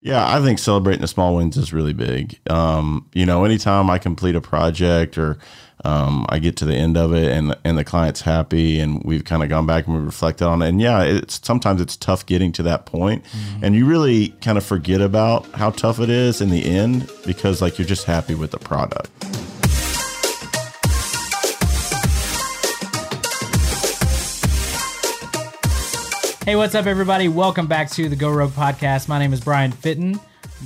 Yeah, 0.00 0.32
I 0.32 0.40
think 0.40 0.60
celebrating 0.60 1.00
the 1.00 1.08
small 1.08 1.36
wins 1.36 1.56
is 1.56 1.72
really 1.72 1.92
big. 1.92 2.38
Um, 2.48 3.08
you 3.14 3.26
know, 3.26 3.44
anytime 3.44 3.90
I 3.90 3.98
complete 3.98 4.36
a 4.36 4.40
project 4.40 5.18
or 5.18 5.38
um, 5.84 6.24
I 6.28 6.38
get 6.38 6.56
to 6.58 6.64
the 6.64 6.74
end 6.74 6.96
of 6.96 7.12
it 7.12 7.30
and 7.30 7.56
and 7.64 7.76
the 7.78 7.84
client's 7.84 8.20
happy 8.20 8.78
and 8.80 9.02
we've 9.04 9.24
kind 9.24 9.42
of 9.42 9.48
gone 9.48 9.66
back 9.66 9.86
and 9.86 9.96
we 9.96 10.02
reflected 10.02 10.46
on 10.46 10.62
it. 10.62 10.68
And 10.68 10.80
yeah, 10.80 11.02
it's 11.02 11.44
sometimes 11.44 11.80
it's 11.80 11.96
tough 11.96 12.26
getting 12.26 12.52
to 12.52 12.62
that 12.64 12.86
point, 12.86 13.24
and 13.62 13.74
you 13.74 13.86
really 13.86 14.28
kind 14.40 14.56
of 14.56 14.64
forget 14.64 15.00
about 15.00 15.46
how 15.52 15.70
tough 15.70 15.98
it 15.98 16.10
is 16.10 16.40
in 16.40 16.50
the 16.50 16.64
end 16.64 17.10
because 17.26 17.60
like 17.60 17.78
you're 17.78 17.86
just 17.86 18.04
happy 18.04 18.34
with 18.34 18.52
the 18.52 18.58
product. 18.58 19.10
Hey, 26.48 26.56
what's 26.56 26.74
up, 26.74 26.86
everybody? 26.86 27.28
Welcome 27.28 27.66
back 27.66 27.90
to 27.90 28.08
the 28.08 28.16
Go 28.16 28.30
Rogue 28.30 28.52
podcast. 28.52 29.06
My 29.06 29.18
name 29.18 29.34
is 29.34 29.40
Brian 29.42 29.70
Fitton, 29.70 30.18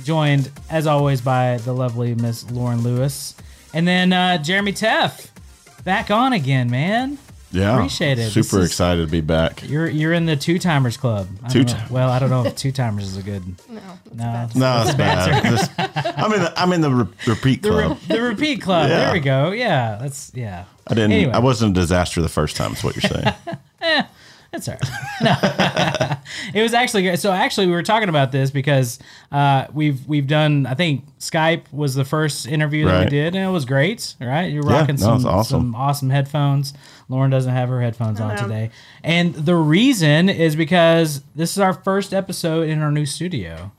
joined 0.05 0.49
as 0.69 0.87
always 0.87 1.19
by 1.19 1.57
the 1.57 1.73
lovely 1.73 2.15
Miss 2.15 2.49
Lauren 2.51 2.81
Lewis, 2.83 3.35
and 3.73 3.85
then 3.85 4.13
uh, 4.13 4.37
Jeremy 4.37 4.71
Teff, 4.71 5.29
back 5.83 6.09
on 6.09 6.31
again, 6.31 6.71
man. 6.71 7.17
Yeah, 7.51 7.75
Appreciate 7.75 8.13
it. 8.13 8.31
This 8.33 8.33
Super 8.33 8.59
is- 8.61 8.67
excited 8.67 9.05
to 9.05 9.11
be 9.11 9.19
back. 9.19 9.61
You're 9.69 9.89
you're 9.89 10.13
in 10.13 10.25
the 10.25 10.37
two 10.37 10.57
timers 10.57 10.95
club. 10.95 11.27
I 11.43 11.49
don't 11.49 11.51
Two 11.51 11.63
know- 11.73 11.79
ti- 11.85 11.93
Well, 11.93 12.09
I 12.09 12.17
don't 12.17 12.29
know 12.29 12.45
if 12.45 12.55
two 12.55 12.71
timers 12.71 13.03
is 13.03 13.17
a 13.17 13.21
good. 13.21 13.43
No, 13.69 14.21
that's 14.31 14.55
No, 14.55 14.61
bad. 14.61 15.43
No, 15.43 15.57
it's 15.59 15.67
bad. 15.67 15.95
Just- 15.97 16.17
I'm 16.17 16.31
in 16.31 16.39
the 16.43 16.53
I'm 16.61 16.71
in 16.71 16.79
the 16.79 16.91
re- 16.91 17.07
repeat 17.27 17.61
The, 17.61 17.71
re- 17.73 17.85
club. 17.87 17.99
the 18.07 18.21
repeat 18.21 18.61
club. 18.61 18.89
Yeah. 18.89 18.99
There 18.99 19.13
we 19.13 19.19
go. 19.19 19.51
Yeah, 19.51 19.97
that's 19.99 20.31
yeah. 20.33 20.63
I 20.87 20.93
didn't. 20.93 21.11
Anyway. 21.11 21.33
I 21.33 21.39
wasn't 21.39 21.75
a 21.75 21.81
disaster 21.81 22.21
the 22.21 22.29
first 22.29 22.55
time. 22.55 22.71
Is 22.71 22.83
what 22.85 22.95
you're 22.95 23.01
saying? 23.11 24.05
That's 24.53 24.67
all 24.69 24.75
right. 24.75 24.89
No. 25.21 26.17
it 26.59 26.61
was 26.61 26.73
actually 26.75 27.03
good. 27.03 27.19
So 27.19 27.31
actually, 27.31 27.65
we 27.67 27.73
were 27.73 27.81
talking 27.83 28.07
about 28.07 28.31
this 28.31 28.51
because 28.51 28.99
uh, 29.31 29.65
we've 29.73 30.07
we've 30.07 30.27
done. 30.27 30.65
I 30.67 30.75
think 30.75 31.05
Skype 31.19 31.63
was 31.73 31.95
the 31.95 32.05
first 32.05 32.47
interview 32.47 32.85
that 32.85 33.03
we 33.05 33.09
did, 33.09 33.35
and 33.35 33.43
it 33.43 33.51
was 33.51 33.65
great. 33.65 34.15
Right? 34.21 34.51
You're 34.53 34.63
Yeah, 34.69 34.79
rocking 34.81 34.95
no, 34.97 35.01
some 35.01 35.25
awesome. 35.25 35.43
some 35.61 35.75
awesome 35.75 36.09
headphones. 36.11 36.73
Lauren 37.09 37.31
doesn't 37.31 37.51
have 37.51 37.67
her 37.69 37.81
headphones 37.81 38.21
on 38.21 38.37
today, 38.37 38.69
and 39.03 39.33
the 39.33 39.55
reason 39.55 40.29
is 40.29 40.55
because 40.55 41.23
this 41.35 41.51
is 41.51 41.59
our 41.59 41.73
first 41.73 42.13
episode 42.13 42.69
in 42.69 42.79
our 42.81 42.91
new 42.91 43.05
studio. 43.07 43.71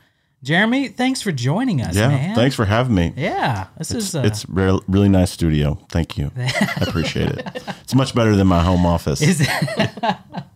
Jeremy, 0.42 0.88
thanks 0.88 1.22
for 1.22 1.32
joining 1.32 1.80
us, 1.80 1.96
Yeah. 1.96 2.08
man. 2.08 2.34
Thanks 2.34 2.54
for 2.54 2.66
having 2.66 2.94
me. 2.94 3.14
Yeah, 3.16 3.68
this 3.78 3.92
is 3.92 4.14
uh, 4.14 4.24
It's 4.26 4.44
re- 4.46 4.78
really 4.86 5.08
nice 5.08 5.30
studio. 5.30 5.78
Thank 5.88 6.18
you. 6.18 6.32
I 6.36 6.82
appreciate 6.82 7.30
it. 7.30 7.62
It's 7.80 7.94
much 7.94 8.14
better 8.14 8.36
than 8.36 8.46
my 8.46 8.62
home 8.62 8.84
office. 8.84 9.22
Is 9.22 9.48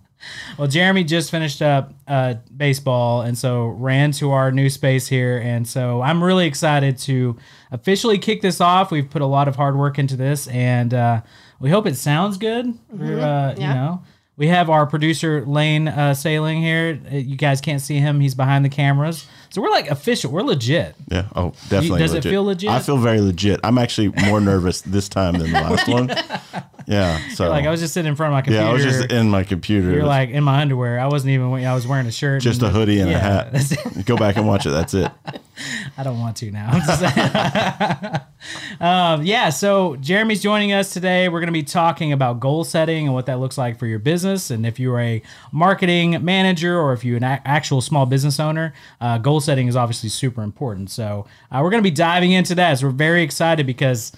well, 0.58 0.66
Jeremy 0.68 1.04
just 1.04 1.30
finished 1.30 1.62
up 1.62 1.94
uh, 2.06 2.34
baseball, 2.54 3.22
and 3.22 3.38
so 3.38 3.66
ran 3.66 4.10
to 4.12 4.32
our 4.32 4.50
new 4.50 4.68
space 4.68 5.06
here, 5.06 5.38
and 5.38 5.66
so 5.66 6.02
I'm 6.02 6.22
really 6.22 6.46
excited 6.46 6.98
to 6.98 7.36
officially 7.70 8.18
kick 8.18 8.42
this 8.42 8.60
off. 8.60 8.90
We've 8.90 9.08
put 9.08 9.22
a 9.22 9.26
lot 9.26 9.46
of 9.48 9.56
hard 9.56 9.76
work 9.76 9.98
into 9.98 10.16
this, 10.16 10.48
and 10.48 10.92
uh, 10.92 11.22
we 11.60 11.70
hope 11.70 11.86
it 11.86 11.96
sounds 11.96 12.36
good. 12.38 12.74
We're, 12.90 13.20
uh, 13.20 13.54
You 13.54 13.60
know, 13.74 14.02
we 14.36 14.48
have 14.48 14.68
our 14.68 14.86
producer 14.86 15.44
Lane 15.46 15.88
uh, 15.88 16.14
Sailing 16.14 16.60
here. 16.60 17.00
Uh, 17.10 17.16
You 17.16 17.36
guys 17.36 17.60
can't 17.60 17.80
see 17.80 17.98
him; 17.98 18.20
he's 18.20 18.34
behind 18.34 18.64
the 18.64 18.68
cameras. 18.68 19.26
So 19.50 19.62
we're 19.62 19.70
like 19.70 19.88
official. 19.90 20.30
We're 20.30 20.42
legit. 20.42 20.94
yeah. 21.10 21.26
Oh, 21.34 21.52
definitely. 21.68 22.00
does 22.00 22.14
it 22.14 22.22
feel 22.22 22.44
legit? 22.44 22.70
I 22.70 22.80
feel 22.80 22.98
very 22.98 23.20
legit. 23.20 23.60
I'm 23.64 23.78
actually 23.78 24.08
more 24.26 24.40
nervous 24.40 24.82
this 24.82 25.08
time 25.08 25.34
than 25.38 25.52
the 25.52 25.60
last 25.60 25.88
one. 25.88 26.08
Yeah. 26.86 27.18
So 27.30 27.48
Like 27.48 27.64
I 27.66 27.70
was 27.70 27.80
just 27.80 27.94
sitting 27.94 28.08
in 28.08 28.16
front 28.16 28.32
of 28.32 28.34
my 28.34 28.42
computer. 28.42 28.64
yeah, 28.64 28.70
I 28.70 28.72
was 28.72 28.82
just 28.84 29.10
in 29.12 29.30
my 29.30 29.44
computer. 29.44 29.90
You're 29.90 30.04
like 30.06 30.30
in 30.30 30.44
my 30.44 30.60
underwear. 30.60 30.98
I 31.00 31.06
wasn't 31.06 31.30
even. 31.32 31.52
I 31.64 31.74
was 31.74 31.86
wearing 31.86 32.06
a 32.06 32.12
shirt. 32.12 32.42
just 32.42 32.62
a 32.62 32.68
hoodie 32.68 33.00
and 33.00 33.08
a 33.10 33.12
Yeah, 33.12 33.50
it. 33.54 33.70
hat. 33.70 34.04
Go 34.06 34.16
back 34.16 34.36
and 34.36 34.46
watch 34.46 34.66
it. 34.66 34.70
That's 34.70 34.94
it. 34.94 35.10
I 35.96 36.02
don't 36.04 36.20
want 36.20 36.36
to 36.36 36.50
now. 36.52 36.70
Um, 38.80 39.24
yeah, 39.24 39.50
so 39.50 39.96
Jeremy's 39.96 40.40
joining 40.40 40.72
us 40.72 40.92
today. 40.92 41.28
We're 41.28 41.40
going 41.40 41.48
to 41.48 41.52
be 41.52 41.64
talking 41.64 42.12
about 42.12 42.38
goal 42.38 42.62
setting 42.62 43.06
and 43.06 43.14
what 43.14 43.26
that 43.26 43.40
looks 43.40 43.58
like 43.58 43.76
for 43.78 43.86
your 43.86 43.98
business. 43.98 44.50
And 44.52 44.64
if 44.64 44.78
you're 44.78 45.00
a 45.00 45.20
marketing 45.50 46.24
manager 46.24 46.78
or 46.78 46.92
if 46.92 47.04
you're 47.04 47.16
an 47.16 47.24
a- 47.24 47.42
actual 47.44 47.80
small 47.80 48.06
business 48.06 48.38
owner, 48.38 48.72
uh, 49.00 49.18
goal 49.18 49.37
setting 49.40 49.68
is 49.68 49.76
obviously 49.76 50.08
super 50.08 50.42
important. 50.42 50.90
So 50.90 51.26
uh, 51.50 51.60
we're 51.62 51.70
going 51.70 51.82
to 51.82 51.90
be 51.90 51.94
diving 51.94 52.32
into 52.32 52.54
that. 52.56 52.78
So 52.78 52.86
we're 52.86 52.92
very 52.92 53.22
excited 53.22 53.66
because 53.66 54.12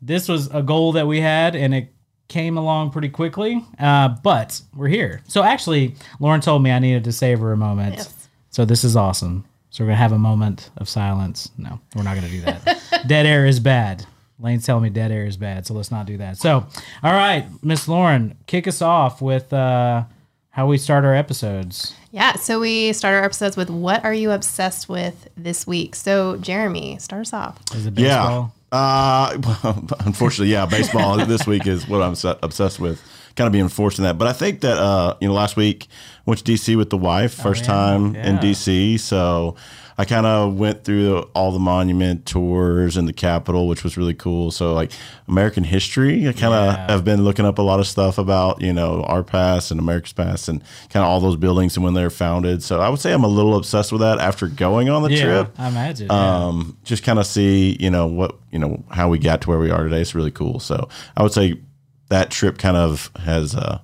this 0.00 0.28
was 0.28 0.48
a 0.52 0.62
goal 0.62 0.92
that 0.92 1.06
we 1.06 1.20
had 1.20 1.54
and 1.54 1.74
it 1.74 1.92
came 2.28 2.56
along 2.56 2.90
pretty 2.90 3.08
quickly. 3.08 3.64
Uh, 3.78 4.08
but 4.22 4.60
we're 4.74 4.88
here. 4.88 5.22
So 5.28 5.42
actually, 5.42 5.94
Lauren 6.18 6.40
told 6.40 6.62
me 6.62 6.70
I 6.70 6.78
needed 6.78 7.04
to 7.04 7.12
savor 7.12 7.52
a 7.52 7.56
moment. 7.56 7.96
Yes. 7.96 8.28
So 8.50 8.64
this 8.64 8.84
is 8.84 8.96
awesome. 8.96 9.44
So 9.70 9.84
we're 9.84 9.88
gonna 9.88 9.96
have 9.96 10.12
a 10.12 10.18
moment 10.18 10.70
of 10.76 10.88
silence. 10.88 11.50
No, 11.56 11.80
we're 11.94 12.02
not 12.02 12.14
gonna 12.14 12.28
do 12.28 12.42
that. 12.42 13.04
dead 13.06 13.24
air 13.24 13.46
is 13.46 13.58
bad. 13.58 14.04
Lane's 14.38 14.66
telling 14.66 14.82
me 14.82 14.90
dead 14.90 15.12
air 15.12 15.24
is 15.24 15.36
bad, 15.36 15.66
so 15.66 15.72
let's 15.72 15.90
not 15.90 16.04
do 16.04 16.16
that. 16.18 16.36
So, 16.36 16.66
all 17.02 17.12
right, 17.12 17.46
Miss 17.62 17.86
Lauren, 17.86 18.36
kick 18.46 18.66
us 18.66 18.82
off 18.82 19.22
with 19.22 19.52
uh, 19.52 20.04
how 20.52 20.66
we 20.66 20.76
start 20.78 21.04
our 21.04 21.14
episodes. 21.14 21.94
Yeah, 22.10 22.34
so 22.34 22.60
we 22.60 22.92
start 22.92 23.14
our 23.14 23.24
episodes 23.24 23.56
with 23.56 23.70
what 23.70 24.04
are 24.04 24.12
you 24.12 24.30
obsessed 24.30 24.86
with 24.86 25.28
this 25.34 25.66
week? 25.66 25.94
So, 25.94 26.36
Jeremy, 26.36 26.98
start 26.98 27.22
us 27.22 27.32
off. 27.32 27.58
Is 27.74 27.86
it 27.86 27.98
Yeah. 27.98 28.18
baseball? 28.18 28.54
Uh, 28.70 29.38
well, 29.64 29.84
unfortunately, 30.00 30.52
yeah, 30.52 30.66
baseball 30.66 31.16
this 31.26 31.46
week 31.46 31.66
is 31.66 31.88
what 31.88 32.02
I'm 32.02 32.14
obsessed 32.42 32.78
with. 32.78 33.02
Kind 33.34 33.46
of 33.46 33.52
being 33.52 33.68
forced 33.68 33.98
in 33.98 34.04
that, 34.04 34.18
but 34.18 34.28
I 34.28 34.34
think 34.34 34.60
that 34.60 34.76
uh, 34.76 35.16
you 35.22 35.28
know, 35.28 35.32
last 35.32 35.56
week 35.56 35.86
went 36.26 36.44
to 36.44 36.52
DC 36.52 36.76
with 36.76 36.90
the 36.90 36.98
wife, 36.98 37.32
first 37.32 37.62
yeah. 37.62 37.68
time 37.68 38.14
in 38.14 38.36
DC, 38.36 39.00
so 39.00 39.56
I 40.02 40.04
kind 40.04 40.26
of 40.26 40.58
went 40.58 40.82
through 40.82 41.18
all 41.32 41.52
the 41.52 41.60
monument 41.60 42.26
tours 42.26 42.96
and 42.96 43.06
the 43.06 43.12
Capitol, 43.12 43.68
which 43.68 43.84
was 43.84 43.96
really 43.96 44.14
cool. 44.14 44.50
So 44.50 44.74
like 44.74 44.90
American 45.28 45.62
history, 45.62 46.28
I 46.28 46.32
kind 46.32 46.52
of 46.54 46.74
Yeah. 46.74 46.90
have 46.90 47.04
been 47.04 47.22
looking 47.22 47.44
up 47.46 47.58
a 47.58 47.62
lot 47.62 47.78
of 47.78 47.86
stuff 47.86 48.18
about 48.18 48.60
you 48.60 48.72
know 48.72 49.04
our 49.04 49.22
past 49.22 49.70
and 49.70 49.78
America's 49.78 50.12
past 50.12 50.48
and 50.48 50.60
kind 50.90 51.04
of 51.04 51.08
all 51.08 51.20
those 51.20 51.36
buildings 51.36 51.76
and 51.76 51.84
when 51.84 51.94
they 51.94 52.02
were 52.02 52.10
founded. 52.10 52.64
So 52.64 52.80
I 52.80 52.88
would 52.88 52.98
say 52.98 53.12
I'm 53.12 53.22
a 53.22 53.28
little 53.28 53.54
obsessed 53.56 53.92
with 53.92 54.00
that 54.00 54.18
after 54.18 54.48
going 54.48 54.88
on 54.88 55.04
the 55.04 55.12
Yeah, 55.12 55.22
trip 55.24 55.54
I 55.56 55.68
imagine. 55.68 56.08
yeah. 56.10 56.46
um, 56.46 56.76
just 56.82 57.04
kind 57.04 57.20
of 57.20 57.26
see, 57.26 57.76
you 57.78 57.88
know, 57.90 58.08
what, 58.08 58.34
you 58.50 58.58
know, 58.58 58.82
how 58.90 59.08
we 59.08 59.20
got 59.20 59.40
to 59.42 59.50
where 59.50 59.60
we 59.60 59.70
are 59.70 59.84
today. 59.84 60.00
It's 60.00 60.16
really 60.16 60.32
cool. 60.32 60.58
So 60.58 60.88
I 61.16 61.22
would 61.22 61.32
say 61.32 61.60
that 62.08 62.30
trip 62.32 62.58
kind 62.58 62.76
of 62.76 63.08
has 63.20 63.54
uh, 63.54 63.78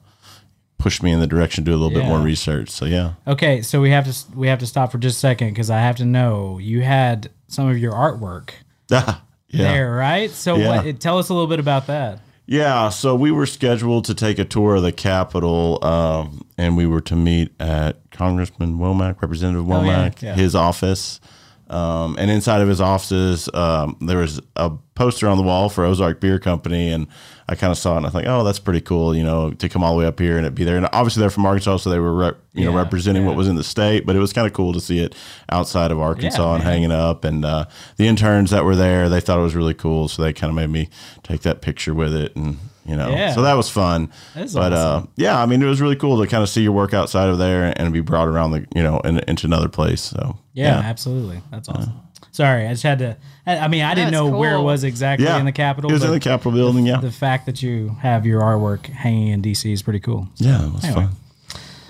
pushed 0.88 1.02
me 1.02 1.12
in 1.12 1.20
the 1.20 1.26
direction 1.26 1.64
to 1.66 1.70
do 1.70 1.74
a 1.76 1.78
little 1.78 1.90
bit 2.00 2.06
more 2.08 2.18
research. 2.18 2.70
So 2.70 2.86
yeah. 2.86 3.12
Okay, 3.26 3.60
so 3.60 3.78
we 3.82 3.90
have 3.90 4.06
to 4.06 4.36
we 4.38 4.48
have 4.48 4.58
to 4.60 4.66
stop 4.66 4.90
for 4.90 4.96
just 4.96 5.18
a 5.18 5.20
second 5.20 5.48
because 5.50 5.68
I 5.68 5.80
have 5.80 5.96
to 5.96 6.06
know 6.06 6.56
you 6.56 6.80
had 6.80 7.28
some 7.48 7.68
of 7.68 7.76
your 7.76 7.92
artwork 7.92 8.50
Ah, 8.90 9.22
yeah. 9.48 9.64
there, 9.70 9.94
right? 9.94 10.30
So 10.30 10.56
Yeah. 10.56 10.82
what, 10.82 10.98
tell 11.00 11.18
us 11.18 11.28
a 11.28 11.34
little 11.34 11.46
bit 11.46 11.60
about 11.60 11.86
that. 11.88 12.20
Yeah, 12.46 12.88
so 12.88 13.14
we 13.14 13.30
were 13.30 13.44
scheduled 13.44 14.06
to 14.06 14.14
take 14.14 14.38
a 14.38 14.44
tour 14.46 14.76
of 14.76 14.82
the 14.82 14.92
Capitol, 14.92 15.78
um, 15.84 16.46
and 16.56 16.74
we 16.78 16.86
were 16.86 17.02
to 17.02 17.14
meet 17.14 17.52
at 17.60 17.96
Congressman 18.10 18.78
Womack, 18.78 19.20
Representative 19.20 19.70
Oh, 19.70 19.82
yeah, 19.84 20.08
Womack, 20.08 20.22
yeah. 20.22 20.34
his 20.34 20.54
office. 20.54 21.20
Um, 21.70 22.16
and 22.18 22.30
inside 22.30 22.62
of 22.62 22.68
his 22.68 22.80
offices, 22.80 23.48
um, 23.52 23.96
there 24.00 24.18
was 24.18 24.40
a 24.56 24.70
poster 24.94 25.28
on 25.28 25.36
the 25.36 25.42
wall 25.42 25.68
for 25.68 25.84
Ozark 25.84 26.18
Beer 26.20 26.38
Company, 26.38 26.90
and 26.90 27.06
I 27.46 27.54
kind 27.56 27.70
of 27.70 27.76
saw 27.78 27.94
it 27.94 27.98
and 27.98 28.06
I 28.06 28.10
think, 28.10 28.26
oh, 28.26 28.42
that's 28.42 28.58
pretty 28.58 28.80
cool, 28.80 29.14
you 29.14 29.22
know, 29.22 29.50
to 29.52 29.68
come 29.68 29.84
all 29.84 29.92
the 29.92 29.98
way 29.98 30.06
up 30.06 30.18
here 30.18 30.38
and 30.38 30.46
it 30.46 30.54
be 30.54 30.64
there. 30.64 30.76
And 30.76 30.88
obviously 30.92 31.20
they're 31.20 31.30
from 31.30 31.44
Arkansas, 31.46 31.78
so 31.78 31.90
they 31.90 31.98
were, 31.98 32.12
rep, 32.14 32.38
you 32.54 32.64
know, 32.64 32.72
Yeah, 32.72 32.78
representing 32.78 33.26
what 33.26 33.36
was 33.36 33.48
in 33.48 33.56
the 33.56 33.64
state. 33.64 34.06
But 34.06 34.16
it 34.16 34.18
was 34.18 34.32
kind 34.32 34.46
of 34.46 34.52
cool 34.54 34.72
to 34.72 34.80
see 34.80 34.98
it 35.00 35.14
outside 35.50 35.90
of 35.90 36.00
Arkansas 36.00 36.42
Yeah, 36.42 36.54
and 36.56 36.64
man. 36.64 36.72
hanging 36.72 36.92
up. 36.92 37.24
And 37.24 37.44
uh, 37.44 37.66
the 37.96 38.06
interns 38.08 38.50
that 38.50 38.64
were 38.64 38.76
there, 38.76 39.08
they 39.10 39.20
thought 39.20 39.38
it 39.38 39.42
was 39.42 39.54
really 39.54 39.74
cool, 39.74 40.08
so 40.08 40.22
they 40.22 40.32
kind 40.32 40.50
of 40.50 40.56
made 40.56 40.70
me 40.70 40.88
take 41.22 41.42
that 41.42 41.60
picture 41.60 41.92
with 41.94 42.14
it, 42.14 42.34
and 42.34 42.58
you 42.88 42.96
know, 42.96 43.10
Yeah. 43.10 43.34
so 43.34 43.42
that 43.42 43.54
was 43.54 43.68
fun. 43.68 44.10
That 44.34 44.44
is 44.46 44.54
but 44.54 44.72
uh, 44.72 45.02
yeah, 45.16 45.40
I 45.40 45.46
mean, 45.46 45.62
it 45.62 45.66
was 45.66 45.80
really 45.80 45.96
cool 45.96 46.20
to 46.22 46.26
kind 46.26 46.42
of 46.42 46.48
see 46.48 46.62
your 46.62 46.72
work 46.72 46.94
outside 46.94 47.28
of 47.28 47.38
there 47.38 47.72
and 47.76 47.92
be 47.92 48.00
brought 48.00 48.26
around 48.28 48.50
the, 48.52 48.66
you 48.74 48.82
know, 48.82 48.98
in, 49.00 49.18
into 49.28 49.46
another 49.46 49.68
place. 49.68 50.00
So 50.00 50.38
Yeah, 50.54 50.78
absolutely. 50.78 51.40
That's 51.50 51.68
awesome. 51.68 51.92
Sorry, 52.32 52.66
I 52.66 52.70
just 52.70 52.82
had 52.84 52.98
to. 53.00 53.16
I 53.46 53.58
I 53.58 53.68
mean, 53.68 53.82
I 53.82 53.94
didn't 53.94 54.12
That's 54.12 54.22
know 54.22 54.36
where 54.38 54.54
it 54.54 54.62
was 54.62 54.84
exactly 54.84 55.26
yeah, 55.26 55.38
in 55.38 55.44
the 55.44 55.52
Capitol. 55.52 55.90
It 55.90 55.94
was 55.94 56.04
in 56.04 56.10
the 56.12 56.20
Capitol 56.20 56.52
building. 56.52 56.86
Yeah, 56.86 57.00
the 57.00 57.10
fact 57.10 57.46
that 57.46 57.62
you 57.62 57.96
have 58.00 58.24
your 58.26 58.42
artwork 58.42 58.86
hanging 58.86 59.28
in 59.28 59.42
DC 59.42 59.72
is 59.72 59.82
pretty 59.82 59.98
cool. 60.00 60.28
yeah, 60.36 60.66
it 60.66 60.72
was 60.72 60.84
Anyway. 60.84 61.02
fun. 61.06 61.16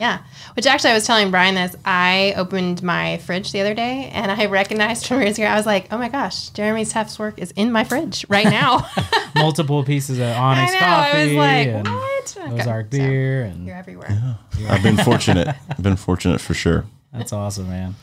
Yeah, 0.00 0.18
which 0.58 0.66
actually 0.66 0.90
I 0.90 0.94
was 0.94 1.06
telling 1.06 1.30
Brian 1.30 1.54
this. 1.54 1.76
I 1.84 2.34
opened 2.36 2.82
my 2.82 3.18
fridge 3.18 3.52
the 3.52 3.60
other 3.60 3.74
day 3.74 4.10
and 4.12 4.28
I 4.28 4.46
recognized 4.46 5.06
from 5.06 5.22
years 5.22 5.38
ago, 5.38 5.46
I 5.46 5.54
was 5.54 5.66
like, 5.66 5.86
oh 5.92 5.98
my 5.98 6.08
gosh, 6.08 6.48
Jeremy 6.48 6.84
Teff's 6.84 7.16
work 7.16 7.38
is 7.38 7.52
in 7.52 7.70
my 7.70 7.84
fridge 7.84 8.26
right 8.28 8.44
now. 8.50 8.84
Multiple 9.36 9.84
pieces 9.84 10.18
of 10.18 10.26
Onyx 10.26 10.72
I 10.72 10.74
know. 10.74 10.80
coffee 10.80 11.16
I 11.16 11.24
was 11.26 11.32
like, 11.34 11.68
and 11.68 11.86
what? 11.86 12.36
Okay, 12.36 12.60
Ozark 12.60 12.86
so 12.86 12.98
beer, 12.98 13.44
and 13.44 13.66
you're 13.68 13.76
everywhere. 13.76 14.36
Yeah, 14.58 14.74
I've 14.74 14.82
been 14.82 14.96
fortunate. 14.96 15.46
I've 15.70 15.82
been 15.84 15.94
fortunate 15.94 16.40
for 16.40 16.54
sure. 16.54 16.86
that's 17.12 17.32
awesome, 17.32 17.68
man. 17.68 17.94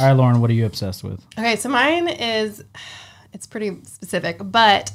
All 0.00 0.06
right, 0.06 0.12
Lauren, 0.12 0.40
what 0.40 0.50
are 0.50 0.54
you 0.54 0.66
obsessed 0.66 1.04
with? 1.04 1.24
Okay, 1.38 1.54
so 1.54 1.68
mine 1.68 2.08
is 2.08 2.64
it's 3.32 3.46
pretty 3.46 3.78
specific, 3.84 4.38
but 4.40 4.90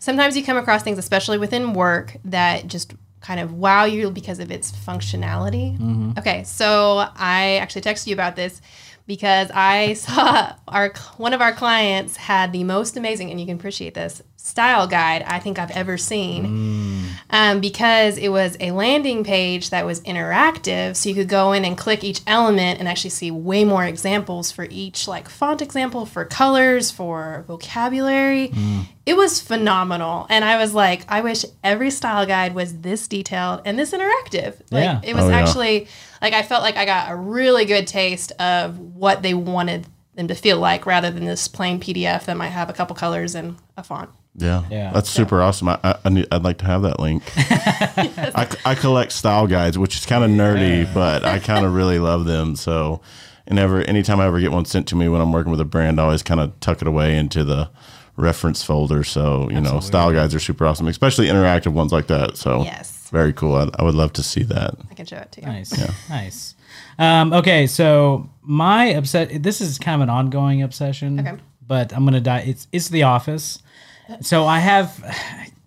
sometimes 0.00 0.36
you 0.36 0.42
come 0.42 0.56
across 0.56 0.82
things, 0.82 0.98
especially 0.98 1.38
within 1.38 1.74
work, 1.74 2.16
that 2.24 2.66
just 2.66 2.92
kind 3.24 3.40
of 3.40 3.54
wow 3.54 3.84
you 3.84 4.10
because 4.10 4.38
of 4.38 4.50
its 4.50 4.70
functionality. 4.70 5.78
Mm-hmm. 5.78 6.18
Okay, 6.18 6.44
so 6.44 7.04
I 7.16 7.56
actually 7.62 7.82
texted 7.82 8.08
you 8.08 8.14
about 8.14 8.36
this. 8.36 8.60
because 9.06 9.50
I 9.52 9.92
saw 10.04 10.54
our 10.68 10.92
one 11.16 11.34
of 11.34 11.40
our 11.40 11.52
clients 11.52 12.16
had 12.16 12.52
the 12.52 12.64
most 12.64 12.96
amazing, 12.96 13.30
and 13.30 13.40
you 13.40 13.46
can 13.46 13.56
appreciate 13.56 13.94
this 13.94 14.22
style 14.36 14.86
guide 14.86 15.22
I 15.26 15.38
think 15.38 15.58
I've 15.58 15.70
ever 15.70 15.96
seen. 15.96 16.46
Mm. 16.46 17.04
Um, 17.30 17.60
because 17.60 18.18
it 18.18 18.28
was 18.28 18.56
a 18.60 18.70
landing 18.70 19.24
page 19.24 19.70
that 19.70 19.86
was 19.86 20.00
interactive, 20.02 20.94
so 20.96 21.08
you 21.08 21.14
could 21.14 21.28
go 21.28 21.52
in 21.52 21.64
and 21.64 21.76
click 21.76 22.04
each 22.04 22.20
element 22.26 22.78
and 22.78 22.88
actually 22.88 23.10
see 23.10 23.30
way 23.30 23.64
more 23.64 23.84
examples 23.84 24.52
for 24.52 24.66
each 24.70 25.08
like 25.08 25.28
font 25.28 25.62
example, 25.62 26.06
for 26.06 26.24
colors, 26.24 26.90
for 26.90 27.44
vocabulary. 27.48 28.48
Mm. 28.48 28.86
It 29.06 29.16
was 29.16 29.40
phenomenal, 29.40 30.26
and 30.30 30.44
I 30.44 30.56
was 30.56 30.72
like, 30.72 31.04
I 31.08 31.20
wish 31.20 31.44
every 31.62 31.90
style 31.90 32.24
guide 32.24 32.54
was 32.54 32.78
this 32.78 33.06
detailed 33.06 33.60
and 33.66 33.78
this 33.78 33.92
interactive. 33.92 34.54
Like 34.70 34.84
Yeah. 34.84 35.00
it 35.02 35.14
was 35.14 35.24
Oh, 35.24 35.28
yeah. 35.28 35.40
actually 35.40 35.88
like 36.22 36.32
I 36.32 36.42
felt 36.42 36.62
like 36.62 36.76
I 36.76 36.86
got 36.86 37.10
a 37.10 37.16
really 37.16 37.66
good 37.66 37.86
taste 37.86 38.32
of 38.40 38.78
what 38.78 39.20
they 39.22 39.34
wanted 39.34 39.86
them 40.14 40.28
to 40.28 40.34
feel 40.34 40.58
like, 40.58 40.86
rather 40.86 41.10
than 41.10 41.24
this 41.26 41.48
plain 41.48 41.80
PDF 41.80 42.24
that 42.24 42.36
might 42.36 42.48
have 42.48 42.70
a 42.70 42.72
couple 42.72 42.96
colors 42.96 43.34
and 43.34 43.56
a 43.76 43.82
font. 43.82 44.08
Yeah, 44.36 44.62
Yeah. 44.70 44.90
that's 44.92 45.10
super 45.10 45.42
awesome. 45.42 45.68
I, 45.68 45.78
I, 45.84 45.94
I 46.04 46.08
need, 46.08 46.26
I'd 46.32 46.42
like 46.42 46.58
to 46.58 46.64
have 46.64 46.82
that 46.82 46.98
link. 46.98 47.22
I, 47.36 48.48
I 48.64 48.74
collect 48.74 49.12
style 49.12 49.46
guides, 49.46 49.76
which 49.78 49.96
is 49.96 50.06
kind 50.06 50.24
of 50.24 50.30
nerdy, 50.30 50.92
but 50.94 51.24
I 51.24 51.38
kind 51.40 51.64
of 51.66 51.74
really 51.74 51.98
love 51.98 52.24
them. 52.24 52.56
So, 52.56 53.00
and 53.46 53.58
ever 53.58 53.82
anytime 53.82 54.18
I 54.20 54.26
ever 54.26 54.40
get 54.40 54.50
one 54.52 54.64
sent 54.64 54.88
to 54.88 54.96
me 54.96 55.08
when 55.08 55.20
I'm 55.20 55.32
working 55.32 55.50
with 55.50 55.60
a 55.60 55.64
brand, 55.64 56.00
I 56.00 56.04
always 56.04 56.22
kind 56.22 56.40
of 56.40 56.58
tuck 56.60 56.80
it 56.80 56.88
away 56.88 57.16
into 57.16 57.44
the 57.44 57.70
reference 58.16 58.62
folder. 58.62 59.02
So, 59.04 59.48
you 59.50 59.60
know, 59.60 59.80
style 59.80 60.12
guides 60.12 60.34
are 60.34 60.40
super 60.40 60.66
awesome, 60.66 60.86
especially 60.88 61.26
interactive 61.28 61.72
ones 61.72 61.92
like 61.92 62.06
that. 62.08 62.36
So, 62.36 62.62
Yes. 62.62 63.08
very 63.10 63.32
cool. 63.32 63.54
I, 63.56 63.68
I 63.78 63.82
would 63.82 63.94
love 63.94 64.12
to 64.14 64.22
see 64.22 64.42
that. 64.44 64.74
I 64.90 64.94
can 64.94 65.06
show 65.06 65.16
it 65.16 65.32
to 65.32 65.40
you. 65.40 65.46
Nice. 65.46 66.08
Nice. 66.08 66.54
Um, 66.98 67.32
okay, 67.32 67.66
so 67.66 68.28
my 68.42 68.86
upset. 68.94 69.42
This 69.42 69.60
is 69.60 69.78
kind 69.78 70.00
of 70.00 70.08
an 70.08 70.10
ongoing 70.10 70.62
obsession. 70.62 71.20
Okay. 71.20 71.36
But 71.66 71.92
I'm 71.94 72.04
gonna 72.04 72.20
die. 72.20 72.40
It's 72.40 72.68
it's 72.72 72.88
The 72.88 73.04
Office. 73.04 73.60
So 74.20 74.46
I 74.46 74.58
have. 74.60 75.02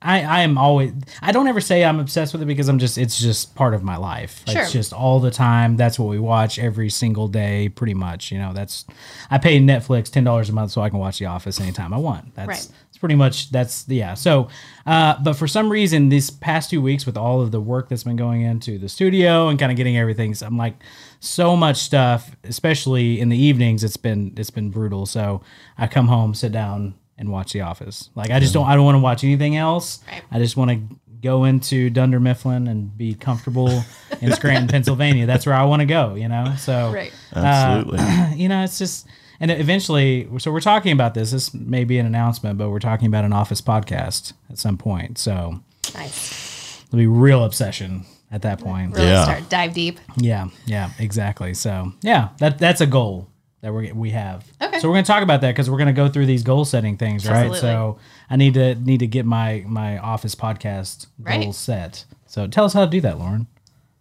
I, 0.02 0.22
I 0.22 0.42
am 0.42 0.58
always 0.58 0.94
I 1.22 1.32
don't 1.32 1.48
ever 1.48 1.60
say 1.60 1.84
I'm 1.84 2.00
obsessed 2.00 2.32
with 2.34 2.42
it 2.44 2.46
because 2.46 2.68
I'm 2.70 2.78
just 2.78 2.98
it's 2.98 3.20
just 3.20 3.56
part 3.56 3.74
of 3.74 3.84
my 3.84 3.98
life. 3.98 4.44
Sure. 4.48 4.62
It's 4.62 4.72
just 4.72 4.94
all 4.94 5.20
the 5.20 5.32
time. 5.32 5.76
That's 5.76 5.98
what 5.98 6.08
we 6.10 6.20
watch 6.20 6.60
every 6.60 6.90
single 6.90 7.28
day, 7.28 7.70
pretty 7.70 7.96
much. 7.96 8.32
You 8.32 8.38
know, 8.38 8.54
that's 8.54 8.86
I 9.32 9.38
pay 9.40 9.60
Netflix 9.60 10.12
ten 10.12 10.24
dollars 10.24 10.50
a 10.50 10.54
month 10.54 10.72
so 10.72 10.82
I 10.82 10.90
can 10.90 11.00
watch 11.00 11.18
The 11.20 11.26
Office 11.26 11.60
anytime 11.60 11.94
I 11.94 11.98
want. 11.98 12.36
That's 12.36 12.48
Right. 12.48 12.68
it's 12.90 12.98
pretty 13.00 13.16
much 13.16 13.50
that's 13.50 13.86
yeah. 13.88 14.14
So, 14.14 14.50
uh, 14.86 15.16
but 15.24 15.34
for 15.34 15.48
some 15.48 15.72
reason, 15.72 16.10
these 16.10 16.30
past 16.30 16.70
two 16.70 16.82
weeks 16.82 17.06
with 17.08 17.18
all 17.18 17.42
of 17.42 17.52
the 17.52 17.60
work 17.60 17.90
that's 17.90 18.04
been 18.04 18.16
going 18.18 18.42
into 18.44 18.78
the 18.78 18.90
studio 18.90 19.48
and 19.50 19.58
kind 19.58 19.72
of 19.72 19.78
getting 19.78 19.98
everything, 19.98 20.36
so 20.36 20.46
I'm 20.46 20.58
like 20.58 20.76
so 21.20 21.56
much 21.56 21.78
stuff, 21.78 22.36
especially 22.44 23.20
in 23.20 23.30
the 23.30 23.38
evenings. 23.38 23.84
It's 23.84 23.98
been 23.98 24.34
it's 24.38 24.52
been 24.52 24.70
brutal. 24.70 25.08
So 25.08 25.42
I 25.78 25.88
come 25.88 26.08
home, 26.08 26.36
sit 26.36 26.52
down, 26.52 26.94
and 27.18 27.32
watch 27.32 27.54
The 27.54 27.62
Office. 27.62 28.10
Like 28.16 28.32
I 28.32 28.40
just 28.40 28.54
don't 28.54 28.68
I 28.68 28.76
don't 28.76 28.86
want 28.86 28.96
to 28.96 29.00
watch 29.02 29.24
anything 29.24 29.56
else. 29.58 30.00
Right. 30.12 30.22
I 30.32 30.40
just 30.40 30.56
want 30.58 30.72
to 30.72 30.96
go 31.22 31.46
into 31.46 31.90
Dunder 31.90 32.20
Mifflin 32.20 32.68
and 32.68 32.96
be 32.96 33.16
comfortable 33.16 33.84
in 34.22 34.32
Scranton, 34.34 34.68
Pennsylvania. 34.68 35.26
That's 35.26 35.46
where 35.46 35.56
I 35.56 35.64
want 35.66 35.80
to 35.82 35.86
go. 35.88 36.16
You 36.16 36.28
know. 36.28 36.54
So 36.60 36.92
Right. 36.94 37.12
Uh, 37.36 37.40
Absolutely. 37.40 38.36
you 38.42 38.50
know, 38.50 38.64
it's 38.64 38.78
just, 38.78 39.08
and 39.40 39.50
eventually, 39.52 40.28
so 40.38 40.52
we're 40.52 40.60
talking 40.62 40.92
about 40.92 41.14
this. 41.16 41.32
This 41.32 41.54
may 41.54 41.84
be 41.84 41.98
an 42.00 42.06
announcement, 42.06 42.58
but 42.58 42.70
we're 42.70 42.80
talking 42.80 43.08
about 43.08 43.26
an 43.26 43.34
office 43.34 43.62
podcast 43.62 44.34
at 44.50 44.58
some 44.60 44.78
point. 44.78 45.18
So 45.18 45.60
Nice. 45.96 46.84
it'll 46.88 46.98
be 46.98 47.08
real 47.08 47.44
obsession 47.44 48.06
at 48.32 48.42
that 48.44 48.60
point. 48.60 48.94
Really 48.96 49.08
Yeah. 49.08 49.24
start 49.24 49.50
dive 49.50 49.74
deep. 49.74 50.00
Yeah, 50.18 50.50
yeah, 50.66 50.92
exactly. 51.00 51.54
So 51.54 51.94
yeah, 52.02 52.30
that 52.40 52.58
that's 52.60 52.82
a 52.82 52.88
goal 52.88 53.28
that 53.62 53.74
we 53.74 53.92
we 53.92 54.10
have. 54.12 54.46
Okay. 54.62 54.80
So 54.80 54.88
we're 54.88 54.96
gonna 54.96 55.06
talk 55.06 55.24
about 55.24 55.42
that 55.42 55.52
because 55.52 55.70
we're 55.70 55.78
gonna 55.80 55.94
go 55.94 56.08
through 56.10 56.26
these 56.28 56.44
goal 56.44 56.66
setting 56.66 56.98
things, 56.98 57.26
right? 57.26 57.36
Absolutely. 57.48 57.60
So 57.60 57.98
I 58.30 58.36
need 58.36 58.54
to 58.56 58.76
need 58.76 59.00
to 59.00 59.08
get 59.08 59.26
my 59.26 59.64
my 59.68 59.98
office 59.98 60.36
podcast 60.36 61.08
Right. 61.20 61.42
goals 61.42 61.58
set. 61.58 62.06
So 62.28 62.48
tell 62.48 62.66
us 62.66 62.74
how 62.74 62.86
to 62.86 62.92
do 62.92 63.02
that, 63.02 63.18
Lauren. 63.20 63.48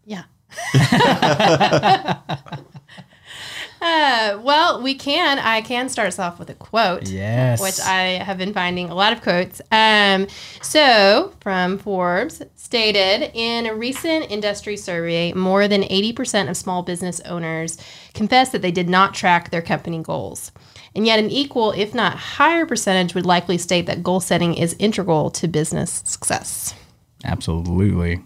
Yeah. 0.04 0.24
uh, 3.86 4.40
well, 4.42 4.82
we 4.82 4.94
can. 4.94 5.38
I 5.38 5.60
can 5.60 5.88
start 5.88 6.08
us 6.08 6.18
off 6.18 6.38
with 6.38 6.50
a 6.50 6.54
quote. 6.54 7.08
Yes. 7.08 7.60
Which 7.60 7.80
I 7.80 8.22
have 8.22 8.38
been 8.38 8.52
finding 8.52 8.90
a 8.90 8.94
lot 8.94 9.12
of 9.12 9.22
quotes. 9.22 9.60
Um, 9.70 10.26
so, 10.60 11.32
from 11.40 11.78
Forbes, 11.78 12.42
stated 12.56 13.30
in 13.34 13.66
a 13.66 13.74
recent 13.74 14.30
industry 14.30 14.76
survey, 14.76 15.32
more 15.32 15.68
than 15.68 15.82
80% 15.82 16.50
of 16.50 16.56
small 16.56 16.82
business 16.82 17.20
owners 17.20 17.78
confess 18.14 18.50
that 18.50 18.62
they 18.62 18.72
did 18.72 18.88
not 18.88 19.14
track 19.14 19.50
their 19.50 19.62
company 19.62 20.02
goals. 20.02 20.50
And 20.94 21.06
yet, 21.06 21.18
an 21.18 21.30
equal, 21.30 21.72
if 21.72 21.94
not 21.94 22.16
higher 22.16 22.66
percentage, 22.66 23.14
would 23.14 23.26
likely 23.26 23.58
state 23.58 23.86
that 23.86 24.02
goal 24.02 24.20
setting 24.20 24.54
is 24.54 24.74
integral 24.78 25.30
to 25.32 25.46
business 25.46 26.02
success. 26.04 26.74
Absolutely. 27.24 28.22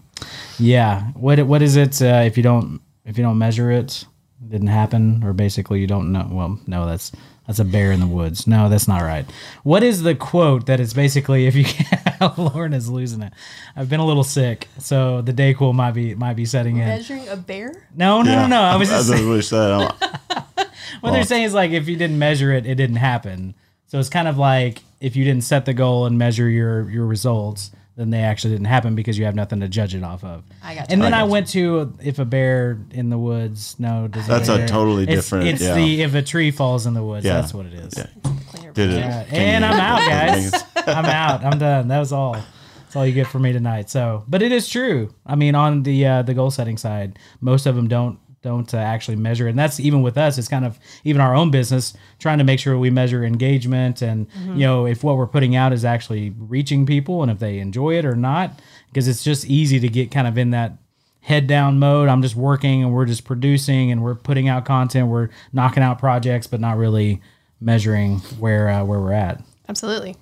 Yeah. 0.57 1.03
What 1.13 1.39
what 1.47 1.61
is 1.61 1.75
it 1.75 2.01
uh, 2.01 2.23
if 2.25 2.37
you 2.37 2.43
don't 2.43 2.81
if 3.05 3.17
you 3.17 3.23
don't 3.23 3.37
measure 3.37 3.71
it, 3.71 3.81
it 3.81 4.05
didn't 4.49 4.67
happen, 4.67 5.23
or 5.23 5.33
basically 5.33 5.79
you 5.81 5.87
don't 5.87 6.11
know? 6.11 6.27
Well, 6.29 6.59
no, 6.67 6.85
that's 6.87 7.11
that's 7.47 7.59
a 7.59 7.65
bear 7.65 7.91
in 7.91 7.99
the 7.99 8.07
woods. 8.07 8.47
No, 8.47 8.69
that's 8.69 8.87
not 8.87 9.01
right. 9.01 9.25
What 9.63 9.83
is 9.83 10.03
the 10.03 10.15
quote 10.15 10.65
that 10.67 10.79
is 10.79 10.93
basically 10.93 11.47
if 11.47 11.55
you 11.55 11.65
can't, 11.65 12.37
Lauren 12.37 12.73
is 12.73 12.89
losing 12.89 13.21
it. 13.21 13.33
I've 13.75 13.89
been 13.89 13.99
a 13.99 14.05
little 14.05 14.23
sick, 14.23 14.67
so 14.77 15.21
the 15.21 15.33
Dayquil 15.33 15.73
might 15.73 15.91
be 15.91 16.15
might 16.15 16.35
be 16.35 16.45
setting 16.45 16.77
in. 16.77 16.87
Measuring 16.87 17.27
a 17.27 17.37
bear? 17.37 17.87
No, 17.95 18.21
no, 18.21 18.33
no, 18.41 18.47
no. 18.47 18.61
I 18.61 18.75
was 18.77 18.89
That's 18.89 19.07
just 19.09 19.23
what 19.23 19.31
we 19.31 19.41
said. 19.41 19.71
I'm- 19.71 20.47
what 21.01 21.11
they're 21.11 21.23
saying 21.23 21.43
is 21.43 21.53
like 21.53 21.71
if 21.71 21.87
you 21.87 21.95
didn't 21.95 22.19
measure 22.19 22.51
it, 22.51 22.65
it 22.65 22.75
didn't 22.75 22.97
happen. 22.97 23.53
So 23.87 23.99
it's 23.99 24.09
kind 24.09 24.27
of 24.27 24.37
like 24.37 24.81
if 24.99 25.15
you 25.15 25.23
didn't 25.23 25.43
set 25.43 25.65
the 25.65 25.73
goal 25.73 26.05
and 26.05 26.17
measure 26.17 26.49
your 26.49 26.89
your 26.89 27.05
results, 27.05 27.71
then 27.95 28.09
they 28.09 28.19
actually 28.21 28.53
didn't 28.53 28.67
happen 28.67 28.95
because 28.95 29.17
you 29.17 29.25
have 29.25 29.35
nothing 29.35 29.59
to 29.59 29.67
judge 29.67 29.93
it 29.95 30.03
off 30.03 30.23
of. 30.23 30.43
I 30.63 30.75
got 30.75 30.91
And 30.91 31.01
then 31.01 31.13
I 31.13 31.19
I, 31.19 31.21
got 31.21 31.29
went 31.29 31.47
to 31.49 31.93
if 32.01 32.19
a 32.19 32.25
bear 32.25 32.79
in 32.91 33.09
the 33.09 33.17
woods. 33.17 33.75
No, 33.79 34.07
does 34.07 34.27
That's 34.27 34.49
a 34.49 34.57
bear- 34.57 34.67
totally 34.67 35.03
it's- 35.03 35.17
different- 35.17 35.47
It's 35.49 35.61
yeah. 35.61 35.75
the 35.75 36.01
if 36.01 36.15
a 36.15 36.21
tree 36.21 36.51
falls 36.51 36.85
in 36.85 36.93
the 36.93 37.03
woods. 37.03 37.25
Yeah. 37.25 37.33
That's 37.41 37.53
what 37.53 37.65
it 37.65 37.73
is. 37.73 37.93
Yeah. 37.97 38.31
Did 38.73 38.89
it? 38.91 38.99
Yeah. 38.99 39.25
And 39.31 39.65
I'm 39.65 39.79
out, 39.79 39.99
guys. 40.09 40.53
I'm 40.87 41.05
out. 41.05 41.43
I'm 41.43 41.59
done. 41.59 41.89
That 41.89 41.99
was 41.99 42.13
all. 42.13 42.33
That's 42.33 42.95
all 42.95 43.05
you 43.05 43.13
get 43.13 43.27
for 43.27 43.39
me 43.39 43.51
tonight. 43.53 43.89
So, 43.89 44.23
but 44.27 44.41
it 44.41 44.51
is 44.51 44.67
true. 44.69 45.13
I 45.25 45.35
mean, 45.35 45.55
on 45.55 45.83
the 45.83 46.05
uh, 46.05 46.21
the 46.23 46.33
goal 46.33 46.51
setting 46.51 46.77
side, 46.77 47.19
most 47.41 47.65
of 47.65 47.75
them 47.75 47.87
don't 47.89 48.19
don't 48.41 48.73
uh, 48.73 48.77
actually 48.77 49.17
measure 49.17 49.47
it, 49.47 49.51
and 49.51 49.59
that's 49.59 49.79
even 49.79 50.01
with 50.01 50.17
us. 50.17 50.37
It's 50.37 50.47
kind 50.47 50.65
of 50.65 50.79
even 51.03 51.21
our 51.21 51.35
own 51.35 51.51
business 51.51 51.93
trying 52.19 52.39
to 52.39 52.43
make 52.43 52.59
sure 52.59 52.77
we 52.77 52.89
measure 52.89 53.23
engagement 53.23 54.01
and 54.01 54.27
you 54.47 54.65
know 54.65 54.85
if 54.85 55.03
what 55.03 55.17
we're 55.17 55.27
putting 55.27 55.55
out 55.55 55.73
is 55.73 55.85
actually 55.85 56.33
reaching 56.37 56.85
people 56.85 57.21
and 57.21 57.31
if 57.31 57.39
they 57.39 57.59
enjoy 57.59 57.97
it 57.97 58.05
or 58.05 58.15
not. 58.15 58.59
Because 58.87 59.07
it's 59.07 59.23
just 59.23 59.45
easy 59.45 59.79
to 59.79 59.87
get 59.87 60.11
kind 60.11 60.27
of 60.27 60.37
in 60.37 60.49
that 60.49 60.73
head 61.21 61.47
down 61.47 61.79
mode. 61.79 62.09
I'm 62.09 62.21
just 62.21 62.35
working 62.35 62.83
and 62.83 62.93
we're 62.93 63.05
just 63.05 63.23
producing 63.23 63.91
and 63.91 64.03
we're 64.03 64.15
putting 64.15 64.49
out 64.49 64.65
content. 64.65 65.07
We're 65.07 65.29
knocking 65.53 65.83
out 65.83 65.99
projects, 65.99 66.47
but 66.47 66.59
not 66.59 66.77
really 66.77 67.21
measuring 67.59 68.17
where 68.39 68.67
uh, 68.67 68.83
where 68.83 68.99
we're 68.99 69.13
at. 69.13 69.41
Absolutely. 69.69 70.15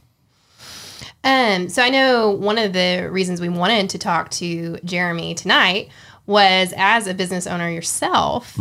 Um, 1.23 1.67
so 1.67 1.83
I 1.83 1.89
know 1.89 2.29
one 2.29 2.57
of 2.57 2.71
the 2.71 3.09
reasons 3.11 3.41
we 3.41 3.49
wanted 3.49 3.89
to 3.89 3.97
talk 3.97 4.29
to 4.31 4.77
Jeremy 4.85 5.35
tonight 5.35 5.89
was 6.29 6.73
as 6.77 7.07
a 7.07 7.13
business 7.13 7.47
owner 7.47 7.69
yourself, 7.69 8.55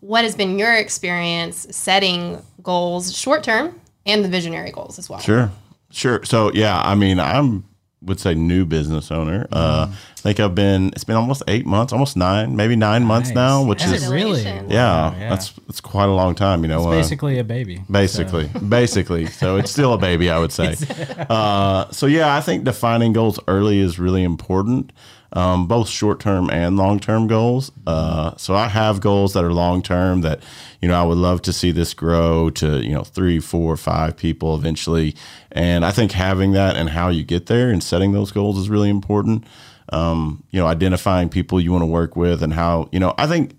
what 0.00 0.24
has 0.24 0.34
been 0.34 0.58
your 0.58 0.74
experience 0.74 1.66
setting 1.70 2.42
goals 2.62 3.14
short 3.16 3.44
term 3.44 3.78
and 4.06 4.24
the 4.24 4.28
visionary 4.28 4.70
goals 4.72 4.98
as 4.98 5.08
well? 5.10 5.20
Sure, 5.20 5.52
sure. 5.90 6.24
So 6.24 6.50
yeah, 6.54 6.80
I 6.82 6.94
mean, 6.94 7.20
I'm 7.20 7.64
would 8.00 8.18
say 8.18 8.34
new 8.34 8.64
business 8.64 9.12
owner. 9.12 9.46
Uh, 9.52 9.86
Mm-hmm. 9.86 9.94
I 10.22 10.26
think 10.30 10.38
I've 10.38 10.54
been. 10.54 10.90
It's 10.90 11.02
been 11.02 11.16
almost 11.16 11.42
eight 11.48 11.66
months, 11.66 11.92
almost 11.92 12.16
nine, 12.16 12.54
maybe 12.54 12.76
nine 12.76 13.02
months 13.02 13.30
now, 13.30 13.64
which 13.64 13.82
Is 13.84 14.04
is 14.04 14.08
really? 14.08 14.42
Yeah, 14.42 14.62
Wow, 15.10 15.16
yeah. 15.18 15.30
that's 15.30 15.50
that's 15.66 15.80
quite 15.80 16.04
a 16.04 16.12
long 16.12 16.36
time. 16.36 16.62
You 16.62 16.68
know, 16.68 16.78
It's 16.78 16.86
uh, 16.86 16.90
basically 16.90 17.38
a 17.40 17.44
baby. 17.44 17.82
basically, 17.90 18.48
basically. 18.68 19.26
So 19.26 19.56
it's 19.56 19.72
still 19.72 19.92
a 19.94 19.98
baby, 19.98 20.30
I 20.30 20.38
would 20.38 20.52
say. 20.52 20.76
Uh, 21.28 21.90
so 21.90 22.06
yeah, 22.06 22.36
I 22.36 22.40
think 22.40 22.64
defining 22.64 23.12
goals 23.12 23.40
early 23.48 23.80
is 23.80 23.98
really 23.98 24.22
important. 24.22 24.92
Um, 25.32 25.66
both 25.66 25.88
short 25.88 26.20
term 26.20 26.50
and 26.50 26.76
long 26.76 27.00
term 27.00 27.26
goals. 27.26 27.72
Uh, 27.86 28.36
so 28.36 28.54
I 28.54 28.68
have 28.68 29.00
goals 29.00 29.32
that 29.32 29.42
are 29.44 29.52
long 29.52 29.82
term 29.82 30.20
that, 30.20 30.40
you 30.80 30.88
know, 30.88 31.00
I 31.00 31.04
would 31.04 31.16
love 31.18 31.40
to 31.42 31.52
see 31.52 31.72
this 31.72 31.94
grow 31.94 32.50
to, 32.50 32.80
you 32.82 32.92
know, 32.92 33.02
three, 33.02 33.40
four, 33.40 33.76
five 33.78 34.16
people 34.16 34.54
eventually. 34.54 35.16
And 35.50 35.84
I 35.86 35.90
think 35.90 36.12
having 36.12 36.52
that 36.52 36.76
and 36.76 36.90
how 36.90 37.08
you 37.08 37.24
get 37.24 37.46
there 37.46 37.70
and 37.70 37.82
setting 37.82 38.12
those 38.12 38.30
goals 38.30 38.58
is 38.58 38.68
really 38.68 38.90
important. 38.90 39.44
Um, 39.92 40.42
you 40.50 40.58
know, 40.58 40.66
identifying 40.66 41.28
people 41.28 41.60
you 41.60 41.70
want 41.70 41.82
to 41.82 41.86
work 41.86 42.16
with 42.16 42.42
and 42.42 42.52
how, 42.52 42.88
you 42.92 42.98
know, 42.98 43.14
I 43.18 43.26
think 43.26 43.54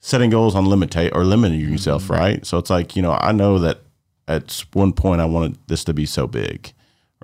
setting 0.00 0.30
goals 0.30 0.54
on 0.54 0.66
limitate 0.66 1.14
or 1.14 1.24
limiting 1.24 1.60
yourself, 1.60 2.10
right? 2.10 2.44
So 2.44 2.58
it's 2.58 2.68
like, 2.68 2.94
you 2.94 3.02
know, 3.02 3.12
I 3.12 3.32
know 3.32 3.58
that 3.60 3.80
at 4.28 4.64
one 4.72 4.92
point 4.92 5.20
I 5.20 5.24
wanted 5.24 5.56
this 5.68 5.84
to 5.84 5.94
be 5.94 6.06
so 6.06 6.26
big, 6.26 6.72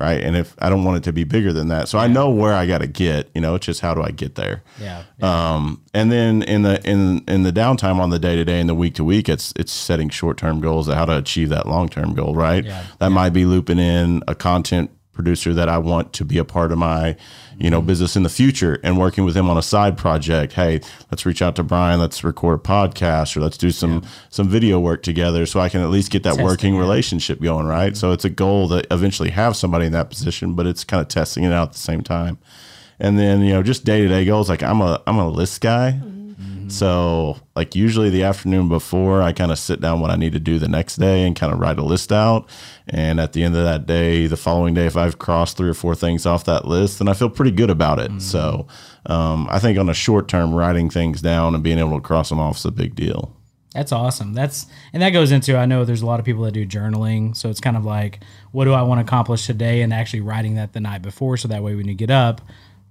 right? 0.00 0.22
And 0.22 0.36
if 0.36 0.54
I 0.60 0.68
don't 0.68 0.84
want 0.84 0.98
it 0.98 1.02
to 1.04 1.12
be 1.12 1.24
bigger 1.24 1.52
than 1.52 1.68
that, 1.68 1.88
so 1.88 1.98
I 1.98 2.06
know 2.06 2.30
where 2.30 2.54
I 2.54 2.66
got 2.66 2.78
to 2.78 2.86
get. 2.86 3.30
You 3.34 3.40
know, 3.40 3.56
it's 3.56 3.66
just 3.66 3.80
how 3.80 3.94
do 3.94 4.02
I 4.02 4.10
get 4.10 4.36
there? 4.36 4.62
Yeah. 4.80 5.02
Um, 5.20 5.82
and 5.92 6.10
then 6.10 6.42
in 6.42 6.62
the 6.62 6.80
in 6.88 7.24
in 7.26 7.42
the 7.42 7.52
downtime 7.52 7.98
on 7.98 8.10
the 8.10 8.18
day 8.18 8.36
to 8.36 8.44
day 8.44 8.60
and 8.60 8.68
the 8.68 8.74
week 8.74 8.94
to 8.94 9.04
week, 9.04 9.28
it's 9.28 9.52
it's 9.56 9.72
setting 9.72 10.08
short 10.08 10.38
term 10.38 10.60
goals 10.60 10.88
of 10.88 10.94
how 10.94 11.04
to 11.04 11.16
achieve 11.16 11.48
that 11.50 11.66
long 11.66 11.88
term 11.88 12.14
goal, 12.14 12.34
right? 12.34 12.64
Yeah. 12.64 12.84
That 13.00 13.10
might 13.10 13.30
be 13.30 13.44
looping 13.44 13.78
in 13.78 14.22
a 14.28 14.34
content 14.34 14.90
producer 15.18 15.52
that 15.52 15.68
I 15.68 15.78
want 15.78 16.12
to 16.12 16.24
be 16.24 16.38
a 16.38 16.44
part 16.44 16.70
of 16.70 16.78
my, 16.78 17.16
you 17.58 17.70
know, 17.70 17.80
mm-hmm. 17.80 17.88
business 17.88 18.14
in 18.14 18.22
the 18.22 18.28
future 18.28 18.78
and 18.84 18.96
working 18.96 19.24
with 19.24 19.36
him 19.36 19.50
on 19.50 19.58
a 19.58 19.62
side 19.62 19.98
project. 19.98 20.52
Hey, 20.52 20.80
let's 21.10 21.26
reach 21.26 21.42
out 21.42 21.56
to 21.56 21.64
Brian, 21.64 21.98
let's 21.98 22.22
record 22.22 22.60
a 22.60 22.62
podcast 22.62 23.36
or 23.36 23.40
let's 23.40 23.58
do 23.58 23.72
some 23.72 24.04
some 24.30 24.48
video 24.48 24.78
work 24.78 25.02
together 25.02 25.44
so 25.44 25.58
I 25.58 25.68
can 25.68 25.80
at 25.80 25.90
least 25.90 26.12
get 26.12 26.22
that 26.22 26.36
Testing, 26.36 26.44
working 26.44 26.74
yeah. 26.74 26.80
relationship 26.80 27.42
going, 27.42 27.66
right? 27.66 27.96
So 27.96 28.12
it's 28.12 28.24
a 28.24 28.30
goal 28.30 28.68
to 28.68 28.86
eventually 28.92 29.30
have 29.30 29.56
somebody 29.56 29.86
in 29.86 29.92
that 29.92 30.08
position, 30.08 30.54
but 30.54 30.68
it's 30.68 30.84
kind 30.84 31.00
of 31.00 31.08
testing 31.08 31.42
it 31.42 31.52
out 31.52 31.70
at 31.70 31.72
the 31.72 31.80
same 31.80 32.02
time. 32.02 32.38
And 33.00 33.18
then, 33.18 33.42
you 33.42 33.52
know, 33.52 33.62
just 33.62 33.84
day 33.84 34.02
to 34.02 34.08
day 34.08 34.24
goals, 34.24 34.48
like 34.48 34.62
I'm 34.62 34.80
a 34.80 35.02
I'm 35.06 35.18
a 35.18 35.28
list 35.28 35.60
guy. 35.60 36.00
So, 36.68 37.38
like 37.56 37.74
usually 37.74 38.10
the 38.10 38.24
afternoon 38.24 38.68
before, 38.68 39.22
I 39.22 39.32
kind 39.32 39.50
of 39.50 39.58
sit 39.58 39.80
down 39.80 40.00
what 40.00 40.10
I 40.10 40.16
need 40.16 40.34
to 40.34 40.38
do 40.38 40.58
the 40.58 40.68
next 40.68 40.96
day 40.96 41.26
and 41.26 41.34
kind 41.34 41.52
of 41.52 41.58
write 41.58 41.78
a 41.78 41.82
list 41.82 42.12
out. 42.12 42.48
And 42.88 43.18
at 43.20 43.32
the 43.32 43.42
end 43.42 43.56
of 43.56 43.64
that 43.64 43.86
day, 43.86 44.26
the 44.26 44.36
following 44.36 44.74
day, 44.74 44.86
if 44.86 44.96
I've 44.96 45.18
crossed 45.18 45.56
three 45.56 45.68
or 45.68 45.74
four 45.74 45.94
things 45.94 46.26
off 46.26 46.44
that 46.44 46.66
list, 46.66 46.98
then 46.98 47.08
I 47.08 47.14
feel 47.14 47.30
pretty 47.30 47.52
good 47.52 47.70
about 47.70 47.98
it. 47.98 48.20
So, 48.20 48.66
um, 49.06 49.48
I 49.50 49.58
think 49.58 49.78
on 49.78 49.88
a 49.88 49.94
short 49.94 50.28
term, 50.28 50.54
writing 50.54 50.90
things 50.90 51.22
down 51.22 51.54
and 51.54 51.64
being 51.64 51.78
able 51.78 51.96
to 51.96 52.06
cross 52.06 52.28
them 52.28 52.38
off 52.38 52.58
is 52.58 52.66
a 52.66 52.70
big 52.70 52.94
deal. 52.94 53.34
That's 53.74 53.92
awesome. 53.92 54.34
That's 54.34 54.66
and 54.92 55.02
that 55.02 55.10
goes 55.10 55.30
into 55.30 55.56
I 55.56 55.66
know 55.66 55.84
there's 55.84 56.02
a 56.02 56.06
lot 56.06 56.18
of 56.20 56.26
people 56.26 56.42
that 56.44 56.52
do 56.52 56.66
journaling, 56.66 57.36
so 57.36 57.48
it's 57.48 57.60
kind 57.60 57.76
of 57.76 57.84
like 57.84 58.20
what 58.50 58.64
do 58.64 58.72
I 58.72 58.82
want 58.82 58.98
to 58.98 59.04
accomplish 59.04 59.46
today 59.46 59.82
and 59.82 59.92
actually 59.92 60.22
writing 60.22 60.54
that 60.56 60.72
the 60.72 60.80
night 60.80 61.02
before 61.02 61.36
so 61.36 61.48
that 61.48 61.62
way 61.62 61.74
when 61.74 61.86
you 61.86 61.94
get 61.94 62.10
up, 62.10 62.40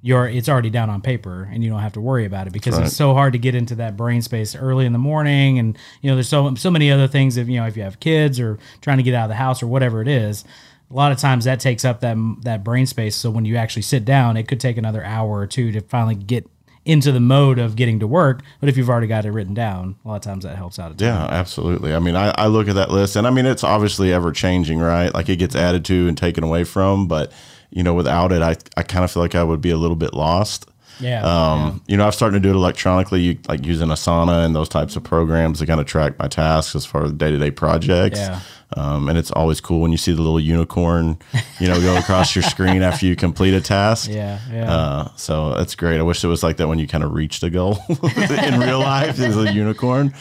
you're 0.02 0.28
it's 0.28 0.48
already 0.48 0.70
down 0.70 0.90
on 0.90 1.02
paper 1.02 1.50
and 1.52 1.64
you 1.64 1.70
don't 1.70 1.80
have 1.80 1.94
to 1.94 2.02
worry 2.02 2.26
about 2.26 2.46
it 2.48 2.54
because 2.54 2.76
Right. 2.76 2.86
it's 2.86 2.96
so 2.96 3.14
hard 3.14 3.34
to 3.34 3.40
get 3.40 3.56
into 3.56 3.76
that 3.76 3.98
brain 3.98 4.22
space 4.22 4.56
early 4.56 4.86
in 4.86 4.94
the 4.94 5.00
morning 5.00 5.58
and 5.60 5.78
you 6.02 6.10
know 6.10 6.16
there's 6.16 6.30
so 6.30 6.54
so 6.56 6.70
many 6.70 6.92
other 6.92 7.08
things 7.08 7.36
if 7.38 7.48
you 7.50 7.60
know 7.60 7.66
if 7.66 7.76
you 7.76 7.84
have 7.84 8.00
kids 8.00 8.40
or 8.40 8.60
trying 8.82 8.98
to 8.98 9.04
get 9.04 9.14
out 9.16 9.24
of 9.24 9.30
the 9.30 9.36
house 9.36 9.62
or 9.64 9.68
whatever 9.68 10.02
it 10.02 10.08
is. 10.08 10.46
A 10.90 10.94
lot 10.94 11.12
of 11.12 11.18
times 11.18 11.44
that 11.46 11.60
takes 11.60 11.84
up 11.84 12.00
that 12.02 12.16
that 12.44 12.64
brain 12.64 12.86
space 12.86 13.16
so 13.16 13.30
when 13.30 13.44
you 13.44 13.56
actually 13.58 13.82
sit 13.82 14.06
down, 14.06 14.38
it 14.38 14.48
could 14.48 14.60
take 14.60 14.78
another 14.78 15.04
hour 15.04 15.40
or 15.40 15.48
two 15.48 15.72
to 15.74 15.82
finally 15.82 16.16
get 16.16 16.48
into 16.86 17.12
the 17.12 17.20
mode 17.20 17.60
of 17.60 17.76
getting 17.76 18.00
to 18.00 18.08
work. 18.08 18.42
But 18.62 18.70
if 18.70 18.78
you've 18.78 18.90
already 18.90 19.08
got 19.08 19.26
it 19.26 19.32
written 19.32 19.54
down, 19.54 19.98
a 20.06 20.08
lot 20.08 20.16
of 20.16 20.22
times 20.22 20.46
that 20.46 20.56
helps 20.56 20.80
out. 20.80 20.94
A. 20.94 21.04
Yeah, 21.04 21.26
absolutely. 21.26 21.94
I 21.94 22.00
mean, 22.00 22.16
I, 22.16 22.30
I 22.38 22.48
look 22.48 22.70
at 22.70 22.76
that 22.76 22.90
list, 22.92 23.18
and 23.18 23.28
I 23.28 23.30
mean, 23.30 23.46
it's 23.46 23.66
obviously 23.66 24.14
ever 24.14 24.32
changing, 24.32 24.80
right? 24.80 25.14
Like 25.14 25.28
it 25.28 25.36
gets 25.36 25.54
added 25.54 25.84
to 25.86 26.08
and 26.08 26.18
taken 26.18 26.46
away 26.46 26.64
from, 26.64 27.10
but 27.10 27.34
you 27.70 27.84
know, 27.84 27.94
without 27.94 28.32
it, 28.32 28.42
I, 28.42 28.56
I 28.76 28.84
kind 28.84 29.04
of 29.04 29.12
feel 29.12 29.22
like 29.22 29.36
I 29.36 29.44
would 29.44 29.62
be 29.62 29.72
a 29.72 29.78
little 29.78 29.96
bit 29.96 30.14
lost. 30.14 30.70
Yeah. 31.00 31.22
Um, 31.24 31.82
you 31.88 31.96
know, 31.96 32.08
I've 32.08 32.16
started 32.16 32.42
to 32.42 32.48
do 32.48 32.50
it 32.50 32.56
electronically, 32.56 33.22
you, 33.22 33.38
like 33.48 33.66
using 33.66 33.90
Asana 33.90 34.46
and 34.46 34.56
those 34.56 34.70
types 34.70 34.96
of 34.96 35.04
programs 35.04 35.60
to 35.60 35.66
kind 35.66 35.80
of 35.80 35.86
track 35.86 36.18
my 36.18 36.28
tasks 36.28 36.76
as 36.76 36.86
far 36.86 37.04
as 37.04 37.14
day 37.14 37.32
to 37.32 37.38
day 37.38 37.52
projects. 37.52 38.20
Yeah. 38.20 38.40
Um, 38.76 39.08
and 39.08 39.18
it's 39.18 39.32
always 39.32 39.62
cool 39.62 39.80
when 39.80 39.92
you 39.94 39.98
see 39.98 40.12
the 40.12 40.22
little 40.22 40.42
unicorn, 40.42 41.18
you 41.60 41.70
know, 41.70 41.80
go 41.80 41.96
across 41.96 42.36
your 42.36 42.44
screen 42.44 42.82
after 42.82 43.06
you 43.06 43.16
complete 43.16 43.54
a 43.54 43.62
task. 43.62 44.10
yeah. 44.12 44.40
Yeah. 44.52 44.70
Uh, 44.70 45.10
so 45.16 45.56
that's 45.56 45.74
great. 45.74 46.00
I 46.00 46.04
wish 46.04 46.22
it 46.24 46.28
was 46.28 46.44
like 46.44 46.58
that 46.58 46.68
when 46.68 46.78
you 46.78 46.86
kind 46.86 47.04
of 47.04 47.14
reach 47.14 47.40
the 47.40 47.50
goal 47.50 47.78
in 47.90 48.60
real 48.60 48.80
life. 48.80 49.18
It's 49.20 49.38
a 49.38 49.54
unicorn, 49.54 50.14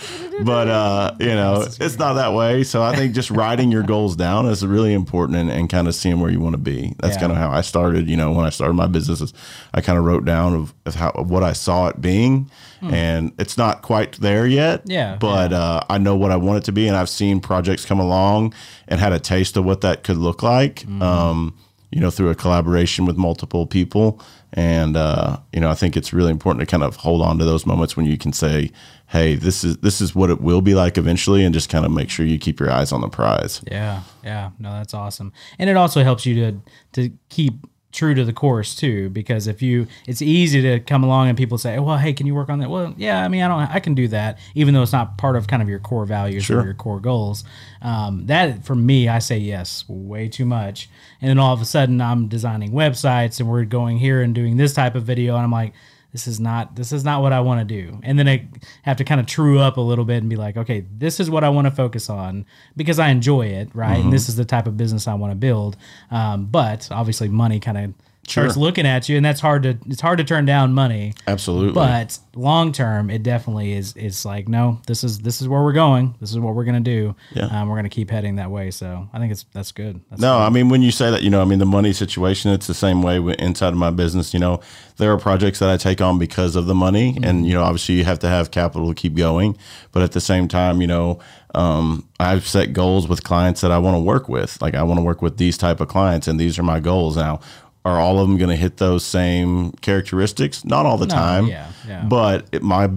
but 0.45 0.69
uh, 0.69 1.15
you 1.19 1.27
know, 1.27 1.63
it's 1.81 1.99
not 1.99 2.13
that 2.15 2.35
way. 2.35 2.63
So 2.63 2.83
I 2.85 2.95
think 2.95 3.15
just 3.17 3.33
writing 3.33 3.73
your 3.73 3.83
goals 3.83 4.15
down 4.15 4.47
is 4.47 4.65
really 4.65 4.95
important 4.95 5.39
and, 5.39 5.51
and 5.51 5.69
kind 5.69 5.89
of 5.89 5.95
seeing 5.97 6.21
where 6.21 6.31
you 6.31 6.39
want 6.39 6.53
to 6.55 6.59
be. 6.59 6.95
That's 7.01 7.15
Yeah. 7.17 7.21
kind 7.23 7.33
of 7.33 7.39
how 7.39 7.51
I 7.51 7.63
started. 7.63 8.09
You 8.09 8.17
know, 8.17 8.31
when 8.31 8.47
I 8.47 8.51
started 8.51 8.75
my 8.75 8.87
businesses, 8.87 9.35
I 9.75 9.81
kind 9.81 9.99
of 9.99 10.05
wrote 10.05 10.25
down 10.25 10.55
of, 10.55 10.73
of 10.87 10.95
how 10.95 11.11
of 11.11 11.31
what 11.31 11.43
I 11.43 11.53
saw 11.53 11.89
it 11.89 12.01
being, 12.01 12.49
and 12.83 13.33
it's 13.39 13.57
not 13.57 13.83
quite 13.83 14.13
there 14.13 14.47
yet. 14.47 14.83
Hmm. 14.83 14.91
Yeah, 14.91 15.17
but 15.17 15.53
uh, 15.53 15.83
I 15.89 15.99
know 15.99 16.17
what 16.17 16.31
I 16.31 16.37
want 16.37 16.59
it 16.59 16.65
to 16.65 16.73
be, 16.73 16.87
and 16.89 16.97
I've 16.97 17.09
seen 17.09 17.41
projects 17.41 17.85
come 17.85 18.01
along 18.01 18.55
and 18.89 19.01
had 19.01 19.13
a 19.13 19.21
taste 19.21 19.57
of 19.57 19.65
what 19.65 19.81
that 19.81 20.05
could 20.05 20.19
look 20.19 20.43
like. 20.43 20.81
Mm-hmm. 20.81 21.03
Um, 21.03 21.59
you 21.93 22.01
know, 22.01 22.11
through 22.11 22.31
a 22.31 22.35
collaboration 22.35 23.07
with 23.07 23.17
multiple 23.17 23.67
people. 23.67 24.21
And 24.53 24.97
uh, 24.97 25.39
you 25.53 25.61
know, 25.61 25.71
I 25.71 25.75
think 25.75 25.97
it's 25.97 26.13
really 26.13 26.31
important 26.31 26.61
to 26.61 26.67
kind 26.67 26.83
of 26.83 26.97
hold 26.97 27.23
on 27.23 27.39
to 27.39 27.45
those 27.45 27.67
moments 27.67 27.97
when 27.97 28.07
you 28.07 28.17
can 28.17 28.33
say, 28.33 28.71
"Hey, 29.09 29.35
this 29.35 29.65
is 29.65 29.79
this 29.79 30.01
is 30.01 30.15
what 30.15 30.31
it 30.31 30.41
will 30.41 30.63
be 30.63 30.75
like 30.75 30.99
eventually," 30.99 31.45
and 31.45 31.55
just 31.55 31.69
kind 31.69 31.85
of 31.85 31.93
make 31.93 32.11
sure 32.11 32.25
you 32.25 32.39
keep 32.39 32.59
your 32.59 32.71
eyes 32.71 32.93
on 32.93 33.01
the 33.01 33.09
prize. 33.09 33.63
Yeah, 33.71 34.03
yeah, 34.25 34.51
no, 34.59 34.73
that's 34.73 34.95
awesome, 34.95 35.33
and 35.59 35.69
it 35.69 35.77
also 35.77 36.03
helps 36.03 36.27
you 36.27 36.35
to 36.35 36.61
to 36.93 37.13
keep 37.29 37.67
true 37.97 38.15
to 38.15 38.25
the 38.25 38.33
course 38.33 38.75
too, 38.77 39.09
because 39.11 39.47
if 39.49 39.63
you, 39.63 39.87
it's 40.07 40.21
easy 40.23 40.61
to 40.63 40.79
come 40.81 41.03
along 41.03 41.29
and 41.29 41.37
people 41.37 41.59
say, 41.59 41.79
well, 41.81 41.97
hey, 41.97 42.13
can 42.13 42.27
you 42.27 42.35
work 42.35 42.49
on 42.51 42.59
that? 42.61 42.71
Well, 42.71 42.95
yeah, 42.97 43.25
I 43.25 43.29
mean, 43.29 43.43
I 43.43 43.49
don't, 43.49 43.75
I 43.75 43.81
can 43.81 43.95
do 43.95 44.07
that, 44.09 44.39
even 44.55 44.75
though 44.75 44.83
it's 44.83 44.93
not 44.93 45.17
part 45.19 45.35
of 45.35 45.47
kind 45.49 45.63
of 45.63 45.69
your 45.69 45.79
core 45.81 46.05
values 46.05 46.45
Sure. 46.45 46.61
or 46.61 46.65
your 46.65 46.75
core 46.75 47.01
goals. 47.01 47.43
Um, 47.83 48.27
that 48.27 48.65
for 48.65 48.75
me, 48.75 49.09
I 49.09 49.19
say 49.19 49.39
yes, 49.39 49.85
way 49.89 50.29
too 50.29 50.45
much, 50.45 50.89
and 51.21 51.29
then 51.31 51.39
all 51.39 51.55
of 51.55 51.61
a 51.61 51.65
sudden, 51.65 52.01
I'm 52.01 52.29
designing 52.29 52.71
websites 52.73 53.41
and 53.41 53.49
we're 53.49 53.65
going 53.65 53.99
here 53.99 54.23
and 54.23 54.35
doing 54.35 54.57
this 54.59 54.75
type 54.75 54.95
of 54.95 55.03
video, 55.03 55.35
and 55.35 55.43
I'm 55.45 55.51
like. 55.51 55.73
This 56.17 56.27
is 56.27 56.41
not 56.41 56.77
this 56.77 56.93
is 56.93 57.05
not 57.05 57.21
what 57.21 57.35
I 57.35 57.41
want 57.41 57.61
to 57.61 57.83
do. 57.83 58.01
And 58.03 58.19
then 58.19 58.27
I 58.27 58.49
have 58.85 58.97
to 58.97 59.05
kind 59.05 59.21
of 59.21 59.27
true 59.27 59.59
up 59.59 59.77
a 59.77 59.83
little 59.83 60.07
bit 60.07 60.17
and 60.17 60.31
be 60.31 60.37
like, 60.37 60.57
okay, 60.57 60.87
this 60.91 61.21
is 61.21 61.29
what 61.29 61.45
I 61.45 61.51
want 61.51 61.67
to 61.67 61.71
focus 61.71 62.09
on 62.09 62.47
because 62.75 62.99
I 62.99 63.11
enjoy 63.11 63.49
it, 63.49 63.69
right? 63.75 63.99
And 64.03 64.11
this 64.11 64.27
is 64.31 64.37
the 64.37 64.47
type 64.47 64.67
of 64.67 64.79
business 64.79 65.07
I 65.07 65.13
want 65.13 65.33
to 65.33 65.37
build. 65.37 65.77
Um, 66.11 66.47
but 66.47 66.89
obviously, 66.91 67.29
money 67.29 67.61
kind 67.61 67.77
of 67.77 67.95
starts 68.29 68.55
Sure. 68.55 68.63
looking 68.63 68.87
at 68.87 69.09
you, 69.09 69.17
and 69.17 69.25
that's 69.25 69.41
hard 69.41 69.63
to 69.65 69.79
it's 69.87 70.01
hard 70.01 70.19
to 70.19 70.25
turn 70.25 70.45
down 70.45 70.73
money. 70.73 71.15
Absolutely. 71.27 71.73
But 71.73 72.19
long 72.35 72.73
term, 72.73 73.11
it 73.11 73.23
definitely 73.23 73.73
is. 73.73 73.95
It's 73.97 74.25
like 74.25 74.49
no, 74.49 74.81
this 74.87 75.05
is 75.05 75.21
this 75.21 75.41
is 75.41 75.49
where 75.49 75.63
we're 75.63 75.73
going. 75.73 76.15
This 76.21 76.31
is 76.31 76.39
what 76.39 76.55
we're 76.55 76.65
gonna 76.65 76.81
do. 76.81 77.15
Yeah. 77.35 77.47
Um, 77.47 77.69
we're 77.69 77.77
gonna 77.77 77.89
keep 77.89 78.11
heading 78.11 78.37
that 78.37 78.51
way. 78.51 78.71
So 78.71 79.09
I 79.13 79.19
think 79.19 79.33
it's 79.33 79.45
that's 79.53 79.73
good. 79.73 80.01
That's 80.11 80.21
No, 80.21 80.39
I 80.39 80.51
mean 80.51 80.69
when 80.69 80.83
you 80.83 80.91
say 80.91 81.11
that, 81.11 81.23
you 81.23 81.31
know, 81.31 81.41
I 81.41 81.45
mean 81.45 81.59
the 81.59 81.67
money 81.67 81.93
situation. 81.93 82.51
It's 82.53 82.67
the 82.67 82.75
same 82.75 83.03
way 83.03 83.19
with, 83.19 83.39
inside 83.41 83.69
of 83.69 83.77
my 83.79 83.91
business. 83.91 84.35
You 84.35 84.41
know, 84.41 84.61
there 84.97 85.13
are 85.13 85.19
projects 85.19 85.59
that 85.61 85.69
I 85.71 85.77
take 85.77 86.01
on 86.01 86.19
because 86.19 86.57
of 86.57 86.67
the 86.67 86.75
money, 86.75 87.19
and 87.23 87.47
you 87.47 87.55
know, 87.55 87.63
obviously 87.63 87.97
you 87.97 88.05
have 88.05 88.19
to 88.21 88.29
have 88.29 88.51
capital 88.51 88.89
to 88.89 88.95
keep 88.95 89.15
going. 89.15 89.57
But 89.93 90.03
at 90.03 90.13
the 90.13 90.21
same 90.21 90.49
time, 90.49 90.81
you 90.81 90.87
know, 90.87 91.19
um, 91.55 92.07
I've 92.21 92.47
set 92.47 92.73
goals 92.73 93.09
with 93.09 93.23
clients 93.25 93.61
that 93.63 93.71
I 93.71 93.79
want 93.79 93.95
to 93.95 94.01
work 94.01 94.29
with. 94.29 94.61
Like 94.61 94.75
I 94.75 94.83
want 94.83 94.99
to 94.99 95.05
work 95.05 95.23
with 95.23 95.39
these 95.39 95.57
type 95.57 95.81
of 95.81 95.89
clients, 95.89 96.29
and 96.29 96.39
these 96.39 96.59
are 96.59 96.63
my 96.63 96.81
goals. 96.81 97.17
Now, 97.17 97.41
are 97.87 97.99
all 98.01 98.19
of 98.19 98.29
them 98.29 98.37
going 98.37 98.51
to 98.51 98.57
hit 98.57 98.77
those 98.79 99.05
same 99.05 99.73
characteristics? 99.81 100.65
Not 100.65 100.85
all 100.87 100.99
the 100.99 101.07
time. 101.07 101.47
yeah, 101.47 101.71
yeah. 101.89 102.05
But 102.05 102.47
it, 102.53 102.63
my 102.63 102.91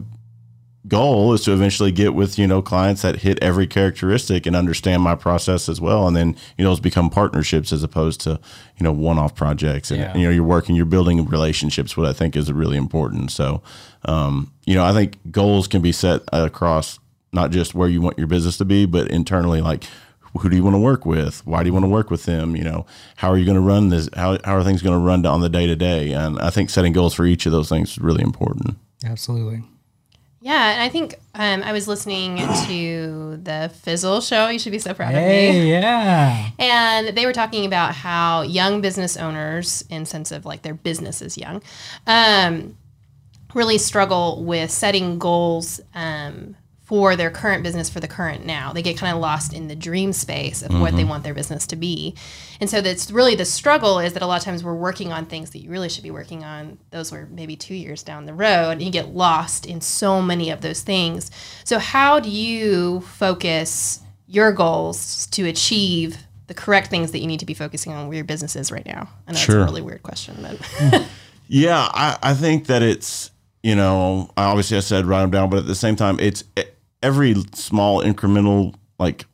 goal 0.88 1.34
is 1.34 1.42
to 1.44 1.52
eventually 1.54 1.92
get 1.92 2.16
with 2.16 2.40
you 2.40 2.48
know 2.48 2.62
clients 2.62 3.02
that 3.04 3.18
hit 3.18 3.38
every 3.44 3.68
characteristic 3.68 4.46
and 4.46 4.56
understand 4.56 5.04
my 5.04 5.14
process 5.14 5.68
as 5.70 5.80
well 5.80 6.08
and 6.08 6.16
then 6.16 6.36
you 6.58 6.64
know 6.64 6.72
it's 6.72 6.80
become 6.80 7.10
partnerships 7.10 7.74
as 7.74 7.84
opposed 7.84 8.22
to 8.22 8.32
you 8.78 8.84
know 8.84 8.92
one-off 8.92 9.36
projects 9.36 9.92
and 9.92 10.00
Yeah. 10.00 10.18
you 10.18 10.24
know 10.24 10.30
you're 10.32 10.44
working 10.44 10.76
you're 10.76 10.86
building 10.86 11.24
relationships 11.26 11.98
what 11.98 12.08
i 12.08 12.14
think 12.14 12.36
is 12.36 12.52
really 12.52 12.78
important 12.78 13.30
so 13.30 13.62
um, 14.06 14.52
you 14.66 14.74
know 14.74 14.86
i 14.86 14.94
think 14.94 15.18
goals 15.30 15.68
can 15.68 15.82
be 15.82 15.92
set 15.92 16.22
across 16.32 16.98
not 17.34 17.52
just 17.52 17.76
where 17.76 17.90
you 17.90 18.02
want 18.02 18.18
your 18.18 18.28
business 18.28 18.58
to 18.58 18.66
be 18.66 18.86
but 18.86 19.12
internally 19.12 19.60
like 19.62 19.84
who 20.38 20.50
do 20.50 20.56
you 20.56 20.64
want 20.64 20.76
to 20.76 20.80
work 20.80 21.06
with 21.06 21.46
why 21.46 21.64
do 21.64 21.68
you 21.68 21.74
want 21.74 21.84
to 21.84 21.90
work 21.90 22.10
with 22.10 22.26
them 22.26 22.56
you 22.56 22.64
know 22.64 22.86
how 23.18 23.30
are 23.30 23.38
you 23.38 23.46
going 23.46 23.56
to 23.56 23.62
run 23.62 23.90
this 23.90 24.10
how, 24.16 24.38
how 24.44 24.56
are 24.56 24.64
things 24.64 24.82
going 24.82 24.98
to 24.98 25.04
run 25.04 25.26
on 25.26 25.42
the 25.42 25.50
day 25.50 25.66
to 25.68 25.76
day 25.76 26.12
and 26.12 26.40
i 26.40 26.50
think 26.50 26.70
setting 26.70 26.94
goals 26.94 27.14
for 27.14 27.26
each 27.26 27.46
of 27.46 27.52
those 27.52 27.70
things 27.70 27.92
is 27.92 27.98
really 28.00 28.24
important 28.24 28.78
absolutely. 29.06 29.64
Yeah, 30.42 30.72
and 30.72 30.82
I 30.82 30.88
think 30.88 31.16
um, 31.36 31.64
I 31.64 31.74
was 31.74 31.88
listening 31.88 32.38
to 32.38 33.38
the 33.44 33.72
Fizzle 33.82 34.22
show. 34.22 34.48
You 34.48 34.58
should 34.58 34.72
be 34.72 34.80
so 34.80 34.94
proud 34.94 35.14
of 35.14 35.22
me. 35.22 35.70
Yeah. 35.70 36.50
And 36.60 37.18
they 37.18 37.26
were 37.26 37.34
talking 37.34 37.66
about 37.66 37.94
how 37.94 38.42
young 38.44 38.82
business 38.82 39.18
owners, 39.18 39.84
in 39.90 40.06
sense 40.06 40.32
of 40.32 40.46
like 40.46 40.62
their 40.62 40.74
business 40.74 41.22
is 41.22 41.38
young, 41.38 41.62
um, 42.06 42.78
really 43.54 43.78
struggle 43.78 44.44
with 44.44 44.72
setting 44.72 45.20
goals 45.20 45.82
um, 45.94 46.56
for 46.90 47.16
their 47.16 47.30
current 47.30 47.62
business 47.62 47.88
for 47.88 48.00
the 48.00 48.08
current 48.08 48.48
now. 48.48 48.74
They 48.74 48.82
get 48.82 48.98
kind 48.98 49.14
of 49.14 49.22
lost 49.22 49.54
in 49.54 49.68
the 49.68 49.76
dream 49.76 50.12
space 50.12 50.64
of 50.64 50.74
what 50.82 50.94
they 50.94 51.02
mm-hmm. 51.02 51.10
want 51.10 51.24
their 51.24 51.36
business 51.36 51.68
to 51.68 51.76
be. 51.76 52.16
And 52.60 52.68
so 52.68 52.82
that's 52.82 53.12
really 53.12 53.36
the 53.36 53.46
struggle 53.46 54.00
is 54.00 54.14
that 54.14 54.24
a 54.24 54.26
lot 54.26 54.40
of 54.40 54.44
times 54.44 54.64
we're 54.64 54.74
working 54.74 55.12
on 55.12 55.28
things 55.28 55.52
that 55.52 55.60
you 55.60 55.70
really 55.70 55.88
should 55.88 56.02
be 56.02 56.10
working 56.10 56.44
on. 56.44 56.80
Those 56.90 57.12
were 57.12 57.28
maybe 57.30 57.56
two 57.56 57.76
years 57.76 58.02
down 58.02 58.26
the 58.26 58.34
road, 58.34 58.72
and 58.72 58.82
you 58.82 58.90
get 58.90 59.14
lost 59.14 59.68
in 59.68 59.82
so 59.82 60.20
many 60.20 60.50
of 60.50 60.62
those 60.62 60.82
things. 60.82 61.30
So, 61.64 61.78
how 61.78 62.20
do 62.20 62.32
you 62.32 63.02
focus 63.02 64.00
your 64.26 64.52
goals 64.52 65.28
to 65.28 65.46
achieve 65.46 66.18
the 66.48 66.56
correct 66.56 66.90
things 66.90 67.12
that 67.12 67.20
you 67.20 67.28
need 67.28 67.40
to 67.42 67.46
be 67.46 67.54
focusing 67.54 67.94
on 67.94 68.08
with 68.08 68.16
your 68.16 68.26
business 68.26 68.56
is 68.56 68.72
right 68.72 68.86
now? 68.88 69.08
I 69.28 69.34
know 69.34 69.38
Sure. 69.38 69.60
that's 69.60 69.70
a 69.70 69.72
really 69.72 69.84
weird 69.84 70.02
question, 70.02 70.36
but 70.42 71.06
Yeah, 71.50 71.90
I, 71.94 72.18
I 72.22 72.34
think 72.36 72.68
that 72.68 72.82
it's 72.84 73.32
you 73.62 73.76
know 73.76 74.32
obviously 74.38 74.78
I 74.78 74.80
said 74.80 75.06
write 75.06 75.22
them 75.22 75.32
down, 75.32 75.50
but 75.50 75.60
at 75.60 75.68
the 75.68 75.76
same 75.76 75.96
time 75.96 76.20
it's 76.20 76.44
every 77.02 77.36
small 77.54 78.02
incremental 78.04 78.76
like 78.98 79.26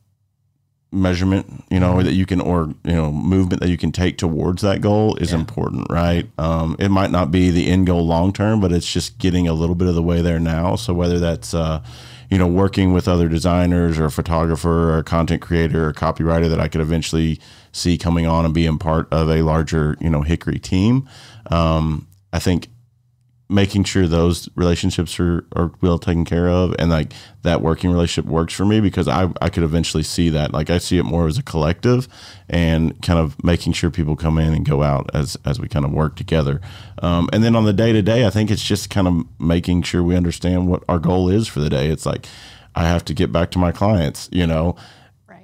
measurement, 0.92 1.64
you 1.70 1.80
know, 1.80 2.02
that 2.02 2.12
you 2.12 2.26
can 2.26 2.40
or 2.40 2.74
you 2.84 2.94
know 2.94 3.12
movement 3.12 3.60
that 3.60 3.68
you 3.68 3.76
can 3.76 3.92
take 3.92 4.18
towards 4.18 4.62
that 4.62 4.80
goal 4.80 5.16
is 5.16 5.32
important, 5.32 5.86
right? 5.90 6.28
Um, 6.38 6.76
it 6.78 6.88
might 6.90 7.10
not 7.10 7.30
be 7.30 7.50
the 7.50 7.68
end 7.68 7.86
goal 7.86 8.06
long 8.06 8.32
term, 8.32 8.60
but 8.60 8.72
it's 8.72 8.90
just 8.90 9.18
getting 9.18 9.46
a 9.48 9.52
little 9.52 9.74
bit 9.74 9.88
of 9.88 9.94
the 9.94 10.02
way 10.02 10.22
there 10.22 10.40
now. 10.40 10.76
So 10.76 10.94
whether 10.94 11.18
that's 11.18 11.54
uh, 11.54 11.82
you 12.30 12.38
know 12.38 12.46
working 12.46 12.92
with 12.92 13.08
other 13.08 13.28
designers 13.28 13.98
or 13.98 14.06
a 14.06 14.10
photographer 14.10 14.92
or 14.92 14.98
a 14.98 15.04
content 15.04 15.42
creator 15.42 15.88
or 15.88 15.92
copywriter 15.92 16.48
that 16.48 16.60
I 16.60 16.68
could 16.68 16.80
eventually 16.80 17.40
see 17.72 17.98
coming 17.98 18.26
on 18.26 18.44
and 18.44 18.54
being 18.54 18.78
part 18.78 19.12
of 19.12 19.28
a 19.28 19.42
larger 19.42 19.96
you 20.00 20.10
know 20.10 20.22
Hickory 20.22 20.58
team, 20.58 21.08
um, 21.50 22.06
I 22.32 22.38
think 22.38 22.68
making 23.48 23.84
sure 23.84 24.08
those 24.08 24.48
relationships 24.56 25.20
are, 25.20 25.46
are 25.54 25.70
well 25.80 25.98
taken 25.98 26.24
care 26.24 26.48
of 26.48 26.74
and 26.80 26.90
like 26.90 27.12
that 27.42 27.62
working 27.62 27.90
relationship 27.90 28.28
works 28.28 28.52
for 28.52 28.64
me 28.64 28.80
because 28.80 29.06
I, 29.06 29.30
I 29.40 29.50
could 29.50 29.62
eventually 29.62 30.02
see 30.02 30.30
that. 30.30 30.52
Like 30.52 30.68
I 30.68 30.78
see 30.78 30.98
it 30.98 31.04
more 31.04 31.28
as 31.28 31.38
a 31.38 31.44
collective 31.44 32.08
and 32.48 33.00
kind 33.02 33.20
of 33.20 33.42
making 33.44 33.74
sure 33.74 33.90
people 33.90 34.16
come 34.16 34.38
in 34.38 34.52
and 34.52 34.66
go 34.68 34.82
out 34.82 35.10
as 35.14 35.36
as 35.44 35.60
we 35.60 35.68
kind 35.68 35.84
of 35.84 35.92
work 35.92 36.16
together. 36.16 36.60
Um, 37.02 37.28
and 37.32 37.44
then 37.44 37.54
on 37.54 37.64
the 37.64 37.72
day 37.72 37.92
to 37.92 38.02
day 38.02 38.26
I 38.26 38.30
think 38.30 38.50
it's 38.50 38.64
just 38.64 38.90
kind 38.90 39.06
of 39.06 39.24
making 39.40 39.82
sure 39.82 40.02
we 40.02 40.16
understand 40.16 40.68
what 40.68 40.82
our 40.88 40.98
goal 40.98 41.28
is 41.28 41.46
for 41.46 41.60
the 41.60 41.70
day. 41.70 41.88
It's 41.88 42.06
like 42.06 42.26
I 42.74 42.84
have 42.84 43.04
to 43.04 43.14
get 43.14 43.30
back 43.30 43.52
to 43.52 43.58
my 43.58 43.70
clients 43.70 44.28
you 44.32 44.46
know 44.46 44.74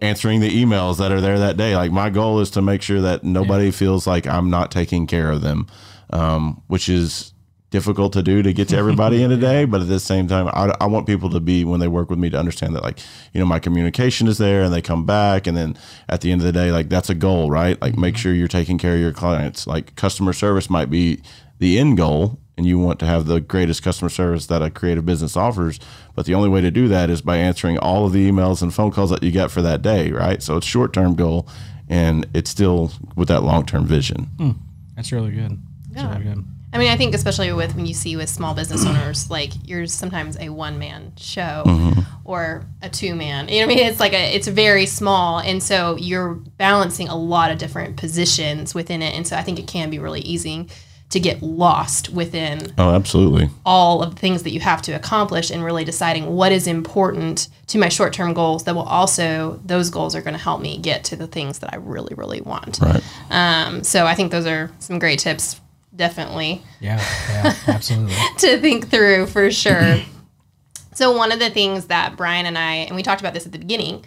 answering 0.00 0.40
the 0.40 0.50
emails 0.50 0.98
that 0.98 1.12
are 1.12 1.20
there 1.20 1.38
that 1.38 1.56
day. 1.56 1.76
Like 1.76 1.92
my 1.92 2.10
goal 2.10 2.40
is 2.40 2.50
to 2.50 2.62
make 2.62 2.82
sure 2.82 3.00
that 3.00 3.22
nobody 3.22 3.70
feels 3.70 4.08
like 4.08 4.26
I'm 4.26 4.50
not 4.50 4.72
taking 4.72 5.06
care 5.06 5.30
of 5.30 5.40
them 5.40 5.68
um, 6.12 6.62
which 6.66 6.88
is 6.88 7.31
difficult 7.72 8.12
to 8.12 8.22
do 8.22 8.42
to 8.42 8.52
get 8.52 8.68
to 8.68 8.76
everybody 8.76 9.24
in 9.24 9.32
a 9.32 9.36
day. 9.50 9.64
But 9.64 9.80
at 9.80 9.88
the 9.88 9.98
same 9.98 10.28
time, 10.28 10.46
I, 10.48 10.72
I, 10.80 10.86
want 10.86 11.06
people 11.06 11.30
to 11.30 11.40
be 11.40 11.64
when 11.64 11.80
they 11.80 11.88
work 11.88 12.08
with 12.08 12.20
me 12.20 12.30
to 12.30 12.38
understand 12.38 12.76
that 12.76 12.84
like 12.84 13.00
you 13.32 13.40
know 13.40 13.46
my 13.46 13.58
communication 13.58 14.28
is 14.28 14.38
there 14.38 14.62
and 14.62 14.72
they 14.72 14.82
come 14.82 15.04
back, 15.04 15.48
and 15.48 15.56
then 15.56 15.76
at 16.08 16.20
the 16.20 16.30
end 16.30 16.40
of 16.42 16.46
the 16.46 16.52
day, 16.52 16.70
like 16.70 16.88
that's 16.88 17.10
a 17.10 17.14
goal, 17.16 17.50
right? 17.50 17.80
Like 17.82 17.96
make 17.98 18.16
sure 18.16 18.32
you're 18.32 18.46
taking 18.46 18.78
care 18.78 18.94
of 18.94 19.00
your 19.00 19.12
clients. 19.12 19.66
Like 19.66 19.96
customer 19.96 20.32
service 20.32 20.70
might 20.70 20.90
be 20.90 21.20
the 21.58 21.80
end 21.80 21.96
goal. 21.96 22.38
And 22.54 22.66
you 22.66 22.78
want 22.78 22.98
to 23.00 23.06
have 23.06 23.24
the 23.24 23.40
greatest 23.40 23.82
customer 23.82 24.10
service 24.10 24.46
that 24.48 24.60
a 24.60 24.68
creative 24.68 25.06
business 25.06 25.38
offers, 25.38 25.80
but 26.14 26.26
the 26.26 26.34
only 26.34 26.50
way 26.50 26.60
to 26.60 26.70
do 26.70 26.86
that 26.88 27.08
is 27.08 27.22
by 27.22 27.38
answering 27.38 27.78
all 27.78 28.04
of 28.04 28.12
the 28.12 28.30
emails 28.30 28.60
and 28.60 28.74
phone 28.74 28.90
calls 28.90 29.08
that 29.08 29.22
you 29.22 29.30
get 29.30 29.50
for 29.50 29.62
that 29.62 29.80
day, 29.80 30.12
right? 30.12 30.42
So 30.42 30.58
it's 30.58 30.66
short 30.66 30.92
term 30.92 31.14
goal, 31.14 31.48
and 31.88 32.28
it's 32.34 32.50
still 32.50 32.92
with 33.16 33.28
that 33.28 33.42
long 33.42 33.64
term 33.64 33.86
vision. 33.86 34.28
Mm, 34.36 34.56
that's 34.94 35.12
really 35.12 35.32
good. 35.32 35.58
That's 35.92 36.02
yeah. 36.02 36.12
really 36.12 36.24
good. 36.24 36.44
I 36.72 36.78
mean, 36.78 36.90
I 36.90 36.96
think 36.96 37.14
especially 37.14 37.52
with 37.52 37.74
when 37.74 37.84
you 37.86 37.94
see 37.94 38.16
with 38.16 38.28
small 38.30 38.54
business 38.54 38.86
owners, 38.86 39.28
like 39.30 39.52
you're 39.68 39.86
sometimes 39.86 40.38
a 40.38 40.48
one 40.48 40.78
man 40.78 41.12
show 41.16 41.62
Mm-hmm. 41.66 42.00
or 42.24 42.64
a 42.80 42.88
two 42.88 43.14
man. 43.14 43.48
You 43.48 43.60
know 43.60 43.66
what 43.66 43.72
I 43.72 43.76
mean? 43.76 43.86
It's 43.86 44.00
like 44.00 44.14
a 44.14 44.34
it's 44.34 44.48
very 44.48 44.86
small, 44.86 45.38
and 45.40 45.62
so 45.62 45.96
you're 45.96 46.34
balancing 46.34 47.08
a 47.08 47.16
lot 47.16 47.50
of 47.50 47.58
different 47.58 47.96
positions 47.96 48.74
within 48.74 49.02
it, 49.02 49.14
and 49.14 49.26
so 49.26 49.36
I 49.36 49.42
think 49.42 49.58
it 49.58 49.66
can 49.66 49.90
be 49.90 49.98
really 49.98 50.20
easy 50.20 50.68
to 51.10 51.20
get 51.20 51.42
lost 51.42 52.08
within 52.08 52.72
Oh, 52.78 52.88
absolutely. 52.94 53.50
all 53.66 54.02
of 54.02 54.14
the 54.14 54.18
things 54.18 54.44
that 54.44 54.50
you 54.52 54.60
have 54.60 54.80
to 54.80 54.92
accomplish 54.92 55.50
and 55.50 55.62
really 55.62 55.84
deciding 55.84 56.24
what 56.34 56.52
is 56.52 56.66
important 56.66 57.48
to 57.66 57.76
my 57.76 57.90
short 57.90 58.14
term 58.14 58.32
goals 58.32 58.64
that 58.64 58.74
will 58.74 58.84
also 58.84 59.60
those 59.66 59.90
goals 59.90 60.16
are 60.16 60.22
going 60.22 60.32
to 60.32 60.40
help 60.42 60.62
me 60.62 60.78
get 60.78 61.04
to 61.04 61.16
the 61.16 61.26
things 61.26 61.58
that 61.58 61.74
I 61.74 61.76
really 61.76 62.14
really 62.14 62.40
want. 62.40 62.78
Right. 62.80 63.02
Um, 63.30 63.84
so 63.84 64.06
I 64.06 64.14
think 64.14 64.32
those 64.32 64.46
are 64.46 64.70
some 64.78 64.98
great 64.98 65.18
tips 65.18 65.60
definitely 65.94 66.62
Yeah, 66.80 67.02
yeah, 67.30 67.54
absolutely. 67.68 68.14
to 68.38 68.58
think 68.60 68.88
through 68.90 69.26
for 69.26 69.50
sure. 69.50 69.98
so 70.94 71.16
one 71.16 71.32
of 71.32 71.38
the 71.38 71.50
things 71.50 71.86
that 71.86 72.16
Brian 72.16 72.46
and 72.46 72.56
I 72.58 72.74
and 72.74 72.96
we 72.96 73.02
talked 73.02 73.20
about 73.20 73.34
this 73.34 73.46
at 73.46 73.52
the 73.52 73.58
beginning 73.58 74.04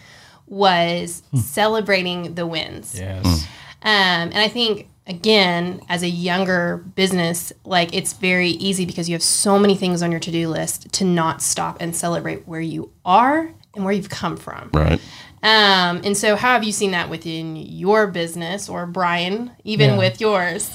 was 0.48 1.24
celebrating 1.36 2.36
the 2.36 2.46
wins. 2.46 2.98
yes. 3.00 3.46
Um, 3.82 3.90
and 4.32 4.38
I 4.38 4.48
think 4.48 4.88
again, 5.08 5.82
as 5.90 6.02
a 6.02 6.10
younger 6.10 6.78
business, 6.96 7.54
like 7.64 7.94
it's 7.94 8.14
very 8.14 8.50
easy 8.50 8.86
because 8.86 9.08
you 9.08 9.14
have 9.14 9.22
so 9.24 9.60
many 9.60 9.76
things 9.76 10.02
on 10.02 10.10
your 10.12 10.20
to-do 10.20 10.48
list 10.50 10.92
to 10.94 11.04
not 11.06 11.42
stop 11.44 11.78
and 11.80 11.96
celebrate 11.96 12.48
where 12.48 12.62
you 12.62 12.92
are 13.06 13.52
and 13.76 13.84
where 13.86 13.94
you've 13.94 14.10
come 14.10 14.36
from. 14.38 14.70
Right. 14.74 15.00
Um, 15.44 16.02
and 16.04 16.18
so 16.18 16.36
how 16.36 16.54
have 16.54 16.64
you 16.64 16.72
seen 16.72 16.92
that 16.92 17.10
within 17.10 17.56
your 17.56 18.08
business 18.08 18.68
or 18.68 18.88
Brian, 18.88 19.52
even 19.64 19.92
Yeah. 19.92 19.98
with 20.00 20.20
yours? 20.20 20.72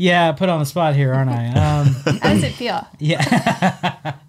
Yeah, 0.00 0.32
put 0.32 0.48
on 0.48 0.60
the 0.60 0.64
spot 0.64 0.94
here, 0.94 1.12
aren't 1.12 1.28
I? 1.28 1.48
Um, 1.48 1.86
How 2.22 2.32
does 2.32 2.42
it 2.42 2.54
feel? 2.54 2.86
Yeah. 2.98 3.20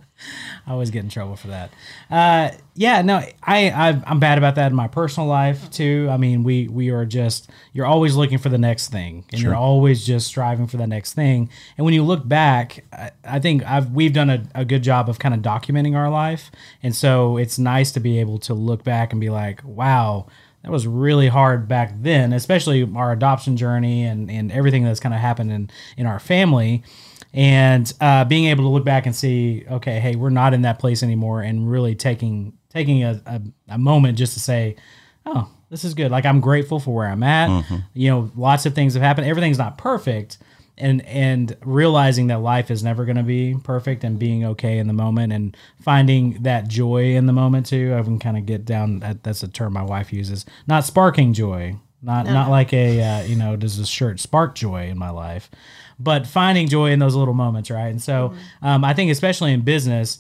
I 0.68 0.72
always 0.74 0.92
get 0.92 1.04
in 1.04 1.10
trouble 1.10 1.36
for 1.36 1.48
that. 1.48 1.72
Uh, 2.10 2.52
yeah, 2.76 3.02
no, 3.02 3.16
I, 3.16 3.70
I 3.72 4.02
I'm 4.06 4.20
bad 4.20 4.38
about 4.38 4.56
that 4.56 4.68
in 4.68 4.76
my 4.76 4.88
personal 4.88 5.28
life 5.28 5.72
too. 5.72 6.08
I 6.12 6.18
mean, 6.18 6.44
we 6.44 6.68
we 6.68 6.90
are 6.92 7.04
just 7.06 7.50
you're 7.74 7.88
always 7.88 8.16
looking 8.16 8.38
for 8.38 8.50
the 8.50 8.60
next 8.60 8.90
thing, 8.90 9.26
and 9.32 9.42
you're 9.42 9.56
always 9.56 10.06
just 10.06 10.28
striving 10.28 10.68
for 10.68 10.78
the 10.78 10.86
next 10.86 11.14
thing. 11.14 11.50
And 11.78 11.86
when 11.86 11.96
you 11.96 12.04
look 12.04 12.28
back, 12.28 12.86
I, 12.94 13.12
I 13.24 13.40
think 13.40 13.64
I've 13.66 13.92
we've 13.92 14.14
done 14.14 14.30
a, 14.30 14.44
a 14.54 14.64
good 14.64 14.84
job 14.84 15.10
of 15.10 15.18
kind 15.18 15.34
of 15.34 15.42
documenting 15.42 15.96
our 15.96 16.10
life, 16.10 16.52
and 16.84 16.96
so 16.96 17.38
it's 17.38 17.58
nice 17.58 17.92
to 17.94 18.00
be 18.00 18.20
able 18.20 18.38
to 18.40 18.54
look 18.54 18.84
back 18.84 19.12
and 19.14 19.20
be 19.20 19.30
like, 19.30 19.62
wow. 19.64 20.28
That 20.64 20.72
was 20.72 20.86
really 20.86 21.28
hard 21.28 21.68
back 21.68 21.94
then, 22.02 22.34
especially 22.34 22.90
our 22.96 23.12
adoption 23.12 23.58
journey 23.58 24.04
and, 24.04 24.30
and 24.30 24.52
everything 24.52 24.84
that's 24.84 25.00
kind 25.00 25.16
of 25.16 25.22
happened 25.22 25.52
in, 25.52 25.70
in 25.98 26.06
our 26.06 26.20
family 26.20 26.84
and 27.34 27.92
uh, 28.02 28.26
being 28.26 28.46
able 28.46 28.64
to 28.66 28.70
look 28.70 28.84
back 28.84 29.06
and 29.06 29.16
see, 29.16 29.66
okay, 29.70 30.00
hey, 30.00 30.16
we're 30.16 30.30
not 30.30 30.54
in 30.54 30.64
that 30.64 30.80
place 30.80 31.02
anymore, 31.02 31.42
and 31.42 31.70
really 31.70 31.96
taking 31.96 32.54
taking 32.70 33.04
a, 33.04 33.22
a, 33.26 33.42
a 33.70 33.78
moment 33.78 34.18
just 34.18 34.34
to 34.34 34.40
say, 34.40 34.76
oh, 35.26 35.50
this 35.70 35.84
is 35.84 35.94
good. 35.94 36.12
Like 36.12 36.26
I'm 36.26 36.42
grateful 36.42 36.80
for 36.80 36.94
where 36.94 37.08
I'm 37.08 37.24
at. 37.24 37.50
You 37.94 38.10
know, 38.10 38.32
lots 38.36 38.66
of 38.66 38.76
things 38.76 38.94
have 38.94 39.04
happened. 39.04 39.28
Everything's 39.28 39.58
not 39.58 39.78
perfect, 39.78 40.38
and 40.82 41.06
and 41.06 41.56
realizing 41.62 42.28
that 42.28 42.42
life 42.42 42.72
is 42.72 42.84
never 42.84 43.06
going 43.06 43.18
to 43.18 43.24
be 43.24 43.56
perfect, 43.64 44.04
and 44.04 44.20
being 44.20 44.44
okay 44.46 44.78
in 44.78 44.88
the 44.88 44.94
moment, 44.94 45.32
and 45.32 45.56
finding 45.82 46.44
that 46.44 46.68
joy 46.68 47.16
in 47.16 47.28
the 47.28 47.34
moment 47.34 47.68
too. 47.68 47.96
I 47.98 48.02
can 48.04 48.20
kind 48.20 48.38
of 48.38 48.46
get 48.46 48.66
down. 48.66 49.00
That, 49.00 49.24
that's 49.24 49.44
a 49.44 49.48
term 49.48 49.74
my 49.74 49.84
wife 49.84 50.12
uses. 50.12 50.46
Not 50.68 50.86
sparking 50.86 51.34
joy. 51.34 51.76
Not 52.02 52.26
not 52.26 52.50
like 52.50 52.74
a 52.74 53.02
uh, 53.02 53.24
you 53.24 53.36
know 53.36 53.56
does 53.56 53.78
this 53.78 53.88
shirt 53.88 54.20
spark 54.20 54.56
joy 54.56 54.88
in 54.88 54.98
my 54.98 55.12
life, 55.12 55.52
but 56.00 56.26
finding 56.26 56.68
joy 56.68 56.92
in 56.92 56.98
those 57.00 57.16
little 57.16 57.36
moments, 57.36 57.70
right? 57.70 57.90
And 57.90 58.02
so 58.02 58.34
um, 58.64 58.84
I 58.84 58.94
think 58.96 59.12
especially 59.12 59.54
in 59.54 59.62
business, 59.62 60.18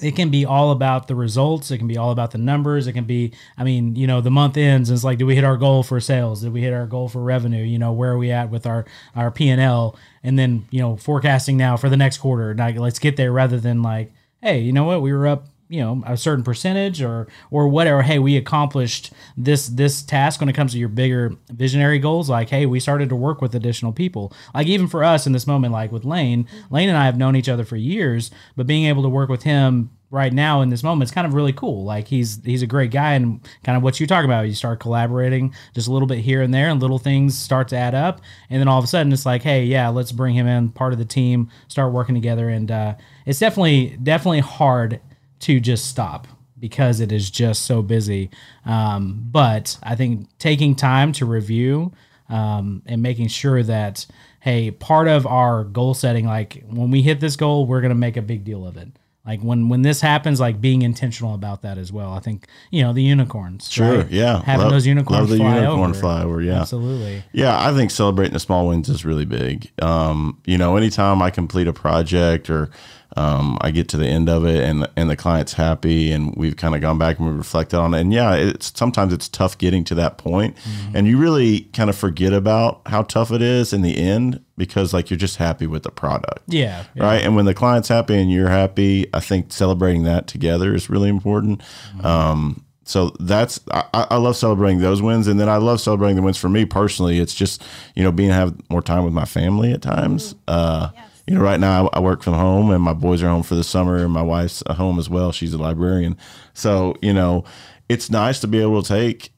it 0.00 0.14
can 0.14 0.30
be 0.30 0.44
all 0.44 0.70
about 0.70 1.08
the 1.08 1.16
results. 1.16 1.70
It 1.70 1.78
can 1.78 1.88
be 1.88 1.96
all 1.96 2.12
about 2.12 2.30
the 2.30 2.38
numbers. 2.38 2.86
It 2.86 2.92
can 2.92 3.04
be, 3.04 3.32
I 3.58 3.64
mean, 3.64 3.96
you 3.96 4.06
know, 4.06 4.20
the 4.20 4.30
month 4.30 4.56
ends 4.56 4.88
and 4.88 4.96
it's 4.96 5.04
like, 5.04 5.18
do 5.18 5.26
we 5.26 5.34
hit 5.34 5.42
our 5.42 5.56
goal 5.56 5.82
for 5.82 5.98
sales? 5.98 6.42
Did 6.42 6.52
we 6.52 6.60
hit 6.60 6.72
our 6.72 6.86
goal 6.86 7.08
for 7.08 7.20
revenue? 7.20 7.64
You 7.64 7.78
know, 7.78 7.92
where 7.92 8.12
are 8.12 8.18
we 8.18 8.30
at 8.30 8.50
with 8.50 8.66
our 8.66 8.84
our 9.16 9.32
P 9.32 9.48
and 9.48 9.60
L? 9.60 9.96
And 10.22 10.38
then 10.38 10.66
you 10.70 10.80
know, 10.80 10.96
forecasting 10.96 11.56
now 11.56 11.76
for 11.76 11.88
the 11.88 11.96
next 11.96 12.18
quarter. 12.18 12.54
Like, 12.54 12.78
let's 12.78 13.00
get 13.00 13.16
there 13.16 13.32
rather 13.32 13.58
than 13.58 13.82
like, 13.82 14.12
hey, 14.40 14.60
you 14.60 14.72
know 14.72 14.84
what, 14.84 15.02
we 15.02 15.12
were 15.12 15.26
up 15.26 15.46
you 15.70 15.80
know 15.80 16.02
a 16.04 16.16
certain 16.16 16.44
percentage 16.44 17.00
or 17.00 17.28
or 17.50 17.68
whatever. 17.68 18.02
Hey 18.02 18.18
we 18.18 18.36
accomplished 18.36 19.12
this 19.36 19.68
this 19.68 20.02
task 20.02 20.40
when 20.40 20.48
it 20.48 20.54
comes 20.54 20.72
to 20.72 20.78
your 20.78 20.88
bigger 20.88 21.34
visionary 21.50 21.98
goals. 21.98 22.28
Like 22.28 22.50
hey 22.50 22.66
we 22.66 22.80
started 22.80 23.08
to 23.08 23.16
work 23.16 23.40
with 23.40 23.54
additional 23.54 23.92
people. 23.92 24.32
Like 24.52 24.66
even 24.66 24.88
for 24.88 25.02
us 25.04 25.26
in 25.26 25.32
this 25.32 25.46
moment 25.46 25.72
like 25.72 25.92
with 25.92 26.04
lane 26.04 26.46
lane 26.70 26.88
and 26.88 26.98
i 26.98 27.04
have 27.04 27.16
known 27.16 27.36
each 27.36 27.48
other 27.48 27.64
for 27.64 27.76
years 27.76 28.30
but 28.56 28.66
being 28.66 28.86
able 28.86 29.02
to 29.02 29.08
work 29.08 29.28
with 29.28 29.44
him 29.44 29.90
right 30.10 30.32
now 30.32 30.60
in 30.60 30.70
this 30.70 30.82
moment 30.82 31.08
is 31.08 31.14
kind 31.14 31.26
of 31.26 31.34
really 31.34 31.52
cool. 31.52 31.84
Like 31.84 32.08
he's 32.08 32.44
he's 32.44 32.62
a 32.62 32.66
great 32.66 32.90
guy 32.90 33.12
and 33.12 33.40
kind 33.62 33.76
of 33.76 33.82
what 33.82 34.00
you 34.00 34.06
talk 34.06 34.24
about 34.24 34.48
you 34.48 34.54
start 34.54 34.80
collaborating 34.80 35.54
just 35.74 35.86
a 35.86 35.92
little 35.92 36.08
bit 36.08 36.18
here 36.18 36.42
and 36.42 36.52
there 36.52 36.68
and 36.68 36.80
little 36.80 36.98
things 36.98 37.38
start 37.38 37.68
to 37.68 37.76
add 37.76 37.94
up. 37.94 38.20
And 38.48 38.60
then 38.60 38.66
all 38.66 38.78
of 38.78 38.84
a 38.84 38.88
sudden 38.88 39.12
it's 39.12 39.24
like 39.24 39.42
hey 39.42 39.64
yeah 39.64 39.88
let's 39.88 40.12
bring 40.12 40.34
him 40.34 40.46
in 40.46 40.70
part 40.70 40.92
of 40.92 40.98
the 40.98 41.04
team 41.04 41.48
start 41.68 41.92
working 41.92 42.14
together. 42.14 42.48
And 42.48 42.70
uh, 42.70 42.94
it's 43.24 43.38
definitely 43.38 43.96
definitely 44.02 44.40
hard 44.40 45.00
to 45.40 45.60
just 45.60 45.86
stop 45.86 46.26
because 46.58 47.00
it 47.00 47.10
is 47.12 47.30
just 47.30 47.62
so 47.62 47.82
busy. 47.82 48.30
Um, 48.66 49.26
but 49.30 49.78
I 49.82 49.94
think 49.96 50.28
taking 50.38 50.74
time 50.74 51.12
to 51.12 51.24
review 51.26 51.92
um, 52.28 52.82
and 52.86 53.02
making 53.02 53.28
sure 53.28 53.62
that, 53.62 54.06
hey, 54.40 54.70
part 54.70 55.08
of 55.08 55.26
our 55.26 55.64
goal 55.64 55.94
setting, 55.94 56.26
like 56.26 56.62
when 56.68 56.90
we 56.90 57.02
hit 57.02 57.20
this 57.20 57.36
goal, 57.36 57.66
we're 57.66 57.80
going 57.80 57.90
to 57.90 57.94
make 57.96 58.16
a 58.16 58.22
big 58.22 58.44
deal 58.44 58.66
of 58.66 58.76
it. 58.76 58.88
Like 59.26 59.40
when 59.42 59.68
when 59.68 59.82
this 59.82 60.00
happens, 60.00 60.40
like 60.40 60.62
being 60.62 60.80
intentional 60.80 61.34
about 61.34 61.60
that 61.62 61.76
as 61.76 61.92
well. 61.92 62.12
I 62.14 62.20
think 62.20 62.46
you 62.70 62.82
know 62.82 62.94
the 62.94 63.02
unicorns. 63.02 63.70
Sure. 63.70 63.98
right? 63.98 64.10
Yeah. 64.10 64.42
having 64.42 64.62
Love- 64.64 64.72
those 64.72 64.86
unicorns 64.86 65.20
love 65.20 65.28
the 65.28 65.36
fly 65.36 65.56
unicorn 65.60 65.90
over. 65.90 66.00
flyover, 66.00 66.44
yeah. 66.44 66.60
absolutely. 66.62 67.22
Yeah, 67.32 67.60
I 67.68 67.72
think 67.74 67.90
celebrating 67.90 68.32
the 68.32 68.40
small 68.40 68.68
wins 68.68 68.88
is 68.88 69.04
really 69.04 69.26
big. 69.26 69.70
Um, 69.82 70.40
you 70.46 70.56
know, 70.56 70.76
anytime 70.76 71.20
I 71.20 71.30
complete 71.30 71.68
a 71.68 71.72
project 71.74 72.48
or 72.48 72.70
um, 73.16 73.58
I 73.60 73.70
get 73.70 73.88
to 73.88 73.96
the 73.96 74.06
end 74.06 74.28
of 74.28 74.46
it 74.46 74.62
and 74.62 74.88
and 74.96 75.10
the 75.10 75.16
client's 75.16 75.54
happy 75.54 76.12
and 76.12 76.34
we've 76.36 76.56
kind 76.56 76.74
of 76.74 76.80
gone 76.80 76.98
back 76.98 77.18
and 77.18 77.28
we 77.28 77.34
reflected 77.34 77.78
on 77.78 77.94
it. 77.94 78.00
And 78.00 78.12
yeah, 78.12 78.34
it's 78.34 78.72
sometimes 78.76 79.12
it's 79.12 79.28
tough 79.28 79.58
getting 79.58 79.84
to 79.84 79.94
that 79.96 80.18
point. 80.18 80.56
and 80.94 81.06
you 81.06 81.18
really 81.18 81.62
kind 81.72 81.90
of 81.90 81.96
forget 81.96 82.32
about 82.32 82.82
how 82.86 83.02
tough 83.02 83.32
it 83.32 83.42
is 83.42 83.72
in 83.72 83.82
the 83.82 83.96
end 83.96 84.42
because 84.56 84.92
like 84.92 85.10
you're 85.10 85.18
just 85.18 85.36
happy 85.36 85.66
with 85.66 85.82
the 85.82 85.90
product. 85.90 86.42
Yeah. 86.46 86.84
yeah. 86.94 87.02
Right. 87.02 87.24
And 87.24 87.34
when 87.34 87.46
the 87.46 87.54
client's 87.54 87.88
happy 87.88 88.14
and 88.14 88.30
you're 88.30 88.48
happy, 88.48 89.06
I 89.12 89.20
think 89.20 89.52
celebrating 89.52 90.04
that 90.04 90.26
together 90.26 90.74
is 90.74 90.88
really 90.88 91.08
important. 91.08 91.62
Um, 92.04 92.64
so 92.84 93.14
that's 93.20 93.60
I, 93.70 93.84
I 93.92 94.16
love 94.16 94.36
celebrating 94.36 94.80
those 94.80 95.00
wins, 95.00 95.28
and 95.28 95.38
then 95.38 95.48
I 95.48 95.58
love 95.58 95.80
celebrating 95.80 96.16
the 96.16 96.22
wins 96.22 96.38
for 96.38 96.48
me 96.48 96.64
personally. 96.64 97.20
It's 97.20 97.34
just 97.34 97.62
you 97.94 98.02
know 98.02 98.10
being 98.10 98.30
have 98.30 98.52
more 98.68 98.82
time 98.82 99.04
with 99.04 99.14
my 99.14 99.26
family 99.26 99.72
at 99.72 99.80
times. 99.80 100.34
Uh, 100.48 100.88
You 101.30 101.36
know, 101.38 101.42
right 101.44 101.60
now 101.60 101.88
I, 101.92 101.98
I 101.98 102.00
work 102.00 102.22
from 102.22 102.34
home, 102.34 102.70
and 102.70 102.82
my 102.82 102.92
boys 102.92 103.22
are 103.22 103.28
home 103.28 103.42
for 103.44 103.54
the 103.54 103.64
summer, 103.64 103.96
and 103.98 104.12
my 104.12 104.22
wife's 104.22 104.62
at 104.68 104.76
home 104.76 104.98
as 104.98 105.08
well. 105.08 105.30
She's 105.32 105.54
a 105.54 105.58
librarian, 105.58 106.16
so 106.54 106.96
you 107.02 107.12
know, 107.12 107.44
it's 107.88 108.10
nice 108.10 108.40
to 108.40 108.46
be 108.48 108.60
able 108.60 108.82
to 108.82 108.88
take 108.88 109.32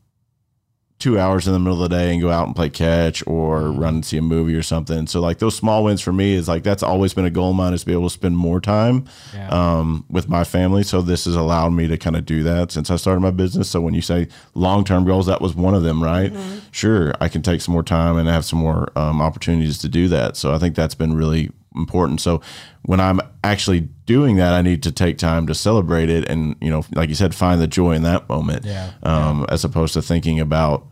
two 0.99 1.19
hours 1.19 1.49
in 1.49 1.53
the 1.53 1.59
middle 1.59 1.83
of 1.83 1.91
the 1.91 1.97
day 1.97 2.13
and 2.13 2.23
go 2.23 2.31
out 2.31 2.47
and 2.47 2.55
play 2.55 2.71
catch 2.71 3.27
or 3.27 3.73
run 3.73 3.95
and 3.97 4.05
see 4.07 4.17
a 4.17 4.23
movie 4.23 4.55
or 4.55 4.63
something. 4.63 5.09
So 5.09 5.21
like 5.21 5.41
those 5.41 5.57
small 5.57 5.83
wins 5.83 6.01
for 6.01 6.13
me 6.13 6.33
is 6.35 6.47
like 6.47 6.63
that's 6.63 6.83
always 6.85 7.13
been 7.13 7.25
a 7.25 7.31
goal 7.31 7.51
of 7.51 7.57
mine 7.57 7.75
is 7.75 7.81
to 7.81 7.87
be 7.87 7.93
able 7.93 8.05
to 8.09 8.11
spend 8.15 8.37
more 8.37 8.61
time 8.61 9.07
Yeah. 9.35 9.49
um, 9.49 10.05
with 10.09 10.29
my 10.29 10.45
family. 10.45 10.85
So 10.85 11.03
this 11.03 11.25
has 11.25 11.35
allowed 11.35 11.71
me 11.71 11.89
to 11.89 11.99
kind 11.99 12.15
of 12.15 12.25
do 12.25 12.45
that 12.45 12.71
since 12.71 12.89
I 12.89 12.95
started 12.97 13.21
my 13.21 13.33
business. 13.33 13.69
So 13.69 13.81
when 13.81 13.95
you 13.95 14.01
say 14.01 14.29
long 14.55 14.85
term 14.85 15.05
goals, 15.05 15.27
that 15.27 15.41
was 15.41 15.57
one 15.57 15.75
of 15.75 15.83
them, 15.83 16.01
right? 16.01 16.33
Sure, 16.71 17.13
I 17.21 17.29
can 17.29 17.43
take 17.43 17.63
some 17.63 17.73
more 17.73 17.83
time 17.83 18.17
and 18.17 18.29
have 18.29 18.45
some 18.45 18.61
more 18.61 18.89
um, 18.97 19.21
opportunities 19.21 19.79
to 19.79 19.89
do 19.89 20.07
that. 20.07 20.37
So 20.37 20.55
I 20.55 20.59
think 20.59 20.77
that's 20.77 20.95
been 20.95 21.15
really 21.17 21.51
important. 21.75 22.21
So 22.21 22.41
when 22.83 23.01
I'm 23.01 23.21
actually 23.45 23.81
doing 24.07 24.37
that, 24.37 24.53
I 24.53 24.63
need 24.63 24.83
to 24.85 24.93
take 24.93 25.19
time 25.19 25.47
to 25.47 25.55
celebrate 25.55 26.11
it 26.11 26.29
and 26.29 26.57
you 26.61 26.71
know, 26.71 26.85
like 26.95 27.09
you 27.09 27.15
said, 27.15 27.35
find 27.35 27.61
the 27.61 27.67
joy 27.67 27.93
in 27.93 28.03
that 28.03 28.29
moment. 28.29 28.65
Yeah. 28.65 28.93
Um, 29.03 29.47
as 29.49 29.65
opposed 29.65 29.95
to 29.95 30.03
thinking 30.03 30.41
about 30.41 30.87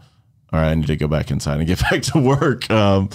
all 0.53 0.61
right, 0.61 0.71
I 0.71 0.75
need 0.75 0.89
to 0.89 0.97
go 0.97 1.07
back 1.07 1.31
inside 1.31 1.59
and 1.59 1.67
get 1.67 1.79
back 1.91 2.03
to 2.03 2.19
work. 2.19 2.69
Um, 2.71 3.09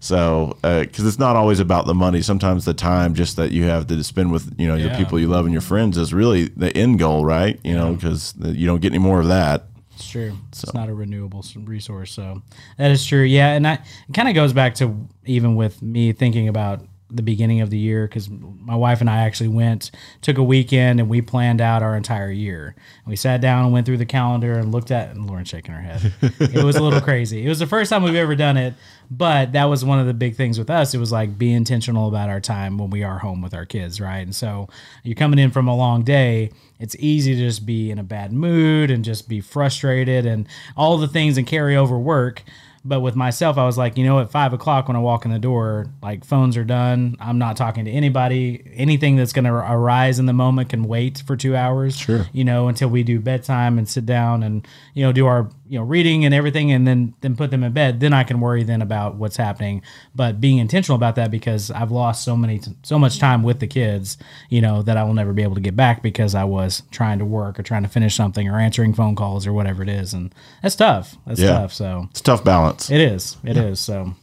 so, 0.00 0.56
because 0.62 1.06
it's 1.06 1.18
not 1.18 1.36
always 1.36 1.60
about 1.60 1.86
the 1.86 1.94
money. 1.94 2.22
Sometimes 2.22 2.64
the 2.64 2.72
time 2.74 3.14
just 3.14 3.36
that 3.36 3.52
you 3.52 3.64
have 3.64 3.86
to 3.88 4.02
spend 4.02 4.32
with 4.32 4.54
you 4.58 4.66
know 4.66 4.74
Yeah. 4.74 4.88
the 4.88 4.96
people 4.96 5.18
you 5.20 5.28
love 5.28 5.44
and 5.44 5.52
your 5.52 5.60
friends 5.60 5.96
is 5.98 6.12
really 6.14 6.46
the 6.48 6.74
end 6.76 6.98
goal, 6.98 7.24
right? 7.24 7.60
You 7.62 7.74
know, 7.74 7.94
because 7.94 8.34
you 8.40 8.66
don't 8.66 8.80
get 8.80 8.92
any 8.92 8.98
more 8.98 9.20
of 9.20 9.28
that. 9.28 9.66
It's 9.94 10.08
true. 10.08 10.32
It's 10.48 10.72
not 10.72 10.88
a 10.88 10.94
renewable 10.94 11.44
resource, 11.56 12.10
so 12.12 12.40
that 12.78 12.90
is 12.90 13.04
true. 13.04 13.22
Yeah, 13.22 13.52
and 13.52 13.68
I, 13.68 13.74
it 13.74 14.14
kind 14.14 14.28
of 14.30 14.34
goes 14.34 14.54
back 14.54 14.74
to 14.76 15.06
even 15.26 15.54
with 15.56 15.82
me 15.82 16.12
thinking 16.12 16.48
about 16.48 16.82
the 17.10 17.22
beginning 17.22 17.60
of 17.60 17.70
the 17.70 17.78
year 17.78 18.06
because 18.06 18.28
my 18.30 18.76
wife 18.76 19.00
and 19.00 19.10
I 19.10 19.18
actually 19.18 19.48
went, 19.48 19.90
took 20.22 20.38
a 20.38 20.42
weekend, 20.42 21.00
and 21.00 21.08
we 21.08 21.20
planned 21.20 21.60
out 21.60 21.82
our 21.82 21.96
entire 21.96 22.30
year. 22.30 22.74
And 23.04 23.10
We 23.10 23.16
sat 23.16 23.40
down 23.40 23.64
and 23.64 23.72
went 23.72 23.86
through 23.86 23.98
the 23.98 24.06
calendar 24.06 24.54
and 24.54 24.72
looked 24.72 24.90
at. 24.90 25.10
And 25.10 25.26
Lauren 25.26 25.44
shaking 25.44 25.74
her 25.74 25.80
head. 25.80 26.12
it 26.40 26.64
was 26.64 26.76
a 26.76 26.82
little 26.82 27.00
crazy. 27.00 27.44
It 27.44 27.48
was 27.48 27.58
the 27.58 27.66
first 27.66 27.90
time 27.90 28.02
we've 28.02 28.14
ever 28.14 28.34
done 28.34 28.56
it, 28.56 28.74
but 29.10 29.52
that 29.52 29.64
was 29.64 29.84
one 29.84 29.98
of 29.98 30.06
the 30.06 30.14
big 30.14 30.36
things 30.36 30.58
with 30.58 30.70
us. 30.70 30.94
It 30.94 30.98
was 30.98 31.12
like 31.12 31.38
be 31.38 31.52
intentional 31.52 32.08
about 32.08 32.28
our 32.28 32.40
time 32.40 32.78
when 32.78 32.90
we 32.90 33.02
are 33.02 33.18
home 33.18 33.42
with 33.42 33.54
our 33.54 33.66
kids, 33.66 34.00
right? 34.00 34.20
And 34.20 34.34
so 34.34 34.68
you're 35.02 35.14
coming 35.14 35.38
in 35.38 35.50
from 35.50 35.68
a 35.68 35.76
long 35.76 36.02
day 36.02 36.50
it's 36.80 36.96
easy 36.98 37.34
to 37.34 37.40
just 37.40 37.66
be 37.66 37.90
in 37.90 37.98
a 37.98 38.02
bad 38.02 38.32
mood 38.32 38.90
and 38.90 39.04
just 39.04 39.28
be 39.28 39.40
frustrated 39.40 40.24
and 40.24 40.48
all 40.76 40.96
the 40.96 41.06
things 41.06 41.36
and 41.36 41.46
carry 41.46 41.76
over 41.76 41.98
work. 41.98 42.42
But 42.82 43.00
with 43.00 43.14
myself, 43.14 43.58
I 43.58 43.66
was 43.66 43.76
like, 43.76 43.98
you 43.98 44.04
know, 44.04 44.20
at 44.20 44.30
five 44.30 44.54
o'clock 44.54 44.88
when 44.88 44.96
I 44.96 45.00
walk 45.00 45.26
in 45.26 45.30
the 45.30 45.38
door, 45.38 45.86
like 46.02 46.24
phones 46.24 46.56
are 46.56 46.64
done. 46.64 47.14
I'm 47.20 47.36
not 47.38 47.56
talking 47.56 47.84
to 47.84 47.90
anybody. 47.90 48.62
Anything 48.74 49.16
that's 49.16 49.34
going 49.34 49.44
to 49.44 49.52
arise 49.52 50.18
in 50.18 50.24
the 50.24 50.32
moment 50.32 50.70
can 50.70 50.84
wait 50.84 51.22
for 51.26 51.36
two 51.36 51.54
hours. 51.54 51.96
Sure. 51.98 52.26
You 52.32 52.44
know, 52.44 52.68
until 52.68 52.88
we 52.88 53.02
do 53.02 53.20
bedtime 53.20 53.76
and 53.76 53.86
sit 53.86 54.06
down 54.06 54.42
and 54.42 54.66
you 54.94 55.04
know 55.04 55.12
do 55.12 55.26
our 55.26 55.50
you 55.68 55.78
know 55.78 55.84
reading 55.84 56.24
and 56.24 56.34
everything, 56.34 56.72
and 56.72 56.86
then 56.86 57.12
then 57.20 57.36
put 57.36 57.50
them 57.50 57.62
in 57.64 57.72
bed. 57.72 58.00
Then 58.00 58.14
I 58.14 58.24
can 58.24 58.40
worry 58.40 58.62
then 58.62 58.80
about 58.80 59.16
what's 59.16 59.36
happening. 59.36 59.82
But 60.14 60.40
being 60.40 60.56
intentional 60.56 60.96
about 60.96 61.16
that 61.16 61.30
because 61.30 61.70
I've 61.70 61.90
lost 61.90 62.24
so 62.24 62.34
many 62.34 62.60
so 62.82 62.98
much 62.98 63.18
time 63.18 63.42
with 63.42 63.60
the 63.60 63.66
kids, 63.66 64.16
you 64.48 64.62
know, 64.62 64.80
that 64.82 64.96
I 64.96 65.04
will 65.04 65.14
never 65.14 65.34
be 65.34 65.42
able 65.42 65.54
to 65.56 65.60
get 65.60 65.76
back 65.76 66.02
because 66.02 66.34
I 66.34 66.44
was 66.44 66.82
trying 66.90 67.18
to 67.18 67.26
work 67.26 67.58
or 67.58 67.62
trying 67.62 67.82
to 67.82 67.88
finish 67.90 68.14
something 68.16 68.48
or 68.48 68.58
answering 68.58 68.94
phone 68.94 69.16
calls 69.16 69.46
or 69.46 69.52
whatever 69.52 69.82
it 69.82 69.90
is, 69.90 70.14
and 70.14 70.34
that's 70.62 70.76
tough. 70.76 71.16
That's 71.26 71.40
Yeah. 71.40 71.52
tough. 71.52 71.74
So 71.74 72.06
It's 72.10 72.20
a 72.20 72.24
tough 72.24 72.42
balance. 72.42 72.69
It 72.90 73.00
is. 73.00 73.36
It 73.44 73.56
is. 73.56 73.80
So 73.80 74.14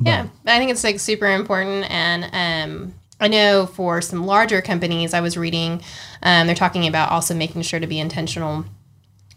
Yeah, 0.00 0.26
I 0.46 0.58
think 0.58 0.70
it's 0.70 0.84
like 0.84 1.00
super 1.00 1.26
important, 1.26 1.90
and 1.90 2.24
um, 2.32 2.94
I 3.20 3.28
know 3.28 3.66
for 3.66 4.00
some 4.00 4.26
larger 4.26 4.60
companies, 4.60 5.14
I 5.14 5.20
was 5.20 5.36
reading, 5.36 5.82
um, 6.22 6.46
they're 6.46 6.56
talking 6.56 6.86
about 6.86 7.10
also 7.10 7.34
making 7.34 7.62
sure 7.62 7.80
to 7.80 7.86
be 7.86 8.00
intentional 8.00 8.64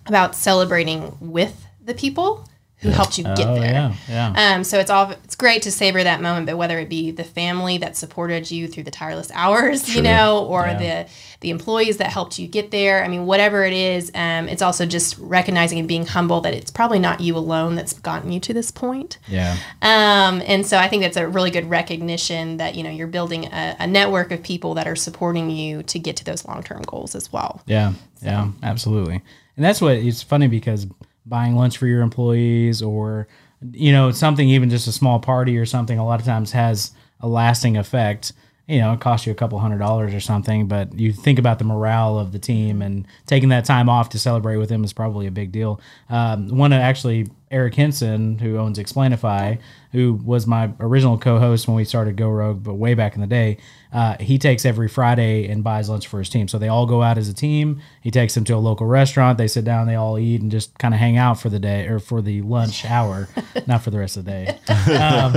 about 0.06 0.36
celebrating 0.36 1.16
with 1.20 1.66
the 1.84 1.94
people 1.94 2.48
who 2.80 2.90
helped 2.90 3.18
you 3.18 3.24
get 3.24 3.48
oh 3.48 3.56
there. 3.60 3.72
yeah, 3.72 3.94
yeah. 4.08 4.54
Um, 4.56 4.64
so 4.64 4.78
it's 4.78 4.92
all 4.92 5.10
it's 5.24 5.36
great 5.36 5.64
to 5.64 5.72
savor 5.72 6.04
that 6.04 6.22
moment, 6.22 6.46
but 6.46 6.58
whether 6.58 6.78
it 6.80 6.90
be 6.90 7.10
the 7.10 7.24
family 7.24 7.80
that 7.80 7.98
supported 7.98 8.52
you 8.52 8.68
through 8.68 8.84
the 8.84 8.92
tireless 8.92 9.32
hours, 9.34 9.94
you 9.96 10.02
know, 10.04 10.46
or 10.46 10.62
Yeah. 10.66 10.78
the 11.06 11.10
the 11.40 11.50
employees 11.50 11.98
that 11.98 12.12
helped 12.12 12.38
you 12.38 12.48
get 12.48 12.70
there. 12.72 13.04
I 13.04 13.08
mean, 13.08 13.26
whatever 13.26 13.64
it 13.64 13.74
is, 13.74 14.12
um, 14.16 14.48
it's 14.48 14.62
also 14.62 14.86
just 14.86 15.18
recognizing 15.20 15.80
and 15.80 15.88
being 15.88 16.06
humble 16.06 16.42
that 16.42 16.54
it's 16.54 16.70
probably 16.72 17.00
not 17.00 17.20
you 17.20 17.36
alone 17.38 17.76
that's 17.76 17.94
gotten 17.94 18.32
you 18.32 18.40
to 18.42 18.54
this 18.54 18.70
point. 18.72 19.18
yeah. 19.28 19.56
Um, 19.82 20.42
and 20.46 20.66
so 20.66 20.78
I 20.78 20.88
think 20.88 21.02
that's 21.04 21.18
a 21.18 21.28
really 21.28 21.50
good 21.52 21.70
recognition 21.70 22.58
that 22.58 22.76
you 22.76 22.84
know 22.84 22.90
you're 22.92 23.08
building 23.08 23.46
a, 23.46 23.76
a 23.80 23.88
network 23.88 24.32
of 24.32 24.44
people 24.44 24.76
that 24.76 24.88
are 24.88 24.96
supporting 24.96 25.50
you 25.50 25.82
to 25.84 25.98
get 26.00 26.16
to 26.18 26.24
those 26.24 26.46
long 26.46 26.62
term 26.64 26.84
goals 26.84 27.16
as 27.16 27.34
well. 27.34 27.62
Yeah, 27.66 27.94
yeah, 28.22 28.50
absolutely. 28.62 29.22
And 29.56 29.66
that's 29.66 29.82
what 29.82 29.94
it's 29.96 30.22
funny 30.22 30.48
because 30.48 30.86
buying 31.28 31.56
lunch 31.56 31.78
for 31.78 31.88
your 31.88 32.02
employees 32.02 32.82
or 32.82 33.28
you 33.72 33.92
know 33.92 34.12
something 34.12 34.48
even 34.50 34.70
just 34.70 34.88
a 34.88 34.92
small 34.92 35.20
party 35.20 35.58
or 35.58 35.66
something 35.66 35.98
a 35.98 36.06
lot 36.06 36.20
of 36.20 36.26
times 36.26 36.52
has 36.52 36.92
a 37.20 37.28
lasting 37.28 37.78
effect. 37.78 38.34
You 38.68 38.80
know, 38.80 38.92
it 38.94 39.00
costs 39.00 39.26
you 39.26 39.32
a 39.32 39.36
couple 39.36 39.58
hundred 39.60 39.78
dollars 39.78 40.14
or 40.14 40.20
something, 40.20 40.68
but 40.68 40.94
you 40.94 41.14
think 41.14 41.40
about 41.40 41.58
the 41.58 41.64
morale 41.64 42.20
of 42.20 42.34
the 42.34 42.40
team 42.40 42.82
and 42.82 43.08
taking 43.26 43.48
that 43.50 43.64
time 43.64 43.88
off 43.88 44.10
to 44.10 44.20
celebrate 44.20 44.58
with 44.58 44.68
them 44.68 44.84
is 44.84 44.92
probably 44.92 45.26
a 45.26 45.32
big 45.32 45.54
deal. 45.54 45.80
Um, 46.10 46.50
one 46.50 46.74
actually 46.74 47.28
Eric 47.50 47.76
Henson, 47.76 48.38
who 48.40 48.58
owns 48.58 48.78
Explainify, 48.78 49.58
who 49.92 50.14
was 50.24 50.46
my 50.48 50.72
original 50.80 51.18
co-host 51.18 51.68
when 51.68 51.76
we 51.76 51.86
started 51.86 52.16
Go 52.16 52.30
Rogue, 52.30 52.64
but 52.64 52.76
way 52.76 52.94
back 52.94 53.16
in 53.16 53.22
the 53.22 53.28
day, 53.28 53.58
uh, 53.94 54.18
he 54.20 54.38
takes 54.38 54.66
every 54.66 54.88
Friday 54.88 55.48
and 55.48 55.64
buys 55.64 55.90
lunch 55.90 56.08
for 56.08 56.20
his 56.20 56.30
team. 56.30 56.48
So 56.48 56.58
they 56.58 56.68
all 56.68 56.86
go 56.86 57.02
out 57.02 57.18
as 57.18 57.30
a 57.30 57.34
team. 57.34 57.82
He 58.02 58.12
takes 58.12 58.36
them 58.36 58.44
to 58.46 58.54
a 58.54 58.58
local 58.58 58.86
restaurant. 58.86 59.38
They 59.38 59.48
sit 59.48 59.64
down, 59.64 59.88
they 59.88 59.96
all 59.96 60.20
eat, 60.20 60.42
and 60.42 60.52
just 60.52 60.78
kind 60.78 60.94
of 60.94 61.00
hang 61.00 61.18
out 61.18 61.40
for 61.40 61.50
the 61.50 61.60
day 61.60 61.88
or 61.88 62.00
for 62.00 62.22
the 62.22 62.42
lunch 62.42 62.86
hour, 62.86 63.30
not 63.68 63.84
for 63.84 63.92
the 63.92 64.00
rest 64.00 64.18
of 64.18 64.26
the 64.26 64.32
day. 64.32 64.60
Um, 64.98 65.34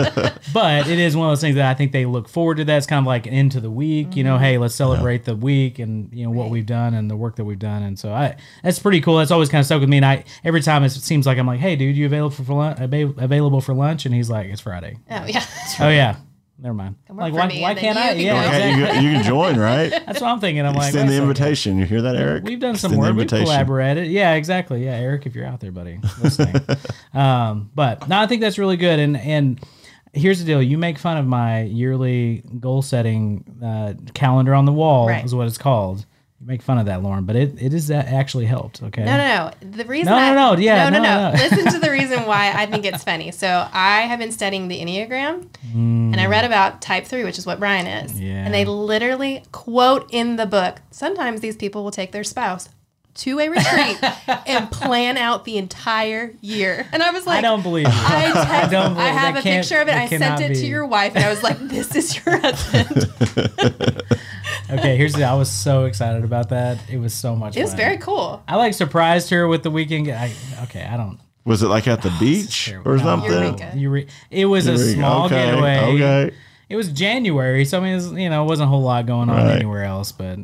but 0.53 0.89
it 0.89 0.99
is 0.99 1.17
one 1.17 1.29
of 1.29 1.33
those 1.33 1.41
things 1.41 1.57
that 1.57 1.71
I 1.71 1.75
think 1.75 1.93
they 1.93 2.07
look 2.07 2.29
forward 2.29 2.57
to. 2.57 2.65
That's 2.65 2.87
kind 2.87 3.03
of 3.03 3.07
like 3.07 3.27
an 3.27 3.33
end 3.33 3.53
to 3.53 3.61
the 3.61 3.71
week. 3.71 4.17
You 4.17 4.25
know, 4.25 4.39
hey, 4.39 4.59
let's 4.59 4.75
celebrate 4.75 5.25
the 5.25 5.37
week 5.37 5.79
and 5.79 6.13
you 6.13 6.25
know 6.25 6.31
what 6.31 6.51
we've 6.51 6.67
done 6.67 6.95
and 6.95 7.11
the 7.11 7.17
work 7.17 7.37
that 7.37 7.45
we've 7.45 7.59
done. 7.59 7.83
And 7.83 7.99
so 7.99 8.13
I 8.13 8.37
that's 8.63 8.79
pretty 8.79 9.01
cool. 9.01 9.19
That's 9.19 9.31
always 9.31 9.49
kind 9.49 9.61
of 9.61 9.67
stuck 9.67 9.81
with 9.81 9.89
me. 9.89 9.99
And 9.99 10.07
I 10.07 10.25
every 10.45 10.61
time 10.61 10.83
it 10.85 10.91
seems 10.91 11.27
like 11.27 11.39
I'm 11.39 11.47
like, 11.47 11.61
hey, 11.61 11.77
dude, 11.77 11.97
you 11.97 12.07
available 12.07 12.35
for, 12.35 12.45
for 12.45 12.55
lunch? 12.55 12.79
Available 12.81 13.61
for 13.61 13.75
lunch? 13.75 14.07
And 14.07 14.15
he's 14.15 14.31
like, 14.31 14.39
it's 14.46 14.61
Friday. 14.62 14.96
Oh 15.11 15.26
yeah, 15.26 15.44
Oh 15.81 15.88
yeah. 15.88 16.16
Never 16.62 16.74
mind. 16.74 16.96
Like 17.09 17.33
why, 17.33 17.46
why 17.59 17.74
can't 17.74 17.96
I? 17.96 18.11
you 18.12 18.26
can 18.26 18.37
Yeah, 18.37 18.50
go. 18.50 18.59
You, 18.66 18.72
exactly. 18.85 19.07
you 19.07 19.12
can 19.14 19.24
join, 19.24 19.59
right? 19.70 19.88
That's 19.90 20.20
what 20.20 20.29
I'm 20.29 20.40
thinking. 20.40 20.66
I'm 20.66 20.74
like, 20.74 20.92
send 20.92 21.09
the 21.09 21.12
a 21.14 21.16
second. 21.16 21.22
invitation. 21.31 21.79
You 21.79 21.87
hear 21.87 22.03
that, 22.03 22.16
Eric? 22.16 22.44
We've 22.44 22.61
done 22.61 22.76
some 22.76 22.96
work. 22.98 23.16
We've 23.16 23.26
collaborated. 23.26 24.09
Yeah, 24.09 24.35
exactly. 24.35 24.85
Yeah, 24.85 24.96
Eric, 24.96 25.24
if 25.24 25.35
you're 25.35 25.46
out 25.46 25.61
there, 25.61 25.72
buddy, 25.72 25.98
listening. 26.22 26.57
um, 27.14 27.70
but 27.74 28.07
no, 28.09 28.18
I 28.20 28.26
think 28.26 28.42
that's 28.42 28.59
really 28.59 28.76
good. 28.76 28.98
And 28.98 29.16
and 29.16 29.59
here's 30.12 30.38
the 30.38 30.44
deal: 30.44 30.62
you 30.62 30.76
make 30.76 30.98
fun 30.98 31.16
of 31.16 31.26
my 31.26 31.62
yearly 31.62 32.42
goal 32.61 32.83
setting 32.83 33.42
uh, 33.64 33.94
calendar 34.12 34.55
on 34.55 34.66
the 34.66 34.72
wall, 34.72 35.09
Right. 35.09 35.24
is 35.24 35.35
what 35.35 35.46
it's 35.46 35.57
called. 35.57 36.05
You 36.40 36.46
make 36.46 36.62
fun 36.62 36.79
of 36.79 36.87
that, 36.87 37.03
Lauren, 37.03 37.24
but 37.24 37.37
it 37.37 37.61
it 37.61 37.74
is 37.74 37.88
that 37.88 38.07
actually 38.07 38.46
helped. 38.46 38.83
Okay. 38.83 39.05
No, 39.05 39.16
no, 39.16 39.50
no. 39.61 39.70
The 39.76 39.85
reason 39.85 40.11
No, 40.11 40.16
I, 40.16 40.35
no, 40.35 40.55
no, 40.55 40.61
yeah, 40.61 40.88
no, 40.88 40.98
no, 40.98 41.05
no, 41.05 41.31
no. 41.31 41.37
Listen 41.42 41.70
to 41.72 41.79
the 41.79 41.90
reason 41.90 42.24
why 42.24 42.53
I 42.55 42.64
think 42.64 42.87
it's 42.87 43.05
funny. 43.05 43.31
So 43.31 43.68
I 43.72 44.03
have 44.03 44.18
been 44.18 44.33
studying 44.33 44.68
the 44.68 44.81
Enneagram, 44.81 45.48
and 45.74 46.18
I 46.18 46.26
read 46.26 46.46
about 46.46 46.81
Type 46.81 47.05
Three, 47.05 47.24
which 47.24 47.37
is 47.38 47.44
what 47.44 47.59
Brian 47.59 47.87
is. 47.87 48.12
Mm. 48.12 48.20
Yeah. 48.20 48.44
And 48.44 48.55
they 48.55 48.64
literally 48.64 49.42
quote 49.53 50.09
in 50.11 50.37
the 50.37 50.46
book. 50.46 50.81
Sometimes 50.90 51.42
these 51.42 51.57
people 51.57 51.85
will 51.85 51.90
take 51.90 52.12
their 52.12 52.24
spouse 52.24 52.70
to 53.14 53.38
a 53.40 53.49
retreat 53.49 53.99
and 54.46 54.70
plan 54.70 55.16
out 55.16 55.44
the 55.44 55.59
entire 55.59 56.33
year. 56.40 56.87
And 56.92 57.03
I 57.03 57.11
was 57.11 57.27
like, 57.27 57.38
I 57.38 57.40
don't 57.42 57.62
believe 57.62 57.87
you. 57.87 57.92
I, 57.92 58.31
text, 58.46 58.70
don't 58.70 58.96
I, 58.96 59.09
have 59.09 59.37
a 59.37 59.42
picture 59.42 59.81
of 59.81 59.88
it. 59.88 59.92
that 59.92 59.99
I 60.03 60.07
sent 60.09 60.23
cannot 60.23 60.40
it 60.42 60.55
to 60.55 60.66
your 60.66 60.87
wife, 60.87 61.14
and 61.16 61.25
I 61.25 61.29
was 61.31 61.42
like, 61.42 61.59
"This 61.59 61.94
is 61.96 62.14
your 62.25 62.38
husband." 62.40 63.11
okay, 64.70 64.96
here's 64.96 65.14
the. 65.14 65.25
I 65.25 65.35
was 65.35 65.51
so 65.51 65.85
excited 65.85 66.25
about 66.25 66.49
that. 66.51 66.79
It 66.90 66.99
was 66.99 67.12
so 67.14 67.35
much. 67.37 67.57
It 67.57 67.62
was 67.62 67.70
fun. 67.73 67.79
very 67.79 67.96
cool. 67.99 68.42
I 68.49 68.57
like 68.57 68.75
surprised 68.75 69.31
her 69.31 69.46
with 69.49 69.62
the 69.62 69.70
weekend. 69.70 70.09
I, 70.09 70.33
okay, 70.64 70.85
I 70.85 70.96
don't. 70.96 71.18
Was 71.44 71.62
it 71.62 71.68
like 71.68 71.88
at 71.88 72.03
the 72.03 72.14
beach 72.20 72.73
or 72.85 72.96
No. 72.96 73.03
something? 73.03 73.31
Eureka. 73.33 73.73
Eure- 73.77 74.09
it 74.31 74.44
was 74.46 74.66
a 74.66 74.79
small 74.79 75.27
Okay, 75.27 75.46
getaway. 75.46 75.79
Okay. 75.94 76.35
It 76.68 76.77
was 76.77 76.88
January, 76.92 77.64
so 77.64 77.79
I 77.79 77.81
mean, 77.81 77.92
it 77.92 77.96
was, 77.96 78.12
you 78.12 78.31
know, 78.31 78.44
it 78.44 78.46
wasn't 78.46 78.68
a 78.68 78.70
whole 78.70 78.83
lot 78.83 79.05
going 79.07 79.29
on 79.29 79.37
Right. 79.44 79.57
anywhere 79.57 79.83
else, 79.85 80.12
but 80.12 80.38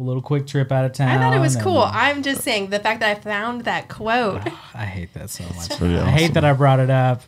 a 0.00 0.02
little 0.02 0.22
quick 0.22 0.46
trip 0.46 0.72
out 0.72 0.84
of 0.84 0.92
town. 0.94 1.08
I 1.08 1.18
thought 1.18 1.34
it 1.34 1.38
was 1.40 1.54
and- 1.54 1.64
cool. 1.64 1.78
I'm 1.86 2.22
just 2.22 2.40
saying 2.42 2.70
the 2.70 2.78
fact 2.80 3.00
that 3.00 3.16
I 3.16 3.20
found 3.20 3.64
that 3.66 3.88
quote. 3.88 4.40
I 4.74 4.84
hate 4.86 5.12
that 5.14 5.28
so 5.30 5.44
much. 5.54 5.76
pretty 5.78 5.96
I 5.98 6.10
hate 6.10 6.22
awesome. 6.24 6.34
that 6.34 6.44
I 6.44 6.52
brought 6.54 6.80
it 6.80 6.90
up. 6.90 7.22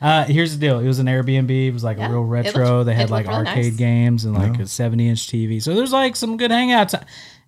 Uh, 0.00 0.24
here's 0.24 0.52
the 0.56 0.58
deal: 0.60 0.78
it 0.78 0.86
was 0.86 0.98
an 0.98 1.06
Airbnb. 1.06 1.50
It 1.50 1.70
was 1.72 1.82
like 1.82 1.98
Yeah, 1.98 2.08
a 2.08 2.10
real 2.12 2.22
it 2.22 2.26
retro. 2.26 2.76
looked- 2.78 2.86
they 2.86 2.94
had 2.94 3.08
it 3.08 3.10
like 3.10 3.26
looked 3.26 3.38
really 3.38 3.48
arcade 3.48 3.64
nice. 3.72 3.76
games 3.76 4.24
and 4.24 4.34
like 4.34 4.58
a 4.60 4.66
70 4.66 5.08
inch 5.08 5.26
TV. 5.26 5.62
So 5.62 5.74
there's 5.74 5.92
like 5.92 6.14
some 6.16 6.36
good 6.36 6.50
hangouts. 6.50 6.94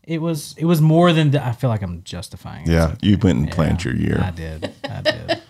it 0.03 0.21
was 0.23 0.55
it 0.59 0.65
was 0.65 0.81
more 0.81 1.13
than 1.13 1.31
the, 1.33 1.45
I 1.47 1.53
feel 1.53 1.69
like 1.71 1.83
I'm 1.83 2.03
justifying. 2.03 2.67
it. 2.67 2.73
Yeah, 2.73 2.95
you 3.03 3.19
went 3.19 3.39
and 3.39 3.51
planned 3.51 3.85
your 3.85 3.95
year. 3.95 4.21
I 4.25 4.31
did. 4.31 4.73
I 4.85 5.01
did. 5.03 5.43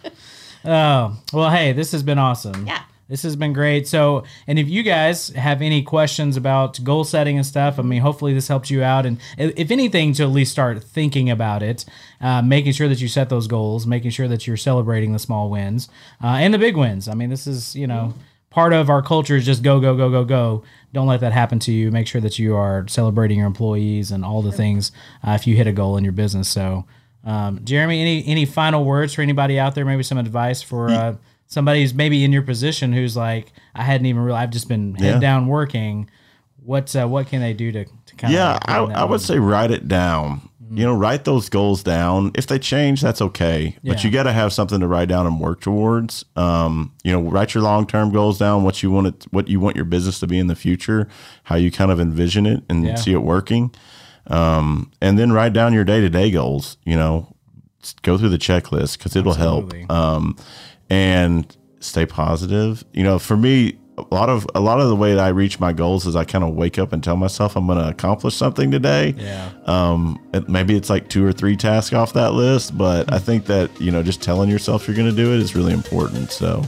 oh 0.64 1.16
well, 1.32 1.50
hey, 1.50 1.72
this 1.72 1.92
has 1.92 2.02
been 2.02 2.18
awesome. 2.18 2.66
Yeah. 2.66 2.82
This 3.10 3.24
has 3.24 3.34
been 3.34 3.52
great. 3.52 3.88
So, 3.88 4.22
and 4.46 4.56
if 4.56 4.68
you 4.68 4.84
guys 4.84 5.30
have 5.30 5.62
any 5.62 5.82
questions 5.82 6.36
about 6.36 6.82
goal 6.84 7.02
setting 7.02 7.36
and 7.36 7.44
stuff, 7.44 7.80
I 7.80 7.82
mean, 7.82 8.00
hopefully 8.00 8.32
this 8.32 8.46
helps 8.46 8.70
you 8.70 8.84
out. 8.84 9.04
And 9.04 9.18
if 9.36 9.72
anything, 9.72 10.12
to 10.14 10.22
at 10.22 10.30
least 10.30 10.52
start 10.52 10.82
thinking 10.84 11.28
about 11.28 11.60
it, 11.64 11.84
uh, 12.20 12.40
making 12.40 12.72
sure 12.72 12.88
that 12.88 13.00
you 13.00 13.08
set 13.08 13.28
those 13.28 13.48
goals, 13.48 13.84
making 13.84 14.12
sure 14.12 14.28
that 14.28 14.46
you're 14.46 14.56
celebrating 14.56 15.12
the 15.12 15.18
small 15.18 15.50
wins 15.50 15.88
uh, 16.22 16.38
and 16.38 16.54
the 16.54 16.58
big 16.58 16.76
wins. 16.76 17.08
I 17.08 17.14
mean, 17.14 17.30
this 17.30 17.48
is, 17.48 17.74
you 17.74 17.88
know, 17.88 18.14
part 18.50 18.72
of 18.72 18.88
our 18.88 19.02
culture 19.02 19.34
is 19.34 19.44
just 19.44 19.64
go, 19.64 19.80
go, 19.80 19.96
go, 19.96 20.08
go, 20.08 20.24
go. 20.24 20.62
Don't 20.92 21.08
let 21.08 21.18
that 21.18 21.32
happen 21.32 21.58
to 21.60 21.72
you. 21.72 21.90
Make 21.90 22.06
sure 22.06 22.20
that 22.20 22.38
you 22.38 22.54
are 22.54 22.86
celebrating 22.86 23.38
your 23.38 23.48
employees 23.48 24.12
and 24.12 24.24
all 24.24 24.40
the 24.40 24.52
things 24.52 24.92
uh, 25.26 25.32
if 25.32 25.48
you 25.48 25.56
hit 25.56 25.66
a 25.66 25.72
goal 25.72 25.96
in 25.96 26.04
your 26.04 26.12
business. 26.12 26.48
So, 26.48 26.84
um, 27.24 27.60
Jeremy, 27.64 28.00
any 28.00 28.26
any 28.26 28.44
final 28.46 28.84
words 28.84 29.14
for 29.14 29.22
anybody 29.22 29.58
out 29.58 29.74
there? 29.74 29.84
Maybe 29.84 30.04
some 30.04 30.18
advice 30.18 30.62
for 30.62 30.90
uh, 30.90 31.16
somebody 31.50 31.82
who's 31.82 31.92
maybe 31.92 32.24
in 32.24 32.32
your 32.32 32.42
position 32.42 32.92
who's 32.94 33.16
like, 33.16 33.52
I 33.74 33.82
hadn't 33.82 34.06
even 34.06 34.22
realized 34.22 34.44
I've 34.44 34.50
just 34.50 34.68
been 34.68 34.94
head 34.94 35.14
Yeah. 35.14 35.18
down 35.20 35.46
working. 35.48 36.08
What 36.62 36.94
uh, 36.96 37.06
what 37.06 37.26
can 37.26 37.40
they 37.40 37.52
do 37.52 37.72
to, 37.72 37.84
to 37.84 38.14
kind 38.16 38.32
Yeah, 38.32 38.56
of 38.56 38.90
I, 38.90 39.00
I 39.00 39.04
would 39.04 39.20
say 39.20 39.38
write 39.38 39.70
it 39.70 39.88
down. 39.88 40.42
You 40.72 40.84
know, 40.84 40.94
write 40.94 41.24
those 41.24 41.48
goals 41.48 41.82
down. 41.82 42.30
If 42.36 42.46
they 42.46 42.60
change, 42.60 43.00
that's 43.00 43.20
okay. 43.20 43.76
But 43.82 44.04
you 44.04 44.10
got 44.12 44.22
to 44.24 44.32
have 44.32 44.52
something 44.52 44.78
to 44.78 44.86
write 44.86 45.08
down 45.08 45.26
and 45.26 45.40
work 45.40 45.60
towards. 45.62 46.24
Um, 46.36 46.92
you 47.02 47.10
know, 47.12 47.20
write 47.28 47.54
your 47.54 47.64
long 47.64 47.88
term 47.88 48.12
goals 48.12 48.38
down. 48.38 48.62
What 48.62 48.80
you 48.80 48.92
want 48.92 49.08
it, 49.08 49.26
what 49.32 49.48
you 49.48 49.58
want 49.58 49.74
your 49.74 49.84
business 49.84 50.20
to 50.20 50.28
be 50.28 50.38
in 50.38 50.46
the 50.46 50.54
future. 50.54 51.08
How 51.42 51.56
you 51.56 51.72
kind 51.72 51.90
of 51.90 51.98
envision 51.98 52.46
it 52.46 52.62
and 52.68 52.84
Yeah. 52.86 52.94
see 52.94 53.12
it 53.12 53.22
working. 53.22 53.74
Um, 54.28 54.92
and 55.00 55.18
then 55.18 55.32
write 55.32 55.54
down 55.54 55.72
your 55.72 55.82
day 55.84 56.00
to 56.00 56.08
day 56.08 56.30
goals. 56.30 56.76
You 56.84 56.94
know, 56.94 57.34
go 58.02 58.16
through 58.16 58.28
the 58.28 58.38
checklist 58.38 58.96
because 58.98 59.16
it'll 59.16 59.32
Absolutely. 59.32 59.80
help. 59.80 59.90
Um, 59.90 60.36
and 60.90 61.56
stay 61.80 62.04
positive. 62.04 62.84
You 62.92 63.04
know, 63.04 63.18
for 63.18 63.36
me, 63.36 63.78
a 63.96 64.14
lot 64.14 64.28
of 64.28 64.46
a 64.54 64.60
lot 64.60 64.80
of 64.80 64.88
the 64.88 64.96
way 64.96 65.14
that 65.14 65.20
I 65.20 65.28
reach 65.28 65.60
my 65.60 65.72
goals 65.72 66.06
is 66.06 66.16
I 66.16 66.24
kind 66.24 66.44
of 66.44 66.54
wake 66.54 66.78
up 66.78 66.92
and 66.92 67.02
tell 67.02 67.16
myself 67.16 67.56
I'm 67.56 67.66
going 67.66 67.78
to 67.78 67.88
accomplish 67.88 68.34
something 68.34 68.70
today. 68.70 69.14
Yeah. 69.16 69.50
Um, 69.66 70.18
it, 70.32 70.48
maybe 70.48 70.76
it's 70.76 70.90
like 70.90 71.08
two 71.08 71.24
or 71.24 71.32
three 71.32 71.56
tasks 71.56 71.94
off 71.94 72.12
that 72.14 72.32
list, 72.32 72.76
but 72.76 73.12
I 73.12 73.18
think 73.18 73.46
that 73.46 73.70
you 73.80 73.90
know 73.90 74.02
just 74.02 74.22
telling 74.22 74.50
yourself 74.50 74.86
you're 74.86 74.96
going 74.96 75.10
to 75.10 75.16
do 75.16 75.32
it 75.32 75.40
is 75.40 75.54
really 75.54 75.72
important. 75.72 76.32
So, 76.32 76.64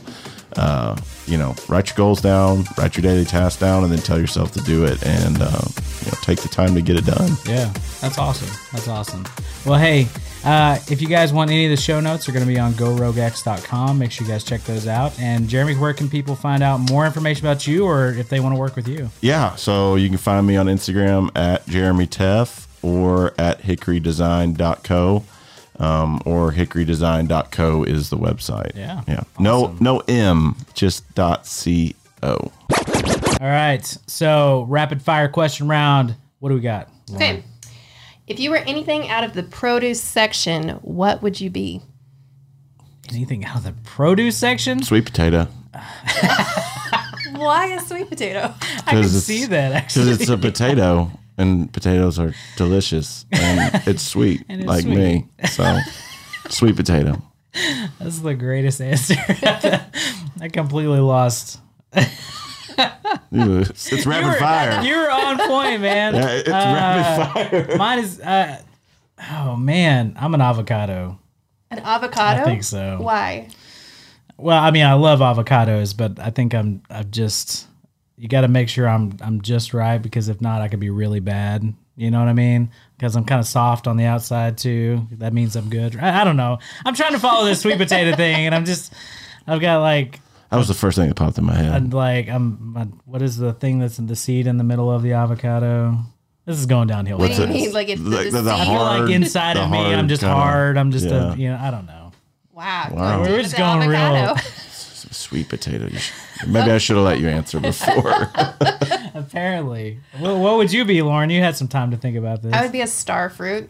uh, 0.56 0.96
you 1.26 1.38
know, 1.38 1.54
write 1.68 1.88
your 1.88 1.96
goals 1.96 2.20
down, 2.20 2.64
write 2.76 2.96
your 2.96 3.02
daily 3.02 3.24
tasks 3.24 3.60
down, 3.60 3.84
and 3.84 3.92
then 3.92 4.00
tell 4.00 4.18
yourself 4.18 4.52
to 4.52 4.60
do 4.60 4.84
it, 4.84 5.04
and 5.04 5.40
uh, 5.40 5.60
you 6.00 6.06
know, 6.06 6.18
take 6.22 6.40
the 6.40 6.48
time 6.48 6.74
to 6.74 6.82
get 6.82 6.96
it 6.96 7.06
done. 7.06 7.32
Yeah, 7.46 7.72
that's 8.00 8.18
awesome. 8.18 8.48
That's 8.72 8.88
awesome. 8.88 9.24
Well, 9.64 9.78
hey, 9.78 10.08
uh, 10.44 10.78
if 10.88 11.00
you 11.00 11.06
guys 11.06 11.32
want 11.32 11.50
any 11.50 11.66
of 11.66 11.70
the 11.70 11.76
show 11.76 12.00
notes, 12.00 12.26
they're 12.26 12.32
going 12.34 12.46
to 12.46 12.52
be 12.52 12.58
on 12.58 12.72
goroguex.com. 12.72 13.98
Make 13.98 14.10
sure 14.10 14.26
you 14.26 14.32
guys 14.32 14.42
check 14.42 14.62
those 14.64 14.88
out. 14.88 15.18
And 15.20 15.48
Jeremy, 15.48 15.76
where 15.76 15.94
can 15.94 16.08
people 16.08 16.34
find 16.34 16.62
out 16.62 16.78
more 16.78 17.06
information 17.06 17.46
about 17.46 17.66
you 17.66 17.84
or 17.84 18.08
if 18.08 18.28
they 18.28 18.40
want 18.40 18.54
to 18.54 18.58
work 18.58 18.74
with 18.74 18.88
you? 18.88 19.10
Yeah, 19.20 19.54
so 19.54 19.94
you 19.94 20.08
can 20.08 20.18
find 20.18 20.46
me 20.46 20.56
on 20.56 20.66
Instagram 20.66 21.30
at 21.36 21.66
Jeremy 21.68 22.06
Teff 22.06 22.66
or 22.82 23.34
at 23.38 23.62
hickorydesign.co. 23.62 25.24
Um, 25.82 26.22
or 26.24 26.52
hickorydesign.co 26.52 27.82
is 27.82 28.08
the 28.08 28.16
website. 28.16 28.76
Yeah. 28.76 29.02
Yeah. 29.08 29.24
No 29.38 29.76
no 29.80 29.98
M, 30.06 30.54
just 30.74 31.12
dot 31.16 31.44
C 31.46 31.96
O. 32.22 32.34
All 32.34 33.48
right. 33.48 33.84
So, 34.06 34.64
rapid 34.68 35.02
fire 35.02 35.28
question 35.28 35.66
round. 35.66 36.14
What 36.38 36.50
do 36.50 36.54
we 36.54 36.60
got? 36.60 36.88
Okay. 37.12 37.42
If 38.28 38.38
you 38.38 38.50
were 38.50 38.58
anything 38.58 39.08
out 39.08 39.24
of 39.24 39.32
the 39.32 39.42
produce 39.42 40.00
section, 40.00 40.70
what 40.82 41.20
would 41.22 41.40
you 41.40 41.50
be? 41.50 41.82
Anything 43.10 43.44
out 43.44 43.56
of 43.56 43.64
the 43.64 43.72
produce 43.84 44.36
section? 44.38 44.82
Sweet 44.84 45.04
potato. 45.04 45.48
Why 47.34 47.66
a 47.76 47.80
sweet 47.80 48.08
potato? 48.08 48.54
I 48.86 48.90
can 48.90 48.98
it's- 49.00 49.24
see 49.24 49.46
that 49.46 49.72
actually. 49.72 50.04
Because 50.04 50.20
it's 50.20 50.30
a 50.30 50.38
potato 50.38 51.10
and 51.38 51.72
potatoes 51.72 52.18
are 52.18 52.34
delicious 52.56 53.24
and 53.32 53.82
it's 53.86 54.02
sweet 54.02 54.44
And 54.48 54.60
it's 54.62 54.68
like 54.68 54.82
sweet. 54.82 54.96
me. 54.96 55.26
So 55.48 55.78
sweet 56.48 56.76
potato. 56.76 57.20
That's 57.98 58.20
the 58.20 58.34
greatest 58.34 58.80
answer. 58.80 59.14
I 60.40 60.48
completely 60.52 61.00
lost. 61.00 61.60
Ooh, 63.34 63.58
It's, 63.60 63.92
it's 63.92 64.06
rapid 64.06 64.38
fire. 64.38 64.82
You 64.82 64.96
were 64.96 65.10
on 65.10 65.38
point, 65.48 65.80
man. 65.82 66.14
Yeah, 66.14 66.28
it's 66.30 66.48
rapid 66.48 67.66
fire. 67.68 67.76
Mine 67.76 67.98
is. 68.00 68.20
Uh, 68.20 68.60
oh 69.30 69.56
man, 69.56 70.16
I'm 70.18 70.34
an 70.34 70.40
avocado. 70.40 71.18
An 71.70 71.78
avocado? 71.80 72.42
I 72.42 72.44
think 72.44 72.64
so. 72.64 72.98
Why? 73.00 73.48
Well, 74.36 74.62
I 74.62 74.70
mean, 74.70 74.84
I 74.84 74.94
love 74.94 75.20
avocados, 75.20 75.96
but 75.96 76.18
I 76.18 76.30
think 76.30 76.54
I'm. 76.54 76.82
I've 76.90 77.10
just. 77.10 77.66
You 78.22 78.28
got 78.28 78.42
to 78.42 78.48
make 78.48 78.68
sure 78.68 78.88
I'm. 78.88 79.16
I'm 79.20 79.40
just 79.40 79.74
right 79.74 79.98
because 79.98 80.28
if 80.28 80.40
not, 80.40 80.62
I 80.62 80.68
could 80.68 80.78
be 80.78 80.90
really 80.90 81.18
bad. 81.18 81.74
You 81.96 82.08
know 82.12 82.20
what 82.20 82.28
I 82.28 82.32
mean? 82.34 82.70
Because 82.96 83.16
I'm 83.16 83.24
kind 83.24 83.40
of 83.40 83.48
soft 83.48 83.88
on 83.88 83.96
the 83.96 84.04
outside 84.04 84.58
too. 84.58 85.08
That 85.18 85.32
means 85.32 85.56
I'm 85.56 85.68
good. 85.68 85.98
I, 85.98 86.20
I 86.20 86.24
don't 86.24 86.36
know. 86.36 86.60
I'm 86.86 86.94
trying 86.94 87.14
to 87.14 87.18
follow 87.18 87.44
this 87.46 87.62
sweet 87.62 87.78
potato 87.78 88.14
thing, 88.14 88.46
and 88.46 88.54
I'm 88.54 88.64
just. 88.64 88.92
I've 89.44 89.60
got 89.60 89.80
like 89.80 90.20
That 90.50 90.56
was 90.58 90.68
the 90.68 90.74
first 90.74 90.96
thing 90.96 91.08
that 91.08 91.16
popped 91.16 91.36
in 91.36 91.42
my 91.44 91.54
head. 91.56 91.74
And 91.74 91.92
like 91.92 92.28
I'm, 92.28 92.76
i 92.76 92.82
what 93.06 93.22
is 93.22 93.38
the 93.38 93.54
thing 93.54 93.80
that's 93.80 93.98
in 93.98 94.06
the 94.06 94.14
seed 94.14 94.46
in 94.46 94.56
the 94.56 94.62
middle 94.62 94.88
of 94.88 95.02
the 95.02 95.14
avocado? 95.14 95.98
This 96.46 96.60
is 96.60 96.66
going 96.66 96.86
downhill. 96.86 97.18
What 97.18 97.32
do 97.32 97.42
you 97.42 97.48
mean? 97.48 97.72
Like 97.72 97.88
it's 97.88 98.00
Like 98.00 98.26
the, 98.26 98.30
the- 98.30 98.42
the 98.42 98.56
seed? 98.56 98.66
hard- 98.68 99.00
like 99.02 99.10
inside 99.10 99.56
the 99.56 99.64
of 99.64 99.70
me, 99.72 99.78
I'm 99.78 100.06
just 100.06 100.22
kinda- 100.22 100.36
hard. 100.36 100.78
I'm 100.78 100.92
just 100.92 101.06
yeah. 101.06 101.32
a, 101.32 101.36
you 101.36 101.48
know, 101.48 101.58
I 101.60 101.72
don't 101.72 101.86
know. 101.86 102.12
Wow. 102.52 102.88
Wow. 102.92 103.16
going 103.16 103.30
We're 103.32 103.42
just 103.42 103.56
the 103.56 103.62
going 103.62 103.88
real- 103.88 103.98
avocado. 103.98 104.40
Sweet 105.10 105.48
potato. 105.48 105.88
You 106.42 106.46
should- 106.46 106.52
Maybe 106.52 106.70
I 106.70 106.78
should 106.78 106.96
have 106.96 107.04
let 107.04 107.18
you 107.20 107.28
answer 107.28 107.60
before. 107.60 108.30
Apparently, 109.14 110.00
what, 110.18 110.36
what 110.36 110.56
would 110.56 110.72
you 110.72 110.84
be, 110.84 111.02
Lauren? 111.02 111.30
You 111.30 111.40
had 111.42 111.56
some 111.56 111.68
time 111.68 111.90
to 111.90 111.96
think 111.96 112.16
about 112.16 112.42
this. 112.42 112.52
I 112.52 112.62
would 112.62 112.72
be 112.72 112.80
a 112.80 112.86
star 112.86 113.30
fruit. 113.30 113.68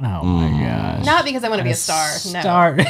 oh 0.00 0.22
my 0.24 0.50
gosh! 0.50 1.04
Not 1.06 1.24
because 1.24 1.42
I 1.44 1.48
want 1.48 1.60
to 1.60 1.64
be 1.64 1.70
a 1.70 1.74
star. 1.74 2.08
No. 2.32 2.40
Star. 2.40 2.76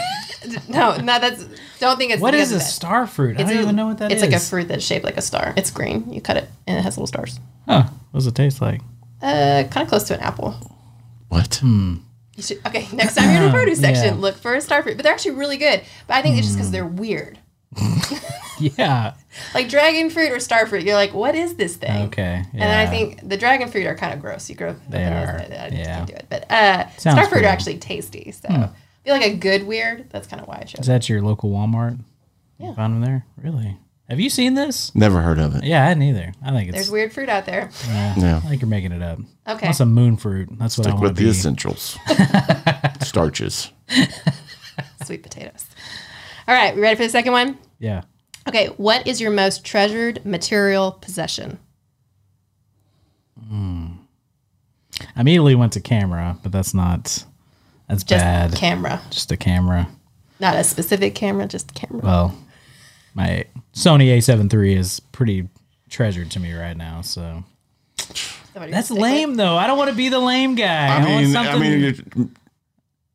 No, 0.68 0.96
no, 0.98 1.18
that's 1.18 1.44
don't 1.80 1.96
think 1.96 2.12
it's 2.12 2.22
what 2.22 2.30
because 2.30 2.52
is 2.52 2.62
a 2.62 2.64
star 2.64 3.08
fruit? 3.08 3.36
I 3.36 3.40
It's 3.40 3.50
don't 3.50 3.58
a- 3.58 3.62
even 3.62 3.74
know 3.74 3.86
what 3.88 3.98
that 3.98 4.12
is. 4.12 4.22
it's 4.22 4.30
like 4.30 4.40
a 4.40 4.44
fruit 4.44 4.68
that's 4.68 4.84
shaped 4.84 5.04
like 5.04 5.16
a 5.16 5.22
star. 5.22 5.52
It's 5.56 5.72
green. 5.72 6.12
You 6.12 6.20
cut 6.20 6.36
it 6.36 6.48
and 6.68 6.78
it 6.78 6.82
has 6.82 6.96
little 6.96 7.08
stars. 7.08 7.40
Huh? 7.66 7.84
What 8.12 8.18
does 8.20 8.26
it 8.28 8.34
taste 8.36 8.60
like? 8.62 8.80
Uh, 9.20 9.64
kind 9.70 9.78
of 9.82 9.88
close 9.88 10.04
to 10.04 10.14
an 10.14 10.20
apple. 10.20 10.54
what? 11.30 11.60
You 11.64 11.98
should, 12.38 12.58
okay, 12.64 12.86
next 12.92 13.16
time 13.16 13.32
you're 13.34 13.42
in 13.44 13.48
the 13.50 13.56
produce 13.58 13.80
section, 13.86 14.04
Yeah. 14.04 14.12
Hmm. 14.14 14.20
look 14.20 14.36
for 14.36 14.54
a 14.54 14.60
star 14.60 14.84
fruit. 14.84 14.96
But 14.96 15.02
they're 15.02 15.12
actually 15.12 15.34
really 15.34 15.56
good. 15.56 15.82
But 16.06 16.14
I 16.14 16.22
think 16.22 16.36
it's 16.38 16.46
just 16.46 16.56
because 16.58 16.70
they're 16.70 16.86
weird. 16.86 17.38
Yeah. 18.78 19.14
Like 19.54 19.68
dragon 19.68 20.10
fruit 20.10 20.32
or 20.32 20.40
star 20.40 20.66
fruit, 20.66 20.82
you're 20.84 20.94
like, 20.94 21.12
what 21.14 21.34
is 21.34 21.56
this 21.56 21.76
thing? 21.76 22.06
Okay. 22.06 22.42
And 22.54 22.62
I 22.64 22.86
think 22.86 23.28
the 23.28 23.36
dragon 23.36 23.68
fruit 23.68 23.86
are 23.86 23.94
kind 23.94 24.14
of 24.14 24.20
gross. 24.20 24.48
You 24.48 24.56
grow. 24.56 24.74
They 24.88 25.04
I 25.04 25.22
are, 25.24 25.38
just 25.38 25.50
yeah. 25.72 25.96
can't 25.96 26.06
do 26.08 26.14
it. 26.14 26.26
But 26.30 26.50
uh, 26.50 26.88
Sounds 26.96 27.00
star 27.00 27.14
fruit 27.26 27.28
cool. 27.30 27.38
Hmm. 27.40 27.44
are 27.44 27.48
actually 27.48 27.78
tasty. 27.78 28.32
So 28.32 28.48
I 28.48 28.70
feel 29.04 29.14
like 29.14 29.24
a 29.24 29.36
good 29.36 29.66
weird. 29.66 30.08
That's 30.10 30.26
kind 30.26 30.40
of 30.40 30.48
why 30.48 30.58
I 30.60 30.64
chose. 30.64 30.80
is 30.80 30.86
that 30.86 31.08
your 31.08 31.20
local 31.22 31.50
Walmart? 31.50 31.98
Yeah. 32.58 32.68
You 32.70 32.74
found 32.74 32.94
them 32.94 33.02
there. 33.02 33.26
Really? 33.42 33.76
Have 34.08 34.20
you 34.20 34.30
seen 34.30 34.54
this? 34.54 34.94
Never 34.94 35.20
heard 35.20 35.38
of 35.40 35.56
it. 35.56 35.64
Yeah, 35.64 35.82
I 35.84 35.88
hadn't 35.88 36.04
either. 36.04 36.32
I 36.42 36.52
think 36.52 36.68
it's. 36.68 36.76
There's 36.76 36.90
weird 36.90 37.12
fruit 37.12 37.28
out 37.28 37.44
there. 37.44 37.70
Yeah. 37.88 38.40
I 38.42 38.48
think 38.48 38.62
you're 38.62 38.70
making 38.70 38.92
it 38.92 39.02
up. 39.02 39.18
Okay. 39.48 39.66
Want 39.66 39.76
some 39.76 39.92
moon 39.92 40.16
fruit? 40.16 40.48
That's 40.52 40.78
what 40.78 40.86
I 40.86 40.90
Stick 40.90 41.00
want 41.00 41.02
with 41.02 41.16
to 41.16 41.22
the 41.24 41.26
be. 41.26 41.30
essentials. 41.36 41.98
Starches. 43.02 43.70
Sweet 45.04 45.22
potatoes. 45.22 45.66
All 46.48 46.54
right, 46.54 46.74
we 46.74 46.80
ready 46.80 46.94
for 46.96 47.02
the 47.02 47.08
second 47.08 47.32
one? 47.32 47.58
Yeah. 47.80 48.02
Okay, 48.48 48.66
what 48.76 49.06
is 49.06 49.20
your 49.20 49.30
most 49.30 49.64
treasured 49.64 50.24
material 50.24 50.92
possession? 50.92 51.58
I 55.14 55.20
immediately 55.20 55.54
went 55.54 55.72
to 55.74 55.80
camera, 55.80 56.38
but 56.42 56.52
that's 56.52 56.74
not. 56.74 57.24
That's 57.88 58.02
Just 58.02 58.22
bad. 58.24 58.54
camera. 58.54 59.00
just 59.10 59.30
a 59.30 59.36
camera. 59.36 59.88
Not 60.40 60.56
a 60.56 60.64
specific 60.64 61.14
camera, 61.14 61.46
just 61.46 61.70
a 61.70 61.74
camera. 61.74 62.02
Well, 62.02 62.38
my 63.14 63.44
Sony 63.74 64.08
A7 64.16 64.52
III 64.52 64.74
is 64.74 65.00
pretty 65.00 65.48
treasured 65.88 66.30
to 66.32 66.40
me 66.40 66.52
right 66.52 66.76
now. 66.76 67.00
So 67.02 67.44
Somebody 68.52 68.72
that's 68.72 68.86
stick 68.88 68.96
with- 68.96 69.02
lame, 69.02 69.34
though. 69.36 69.56
I 69.56 69.66
don't 69.66 69.78
want 69.78 69.90
to 69.90 69.96
be 69.96 70.08
the 70.08 70.18
lame 70.18 70.54
guy. 70.56 70.86
I, 70.88 70.96
I 70.96 71.04
want 71.12 71.26
mean, 71.26 71.36
I 71.36 71.58
mean, 71.58 72.36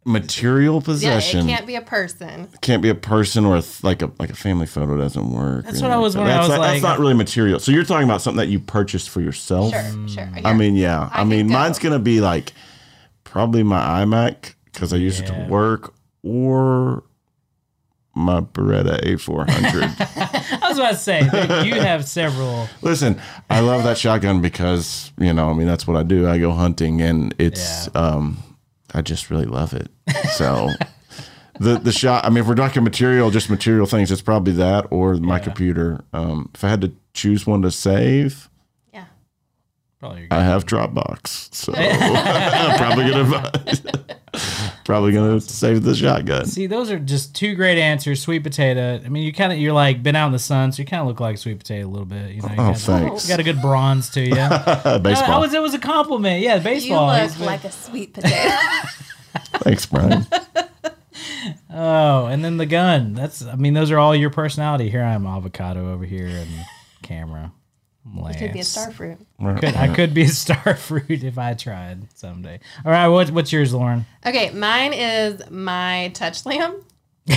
you're- 0.05 0.13
material 0.19 0.75
Yeah, 0.75 0.81
possession 0.85 1.47
it 1.47 1.51
can't 1.51 1.67
be 1.67 1.75
a 1.75 1.81
person. 1.81 2.47
can't 2.61 2.81
be 2.81 2.89
a 2.89 2.95
person 2.95 3.45
or 3.45 3.57
a 3.57 3.61
th- 3.61 3.83
like 3.83 4.01
a 4.01 4.11
like 4.19 4.29
a 4.31 4.35
family 4.35 4.65
photo 4.65 4.97
doesn't 4.97 5.31
work. 5.31 5.65
That's 5.65 5.81
what 5.81 5.91
I 5.91 5.97
was 5.97 6.15
like 6.15 6.21
wondering. 6.21 6.37
I 6.37 6.39
was 6.41 6.47
That's, 6.49 6.57
not, 6.57 6.61
like- 6.63 6.71
that's 6.81 6.83
not 6.83 6.99
really 6.99 7.13
material. 7.13 7.59
So 7.59 7.71
you're 7.71 7.83
talking 7.83 8.07
about 8.07 8.21
something 8.21 8.39
that 8.39 8.47
you 8.51 8.59
purchased 8.59 9.09
for 9.09 9.21
yourself. 9.21 9.71
Sure, 9.73 10.07
sure. 10.07 10.29
I 10.43 10.53
mean, 10.53 10.75
yeah. 10.75 11.09
I, 11.13 11.21
I 11.21 11.23
mean, 11.23 11.47
could 11.47 11.53
go. 11.53 11.59
mine's 11.59 11.77
gonna 11.79 11.99
be 11.99 12.19
like 12.21 12.53
probably 13.23 13.63
my 13.63 14.03
iMac 14.03 14.55
because 14.65 14.91
I 14.93 14.97
use 14.97 15.19
it 15.19 15.27
to 15.27 15.45
work, 15.49 15.93
or 16.23 17.03
my 18.15 18.41
Beretta 18.41 19.01
A400. 19.05 20.61
I 20.63 20.67
was 20.69 20.77
about 20.77 20.91
to 20.91 20.97
say 20.97 21.23
that 21.31 21.65
you 21.65 21.75
have 21.75 22.05
several. 22.07 22.67
Listen, 22.81 23.21
I 23.49 23.59
love 23.61 23.83
that 23.83 23.97
shotgun 23.97 24.41
because 24.41 25.11
you 25.19 25.31
know, 25.33 25.49
I 25.49 25.53
mean, 25.53 25.67
that's 25.67 25.85
what 25.87 25.95
I 25.95 26.03
do. 26.03 26.27
I 26.27 26.37
go 26.39 26.51
hunting, 26.51 27.01
and 27.01 27.33
it's, 27.37 27.87
Yeah. 27.93 28.01
um, 28.01 28.37
I 28.93 29.01
just 29.01 29.29
really 29.29 29.45
love 29.45 29.73
it. 29.73 29.89
So. 30.33 30.69
The, 31.59 31.77
the 31.77 31.91
shot. 31.91 32.25
I 32.25 32.29
mean, 32.29 32.39
if 32.39 32.47
we're 32.47 32.55
talking 32.55 32.83
material, 32.83 33.29
just 33.29 33.47
material 33.47 33.85
things, 33.85 34.11
it's 34.11 34.21
probably 34.21 34.53
that 34.53 34.87
or 34.89 35.13
my 35.15 35.37
computer. 35.37 36.03
Um, 36.11 36.49
if 36.55 36.63
I 36.63 36.69
had 36.69 36.81
to 36.81 36.91
choose 37.13 37.45
one 37.45 37.61
to 37.61 37.69
save, 37.69 38.49
Yeah. 38.91 39.05
Probably. 39.99 40.27
I 40.31 40.41
have 40.41 40.65
Dropbox, 40.65 41.53
so 41.53 41.71
I'm 41.77 42.77
probably 42.77 43.11
gonna 43.11 43.51
probably 44.91 45.11
gonna 45.13 45.39
save 45.41 45.83
the 45.83 45.95
shotgun. 45.95 46.45
See, 46.45 46.67
those 46.67 46.91
are 46.91 46.99
just 46.99 47.33
two 47.35 47.55
great 47.55 47.77
answers. 47.77 48.21
Sweet 48.21 48.43
potato. 48.43 48.99
I 49.03 49.09
mean, 49.09 49.23
you 49.23 49.31
kind 49.33 49.51
of 49.53 49.57
you're 49.59 49.73
like 49.73 50.03
been 50.03 50.15
out 50.15 50.27
in 50.27 50.31
the 50.33 50.39
sun, 50.39 50.71
so 50.71 50.81
you 50.81 50.85
kind 50.85 51.01
of 51.01 51.07
look 51.07 51.19
like 51.19 51.35
a 51.35 51.37
sweet 51.37 51.59
potato 51.59 51.87
a 51.87 51.89
little 51.89 52.05
bit. 52.05 52.31
You 52.31 52.41
know, 52.41 52.47
you, 52.49 52.53
Oh, 52.53 52.71
got, 52.71 52.77
thanks. 52.77 53.23
you 53.27 53.33
got 53.33 53.39
a 53.39 53.43
good 53.43 53.61
bronze 53.61 54.09
to 54.11 54.21
you. 54.21 54.35
I 54.39 54.97
Baseball. 55.01 55.41
was 55.41 55.53
it 55.53 55.61
was 55.61 55.73
a 55.73 55.79
compliment. 55.79 56.41
Yeah, 56.41 56.59
baseball. 56.59 57.13
You 57.13 57.19
baseball. 57.21 57.27
look 57.29 57.37
been- 57.37 57.45
like 57.45 57.63
a 57.63 57.71
sweet 57.71 58.13
potato. 58.13 58.55
Thanks, 59.63 59.85
Brian. 59.85 60.27
oh, 61.73 62.25
and 62.25 62.43
then 62.43 62.57
the 62.57 62.65
gun. 62.65 63.13
That's. 63.13 63.45
I 63.45 63.55
mean, 63.55 63.73
those 63.73 63.91
are 63.91 63.97
all 63.97 64.15
your 64.15 64.29
personality. 64.29 64.89
Here 64.89 65.03
I 65.03 65.13
am, 65.13 65.25
avocado 65.25 65.91
over 65.93 66.03
here, 66.05 66.27
and 66.27 66.49
camera. 67.01 67.51
Lance. 68.15 68.37
Could 68.37 68.53
be 68.53 68.59
a 68.59 68.63
star 68.63 68.91
fruit. 68.91 69.17
Could, 69.39 69.75
I 69.75 69.93
could 69.93 70.13
be 70.13 70.23
a 70.23 70.27
star 70.43 70.75
fruit 70.75 71.23
if 71.23 71.37
I 71.37 71.53
tried 71.53 72.07
someday. 72.17 72.59
All 72.85 72.91
right, 72.91 73.07
what, 73.07 73.29
what's 73.31 73.51
yours, 73.51 73.73
Lauren? 73.73 74.05
Okay, 74.25 74.49
mine 74.51 74.93
is 74.93 75.49
my 75.49 76.11
touch 76.13 76.45
lamp. 76.45 76.83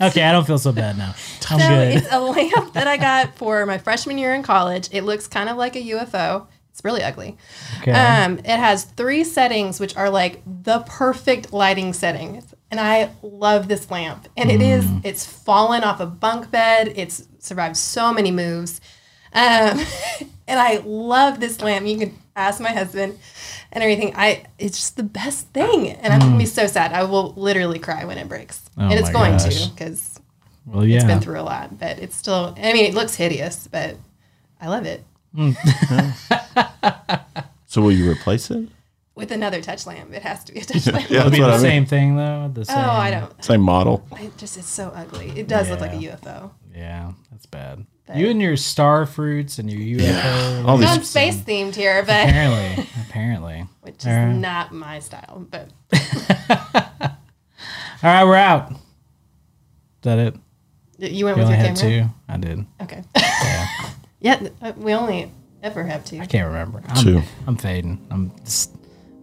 Okay, 0.00 0.22
I 0.22 0.30
don't 0.30 0.46
feel 0.46 0.58
so 0.58 0.70
bad 0.70 0.96
now. 0.96 1.12
I'm 1.50 1.58
So 1.58 1.68
good. 1.68 1.96
it's 1.96 2.06
a 2.12 2.20
lamp 2.20 2.72
that 2.74 2.86
I 2.86 2.96
got 2.96 3.34
for 3.36 3.66
my 3.66 3.78
freshman 3.78 4.16
year 4.16 4.32
in 4.32 4.44
college. 4.44 4.88
It 4.92 5.02
looks 5.02 5.26
kind 5.26 5.48
of 5.48 5.56
like 5.56 5.74
a 5.74 5.80
UFO. 5.82 6.46
It's 6.70 6.84
really 6.84 7.02
ugly. 7.02 7.36
Okay. 7.80 7.90
Um, 7.90 8.38
it 8.38 8.46
has 8.46 8.84
three 8.84 9.24
settings, 9.24 9.80
which 9.80 9.96
are 9.96 10.08
like 10.08 10.40
the 10.46 10.80
perfect 10.86 11.52
lighting 11.52 11.92
settings. 11.92 12.54
And 12.70 12.78
I 12.78 13.10
love 13.22 13.66
this 13.66 13.90
lamp. 13.90 14.28
And 14.36 14.52
it 14.52 14.62
is, 14.62 14.88
it's 15.02 15.26
fallen 15.26 15.82
off 15.82 15.98
a 15.98 16.06
bunk 16.06 16.52
bed. 16.52 16.92
It's 16.94 17.26
survived 17.40 17.76
so 17.76 18.12
many 18.12 18.30
moves. 18.30 18.80
Um, 19.38 19.86
and 20.48 20.60
I 20.60 20.82
love 20.84 21.40
this 21.40 21.60
lamp. 21.60 21.86
You 21.86 21.98
can 21.98 22.18
ask 22.34 22.60
my 22.60 22.72
husband 22.72 23.18
and 23.72 23.84
everything. 23.84 24.14
I 24.16 24.44
it's 24.58 24.78
just 24.78 24.96
the 24.96 25.02
best 25.02 25.48
thing. 25.48 25.90
And 25.90 26.12
I'm 26.12 26.20
gonna 26.20 26.38
be 26.38 26.46
so 26.46 26.66
sad. 26.66 26.92
I 26.92 27.04
will 27.04 27.32
literally 27.34 27.78
cry 27.78 28.04
when 28.04 28.18
it 28.18 28.28
breaks. 28.28 28.68
and 28.76 28.92
it's 28.92 29.10
going 29.10 29.32
gosh. 29.32 29.66
to 29.66 29.70
because 29.70 30.20
well, 30.66 30.84
yeah. 30.84 30.96
it's 30.96 31.04
been 31.04 31.20
through 31.20 31.40
a 31.40 31.42
lot, 31.42 31.78
but 31.78 31.98
it's 31.98 32.16
still. 32.16 32.54
I 32.56 32.72
mean, 32.72 32.86
it 32.86 32.94
looks 32.94 33.14
hideous, 33.14 33.68
but 33.68 33.96
I 34.60 34.68
love 34.68 34.86
it. 34.86 35.04
So 37.68 37.82
will 37.82 37.92
you 37.92 38.10
replace 38.10 38.50
it? 38.50 38.66
With 39.14 39.30
another 39.30 39.60
touch 39.60 39.86
lamp, 39.86 40.12
it 40.14 40.22
has 40.22 40.42
to 40.44 40.52
be 40.52 40.60
a 40.60 40.64
touch 40.64 40.86
lamp. 40.86 41.10
Yeah, 41.10 41.20
It'll 41.20 41.30
be 41.30 41.38
the 41.38 41.44
I 41.44 41.50
mean. 41.52 41.60
same 41.60 41.86
thing 41.86 42.16
though. 42.16 42.50
The 42.52 42.64
same. 42.64 42.78
Oh, 42.78 42.80
I 42.80 43.10
don't. 43.10 43.44
Same 43.44 43.60
model. 43.60 44.06
It 44.12 44.36
just 44.38 44.56
it's 44.56 44.68
so 44.68 44.90
ugly. 44.94 45.32
It 45.36 45.48
does 45.48 45.68
look 45.68 45.80
like 45.80 45.92
a 45.92 45.96
UFO. 45.96 46.50
Yeah, 46.74 47.12
that's 47.30 47.44
bad. 47.46 47.84
But- 48.08 48.16
You 48.16 48.30
and 48.30 48.40
your 48.42 48.56
star 48.56 49.04
fruits 49.06 49.58
and 49.58 49.70
your 49.70 50.00
UFO. 50.00 50.64
All 50.66 50.76
these- 50.78 50.86
Non 50.88 51.04
space 51.04 51.36
themed 51.36 51.74
here, 51.76 52.02
but 52.02 52.26
apparently, 52.28 52.86
apparently. 53.08 53.66
which 53.82 53.96
is 54.00 54.06
Alright. 54.06 54.34
not 54.34 54.72
my 54.72 54.98
style. 54.98 55.46
But 55.50 55.68
All 58.02 58.02
right, 58.02 58.24
we're 58.24 58.36
out. 58.36 58.70
Is 58.72 58.78
that 60.02 60.18
it? 60.18 60.34
you 60.98 61.24
went 61.26 61.36
You 61.36 61.42
with 61.42 61.52
only 61.52 61.58
your 61.58 61.66
had 61.68 61.76
camera. 61.76 62.02
two. 62.04 62.10
I 62.28 62.36
did. 62.38 62.66
Okay. 62.82 63.02
yeah, 64.20 64.36
th- 64.36 64.52
uh, 64.62 64.72
we 64.76 64.92
only 64.94 65.30
ever 65.62 65.82
have 65.84 66.04
two. 66.04 66.18
I 66.20 66.26
can't 66.26 66.46
remember. 66.46 66.82
I'm, 66.88 67.04
Two. 67.04 67.22
I'm 67.46 67.56
fading. 67.56 68.06
I'm 68.10 68.32
this 68.44 68.68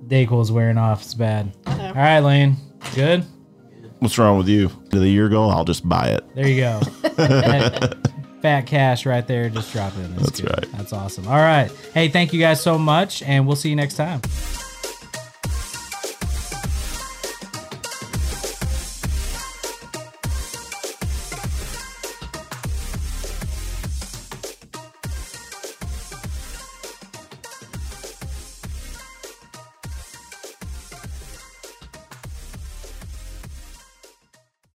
Dayquil's 0.07 0.51
wearing 0.51 0.77
off. 0.77 1.01
It's 1.01 1.13
bad. 1.13 1.51
Uh-oh. 1.65 1.87
All 1.87 1.93
right, 1.93 2.19
Lane. 2.19 2.57
Good. 2.93 3.25
What's 3.99 4.17
wrong 4.17 4.37
with 4.37 4.47
you? 4.49 4.67
Did 4.89 4.99
the 4.99 5.09
year 5.09 5.29
go? 5.29 5.49
I'll 5.49 5.63
just 5.65 5.87
buy 5.87 6.09
it. 6.09 6.23
There 6.35 6.47
you 6.47 6.61
go. 6.61 6.81
Fat 8.45 8.67
cash 8.67 9.07
right 9.07 9.25
there. 9.25 9.49
Just 9.49 9.73
drop 9.73 9.97
it 9.97 10.01
in. 10.01 10.15
That's 10.17 10.39
right. 10.39 10.71
That's 10.73 10.93
awesome. 10.93 11.27
All 11.27 11.33
right. 11.33 11.71
Hey, 11.95 12.09
thank 12.09 12.31
you 12.31 12.39
guys 12.39 12.61
so 12.61 12.77
much, 12.77 13.23
and 13.23 13.47
we'll 13.47 13.55
see 13.55 13.69
you 13.71 13.75
next 13.75 13.95
time. 13.95 14.21